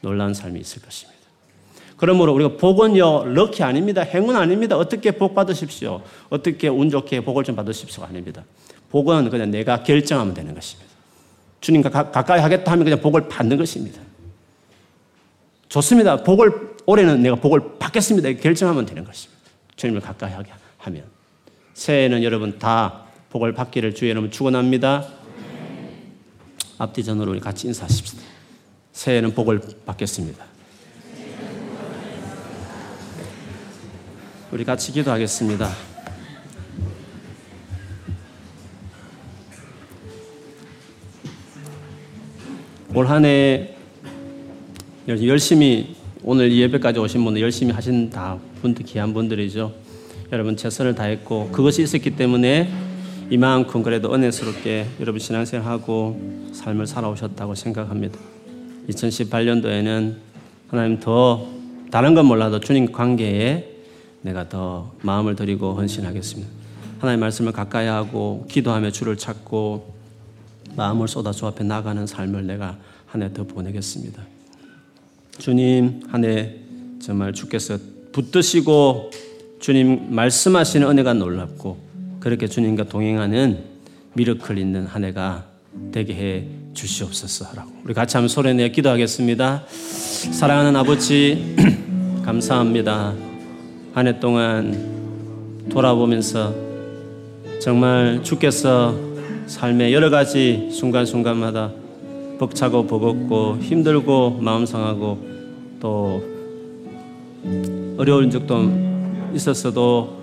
놀라운 0.03 0.33
삶이 0.33 0.59
있을 0.59 0.81
것입니다. 0.81 1.19
그러므로 1.97 2.33
우리가 2.33 2.57
복은요, 2.57 3.33
럭키 3.33 3.63
아닙니다. 3.63 4.01
행운 4.01 4.35
아닙니다. 4.35 4.77
어떻게 4.77 5.11
복 5.11 5.33
받으십시오. 5.33 6.01
어떻게 6.29 6.67
운 6.67 6.89
좋게 6.89 7.21
복을 7.21 7.45
좀 7.45 7.55
받으십시오. 7.55 8.03
아닙니다. 8.03 8.43
복은 8.91 9.29
그냥 9.29 9.49
내가 9.49 9.83
결정하면 9.83 10.33
되는 10.33 10.53
것입니다. 10.53 10.91
주님과 11.61 11.89
가까이 12.11 12.41
하겠다 12.41 12.71
하면 12.73 12.83
그냥 12.83 12.99
복을 12.99 13.29
받는 13.29 13.57
것입니다. 13.57 14.01
좋습니다. 15.69 16.17
복을, 16.17 16.75
올해는 16.85 17.21
내가 17.23 17.37
복을 17.37 17.79
받겠습니다. 17.79 18.33
결정하면 18.33 18.85
되는 18.85 19.05
것입니다. 19.05 19.41
주님을 19.77 20.01
가까이 20.01 20.33
하게 20.33 20.51
하면. 20.79 21.05
새해에는 21.73 22.21
여러분 22.23 22.59
다 22.59 23.05
복을 23.29 23.53
받기를 23.53 23.95
주의 23.95 24.11
이름 24.11 24.29
축원합니다. 24.29 25.07
앞뒤 26.77 27.03
전으로 27.03 27.31
우리 27.31 27.39
같이 27.39 27.67
인사하십시다. 27.67 28.32
새해에는 28.93 29.33
복을 29.33 29.59
받겠습니다. 29.85 30.45
우리 34.51 34.63
같이 34.63 34.91
기도하겠습니다. 34.91 35.69
올 42.95 43.07
한 43.07 43.25
해 43.25 43.75
열심히 45.07 45.95
오늘 46.23 46.51
예배까지 46.55 46.99
오신 46.99 47.23
분들 47.25 47.41
열심히 47.41 47.73
하신 47.73 48.09
다 48.11 48.37
분들 48.61 48.85
귀한 48.85 49.13
분들이죠. 49.13 49.73
여러분 50.31 50.55
최선을 50.55 50.95
다했고 50.95 51.49
그것이 51.51 51.81
있었기 51.83 52.15
때문에 52.15 52.71
이만큼 53.29 53.81
그래도 53.83 54.13
은혜스럽게 54.13 54.87
여러분 54.99 55.19
신앙생활하고 55.19 56.51
삶을 56.53 56.87
살아오셨다고 56.87 57.55
생각합니다. 57.55 58.32
2018년도에는 58.89 60.15
하나님 60.69 60.99
더 60.99 61.47
다른 61.91 62.15
건 62.15 62.25
몰라도 62.25 62.59
주님 62.59 62.91
관계에 62.91 63.69
내가 64.21 64.49
더 64.49 64.93
마음을 65.01 65.35
드리고 65.35 65.73
헌신하겠습니다. 65.73 66.49
하나님 66.99 67.19
말씀을 67.19 67.51
가까이 67.51 67.87
하고 67.87 68.45
기도하며 68.49 68.91
주를 68.91 69.17
찾고 69.17 69.93
마음을 70.75 71.07
쏟아 71.07 71.31
주 71.31 71.45
앞에 71.45 71.63
나가는 71.63 72.05
삶을 72.07 72.47
내가 72.47 72.77
한 73.07 73.21
해 73.21 73.31
더 73.33 73.43
보내겠습니다. 73.43 74.23
주님 75.37 76.01
한 76.09 76.23
해 76.25 76.55
정말 76.99 77.33
주께서 77.33 77.77
붙드시고 78.11 79.11
주님 79.59 80.15
말씀하시는 80.15 80.87
은혜가 80.89 81.13
놀랍고 81.13 81.77
그렇게 82.19 82.47
주님과 82.47 82.85
동행하는 82.85 83.63
미러클 84.13 84.57
있는 84.57 84.85
한 84.87 85.03
해가 85.03 85.45
되게 85.91 86.13
해 86.15 86.47
주시옵소서라고 86.73 87.71
우리 87.85 87.93
같이 87.93 88.17
한번 88.17 88.27
소리 88.27 88.53
내 88.53 88.69
기도하겠습니다. 88.69 89.63
사랑하는 89.67 90.75
아버지 90.75 91.55
감사합니다. 92.25 93.13
한 93.93 94.07
해 94.07 94.19
동안 94.19 95.69
돌아보면서 95.69 96.53
정말 97.61 98.21
주께서 98.23 98.95
삶의 99.45 99.93
여러 99.93 100.09
가지 100.09 100.69
순간순간마다 100.71 101.71
벅차고 102.39 102.87
버겁고 102.87 103.59
힘들고 103.61 104.39
마음 104.41 104.65
상하고 104.65 105.19
또 105.79 106.23
어려운 107.97 108.31
적도 108.31 108.71
있었어도 109.35 110.17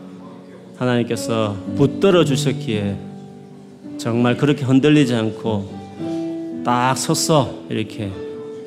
하나님께서 0.76 1.56
붙들어 1.76 2.24
주셨기에 2.24 2.96
정말 3.98 4.36
그렇게 4.36 4.64
흔들리지 4.64 5.14
않고 5.14 5.79
딱 6.64 6.96
섰어 6.96 7.64
이렇게 7.68 8.10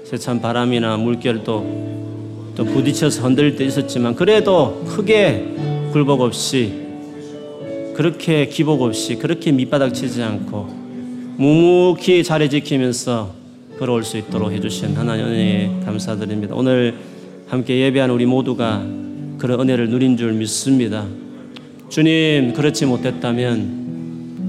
세찬 0.06 0.42
바람이나 0.42 0.98
물결도 0.98 2.54
또 2.56 2.66
부딪혀서 2.66 3.24
흔들릴 3.24 3.56
때 3.56 3.66
있었지만 3.66 4.16
그래도 4.16 4.84
크게 4.88 5.56
굴복 5.92 6.22
없이 6.22 6.82
그렇게 7.96 8.48
기복 8.48 8.82
없이 8.82 9.16
그렇게 9.16 9.52
밑바닥 9.52 9.94
치지 9.94 10.22
않고 10.22 10.84
묵묵히 11.38 12.24
자리 12.24 12.50
지키면서 12.50 13.34
걸어올 13.80 14.04
수 14.04 14.18
있도록 14.18 14.52
해주신 14.52 14.96
하나님 14.96 15.26
은혜에 15.26 15.82
감사드립니다. 15.86 16.56
오늘 16.56 16.96
함께 17.48 17.80
예배한 17.80 18.10
우리 18.10 18.26
모두가 18.26 18.84
그런 19.38 19.62
은혜를 19.62 19.90
누린 19.90 20.16
줄 20.16 20.34
믿습니다. 20.34 21.06
주님 21.90 22.54
그렇지 22.54 22.86
못했다면 22.86 23.83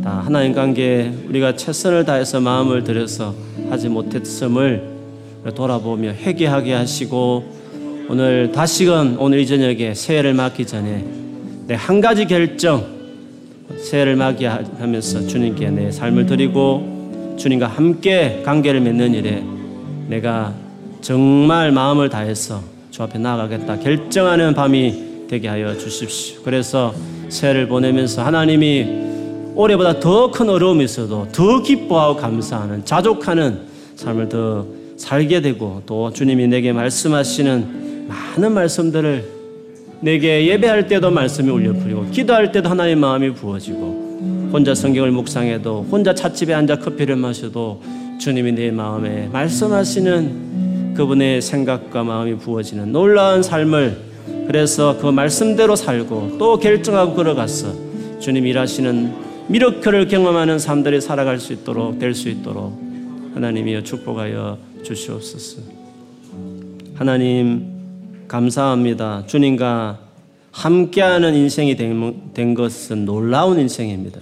다 0.05 0.20
하나님 0.22 0.52
관계 0.52 1.11
우리가 1.30 1.57
최선을 1.57 2.05
다해서 2.05 2.38
마음을 2.38 2.84
들여서 2.84 3.34
하지 3.70 3.88
못했음을 3.88 4.82
돌아보며 5.55 6.11
회개하게 6.11 6.74
하시고 6.74 7.42
오늘 8.11 8.52
다시금 8.52 9.16
오늘 9.18 9.38
이 9.38 9.46
저녁에 9.46 9.94
새해를 9.94 10.34
맞기 10.34 10.66
전에 10.66 11.05
내 11.66 11.74
한 11.74 12.02
가지 12.02 12.26
결정 12.26 12.84
새해를 13.78 14.16
맞이 14.16 14.44
하면서 14.44 15.26
주님께 15.26 15.70
내 15.70 15.90
삶을 15.90 16.26
드리고 16.26 17.34
주님과 17.38 17.66
함께 17.66 18.42
관계를 18.44 18.82
맺는 18.82 19.14
일에 19.14 19.42
내가 20.09 20.52
정말 21.00 21.72
마음을 21.72 22.11
다해서 22.11 22.62
주 22.90 23.02
앞에 23.02 23.18
나아가겠다 23.18 23.78
결정하는 23.78 24.52
밤이 24.52 25.26
되게 25.30 25.48
하여 25.48 25.74
주십시오. 25.78 26.42
그래서 26.42 26.94
새해를 27.30 27.68
보내면서 27.68 28.22
하나님이 28.22 29.13
올해보다 29.55 30.00
더 30.00 30.30
큰 30.30 30.48
어려움이 30.48 30.84
있어도 30.84 31.28
더 31.32 31.62
기뻐하고 31.62 32.16
감사하는 32.16 32.84
자족하는 32.84 33.61
삶을 33.94 34.28
더 34.28 34.66
살게 34.96 35.40
되고 35.40 35.82
또 35.86 36.12
주님이 36.12 36.48
내게 36.48 36.72
말씀하시는 36.72 38.09
많은 38.09 38.52
말씀들을 38.52 39.24
내게 40.00 40.46
예배할 40.48 40.88
때도 40.88 41.11
말씀이 41.11 41.48
울려 41.50 41.72
풀리고 41.72 42.07
기도할 42.11 42.52
때도 42.52 42.68
하나님의 42.68 42.96
마음이 42.96 43.30
부어지고 43.34 44.50
혼자 44.52 44.74
성경을 44.74 45.11
묵상해도 45.12 45.86
혼자 45.90 46.14
찻집에 46.14 46.52
앉아 46.52 46.78
커피를 46.80 47.16
마셔도 47.16 47.80
주님이 48.20 48.52
내 48.52 48.70
마음에 48.70 49.28
말씀하시는 49.32 50.94
그분의 50.94 51.42
생각과 51.42 52.05
마음이 52.05 52.36
부어지는 52.36 52.92
놀라운 52.92 53.42
삶을 53.42 53.96
그래서 54.46 54.96
그 55.00 55.07
말씀대로 55.07 55.74
살고 55.74 56.36
또 56.38 56.59
결정하고 56.59 57.14
걸어갔어 57.14 57.72
주님 58.20 58.46
일하시는 58.46 59.24
미러클을 59.49 60.09
경험하는 60.09 60.59
삶들이 60.59 61.01
살아갈 61.01 61.38
수 61.38 61.53
있도록 61.53 61.99
될 61.99 62.14
수 62.14 62.28
있도록 62.28 62.80
하나님이여 63.34 63.82
축복하여 63.82 64.59
주시옵소서. 64.82 65.62
하나님 66.95 68.26
감사합니다. 68.28 69.24
주님과 69.26 69.99
함께하는 70.53 71.34
인생이 71.34 71.76
된, 71.76 72.55
것은 72.55 73.05
놀라운 73.05 73.59
인생입니다. 73.59 74.20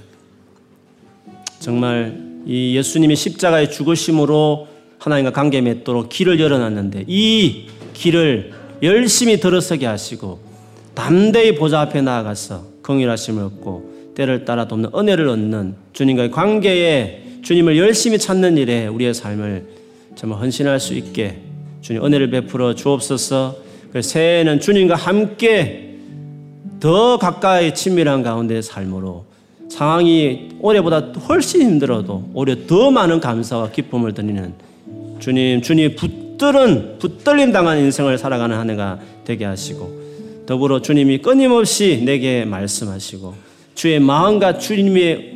정말 1.61 2.18
이 2.47 2.75
예수님이 2.77 3.14
십자가의 3.14 3.70
죽으심으로 3.70 4.66
하나님과 4.99 5.33
관계 5.33 5.61
맺도록 5.61 6.09
길을 6.09 6.41
열어놨는데 6.41 7.05
이 7.07 7.66
길을 7.93 8.53
열심히 8.83 9.39
들어서게 9.39 9.87
하시고 9.87 10.41
담대히 10.95 11.55
보좌 11.55 11.83
앞에 11.83 12.01
나아가서 12.01 12.64
긍휼하심을 12.83 13.43
얻고 13.45 13.91
때를 14.15 14.45
따라 14.45 14.69
돕는 14.69 14.91
은혜를 14.95 15.29
얻는 15.29 15.75
주님과의 15.93 16.31
관계에 16.31 17.23
주님을 17.43 17.77
열심히 17.77 18.19
찾는 18.19 18.57
일에 18.57 18.87
우리의 18.87 19.15
삶을 19.15 19.67
정말 20.15 20.41
헌신할 20.41 20.79
수 20.79 20.95
있게 20.95 21.39
주님 21.81 22.05
은혜를 22.05 22.31
베풀어 22.31 22.75
주옵소서. 22.75 23.57
그 23.93 24.01
새해에는 24.01 24.61
주님과 24.61 24.95
함께 24.95 25.97
더 26.81 27.19
가까이 27.19 27.75
친밀한 27.75 28.23
가운데 28.23 28.63
삶으로 28.63 29.25
상황이 29.69 30.51
올해보다 30.61 31.13
훨씬 31.29 31.63
힘들어도 31.63 32.31
오히려 32.35 32.67
더 32.67 32.91
많은 32.91 33.21
감사와 33.21 33.71
기쁨을 33.71 34.15
드리는 34.15 34.53
주님, 35.19 35.63
주님 35.63 35.97
붙들은 35.97 36.99
붙들림 36.99 37.53
당한 37.53 37.79
인생을 37.79 38.19
살아가는 38.19 38.57
한 38.57 38.71
해가 38.71 38.99
되게 39.25 39.45
하시고 39.45 40.03
더불어 40.47 40.83
주님이 40.83 41.19
끊임없이 41.19 42.03
내게 42.05 42.45
말씀하시고 42.45 43.52
주의 43.75 43.99
마음과 43.99 44.59
주님의 44.59 45.33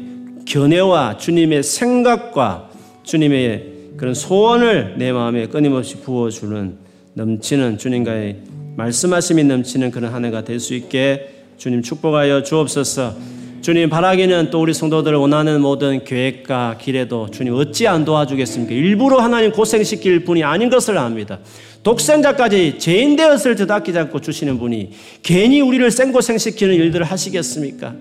견해와 0.47 1.17
주님의 1.17 1.63
생각과 1.63 2.71
주님의 3.03 3.77
그런 3.97 4.15
소원을 4.15 4.95
내 4.99 5.13
마음에 5.13 5.47
끊임없이 5.47 5.97
부어주는 5.97 6.77
넘치는 7.15 7.79
주님과의 7.79 8.37
말씀하심이 8.77 9.45
넘치는 9.45 9.91
그런 9.91 10.13
한 10.13 10.25
해가 10.25 10.45
될 10.45 10.61
수 10.61 10.75
있게 10.75 11.31
주님 11.57 11.83
축복하여 11.83 12.43
주옵소서. 12.43 13.15
주님 13.63 13.89
바라기는 13.89 14.51
또 14.51 14.61
우리 14.61 14.75
성도들 14.75 15.15
원하는 15.15 15.61
모든 15.61 16.05
계획과 16.05 16.77
길에도 16.81 17.29
주님 17.31 17.55
어찌 17.55 17.89
안 17.89 18.05
도와주겠습니까? 18.05 18.73
일부러 18.73 19.19
하나님 19.19 19.51
고생시킬 19.51 20.25
분이 20.25 20.45
아닌 20.45 20.69
것을 20.69 20.99
압니다. 20.99 21.39
독생자까지 21.83 22.79
죄인 22.79 23.17
되었을 23.17 23.57
때도 23.57 23.73
아끼지 23.73 23.99
않고 23.99 24.21
주시는 24.21 24.59
분이 24.59 24.91
괜히 25.23 25.61
우리를 25.63 25.91
생고생시키는 25.91 26.75
일들을 26.75 27.07
하시겠습니까? 27.07 27.95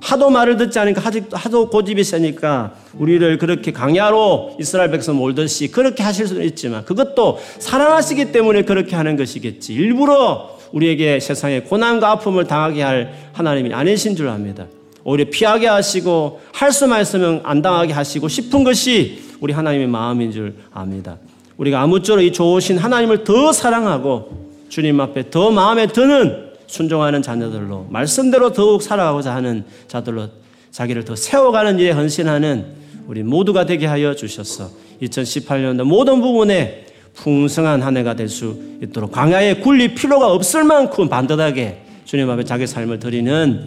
하도 0.00 0.30
말을 0.30 0.56
듣지 0.56 0.78
않으니까 0.78 1.10
하도 1.32 1.68
고집이 1.68 2.04
세니까 2.04 2.74
우리를 2.94 3.38
그렇게 3.38 3.72
강야로 3.72 4.56
이스라엘 4.60 4.90
백성 4.90 5.16
몰듯이 5.16 5.70
그렇게 5.70 6.02
하실 6.02 6.26
수는 6.26 6.44
있지만 6.46 6.84
그것도 6.84 7.38
사랑하시기 7.58 8.32
때문에 8.32 8.62
그렇게 8.62 8.96
하는 8.96 9.16
것이겠지. 9.16 9.74
일부러 9.74 10.56
우리에게 10.72 11.20
세상에 11.20 11.60
고난과 11.60 12.10
아픔을 12.12 12.46
당하게 12.46 12.82
할 12.82 13.14
하나님이 13.32 13.72
아니신 13.72 14.16
줄 14.16 14.28
압니다. 14.28 14.66
오히려 15.04 15.24
피하게 15.30 15.66
하시고 15.66 16.40
할 16.52 16.70
수만 16.72 17.00
있으면 17.00 17.40
안 17.44 17.62
당하게 17.62 17.92
하시고 17.92 18.28
싶은 18.28 18.64
것이 18.64 19.22
우리 19.40 19.52
하나님의 19.52 19.86
마음인 19.86 20.30
줄 20.32 20.54
압니다. 20.72 21.16
우리가 21.56 21.80
아무쪼록 21.80 22.22
이 22.24 22.32
좋으신 22.32 22.78
하나님을 22.78 23.24
더 23.24 23.52
사랑하고 23.52 24.48
주님 24.68 25.00
앞에 25.00 25.30
더 25.30 25.50
마음에 25.50 25.86
드는 25.86 26.47
순종하는 26.68 27.22
자녀들로 27.22 27.88
말씀대로 27.90 28.52
더욱 28.52 28.82
살아가고자 28.82 29.34
하는 29.34 29.64
자들로 29.88 30.28
자기를 30.70 31.04
더 31.04 31.16
세워가는 31.16 31.78
일에 31.80 31.90
헌신하는 31.90 32.66
우리 33.08 33.22
모두가 33.22 33.66
되게 33.66 33.86
하여 33.86 34.14
주셔서 34.14 34.70
2018년도 35.02 35.84
모든 35.84 36.20
부분에 36.20 36.86
풍성한 37.14 37.82
한 37.82 37.96
해가 37.96 38.14
될 38.14 38.28
수 38.28 38.56
있도록 38.82 39.10
광야에 39.10 39.54
굴릴 39.56 39.94
필요가 39.94 40.30
없을 40.30 40.62
만큼 40.62 41.08
반듯하게 41.08 41.82
주님 42.04 42.30
앞에 42.30 42.44
자기 42.44 42.66
삶을 42.66 43.00
드리는 43.00 43.64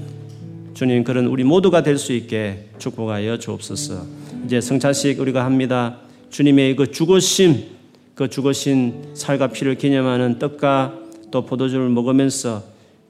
주님 0.74 1.04
그런 1.04 1.26
우리 1.26 1.43
모두가 1.43 1.84
될 1.84 1.97
수 1.97 2.14
있게 2.14 2.70
축복하여 2.78 3.38
주옵소서. 3.38 4.06
이제 4.45 4.62
성찬식 4.62 5.20
우리가 5.20 5.43
합니다. 5.43 5.97
주님의 6.30 6.76
그 6.76 6.91
죽으심, 6.91 7.66
그 8.16 8.30
죽으신 8.30 9.12
살과 9.16 9.47
피를 9.47 9.76
기념하는 9.76 10.39
떡과 10.39 10.93
또 11.30 11.45
포도주를 11.45 11.89
먹으면서 11.89 12.64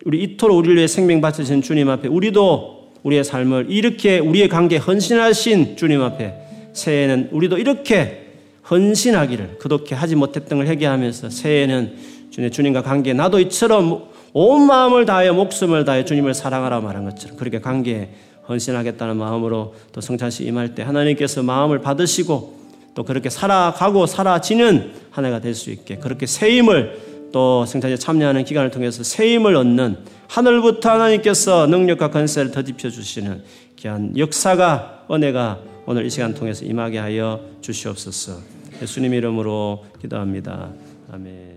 우리 0.06 0.24
이토록 0.24 0.58
우리를 0.58 0.76
위해 0.78 0.88
생명 0.88 1.22
바치신 1.22 1.62
주님 1.62 1.90
앞에 1.90 2.08
우리도 2.08 2.92
우리의 3.04 3.24
삶을 3.24 3.68
이렇게 3.70 4.20
우리의 4.20 4.48
관계 4.50 4.78
헌신하신 4.78 5.76
주님 5.76 6.02
앞에 6.02 6.34
새해에는 6.74 7.30
우리도 7.32 7.58
이렇게 7.58 8.28
헌신하기를 8.70 9.58
그렇게 9.60 9.96
하지 9.96 10.16
못했던 10.16 10.60
걸 10.60 10.68
회개하면서 10.68 11.30
새해에는 11.30 11.94
주님, 12.30 12.52
주님과 12.52 12.84
관계 12.84 13.14
나도 13.14 13.40
이처럼 13.40 14.10
온 14.34 14.66
마음을 14.66 15.06
다하여 15.06 15.34
목숨을 15.34 15.84
다해 15.84 16.06
주님을 16.06 16.34
사랑하라 16.34 16.80
말한 16.80 17.04
것처럼 17.06 17.38
그렇게 17.38 17.60
관계에 17.60 18.10
헌신하겠다는 18.48 19.18
마음으로 19.18 19.76
또 19.92 20.02
성찬식 20.02 20.48
임할 20.48 20.74
때 20.74 20.84
하나님께서 20.84 21.44
마음을 21.44 21.80
받으시고 21.80 22.62
또 22.96 23.04
그렇게 23.04 23.30
살아가고 23.30 24.06
살아지는 24.06 24.92
한 25.12 25.26
해가 25.26 25.40
될 25.40 25.54
수 25.54 25.72
있게 25.72 25.98
그렇게 25.98 26.26
새 26.26 26.52
힘을 26.58 27.11
또 27.32 27.66
생산에 27.66 27.96
참여하는 27.96 28.44
기간을 28.44 28.72
통해서 28.72 29.04
새 29.04 29.34
힘을 29.34 29.56
얻는 29.56 29.98
하늘부터 30.28 30.92
하나님께서 30.92 31.68
능력과 31.68 32.12
건세를 32.12 32.52
더딥혀 32.52 32.90
주시는 32.90 33.44
귀한 33.76 34.18
역사가 34.18 35.06
은혜가 35.12 35.60
오늘 35.86 36.06
이 36.06 36.10
시간 36.10 36.34
통해서 36.34 36.66
임하게 36.66 37.00
하여 37.00 37.42
주시옵소서. 37.62 38.40
예수님 38.82 39.14
이름으로 39.14 39.86
기도합니다. 40.02 40.70
아멘. 41.12 41.51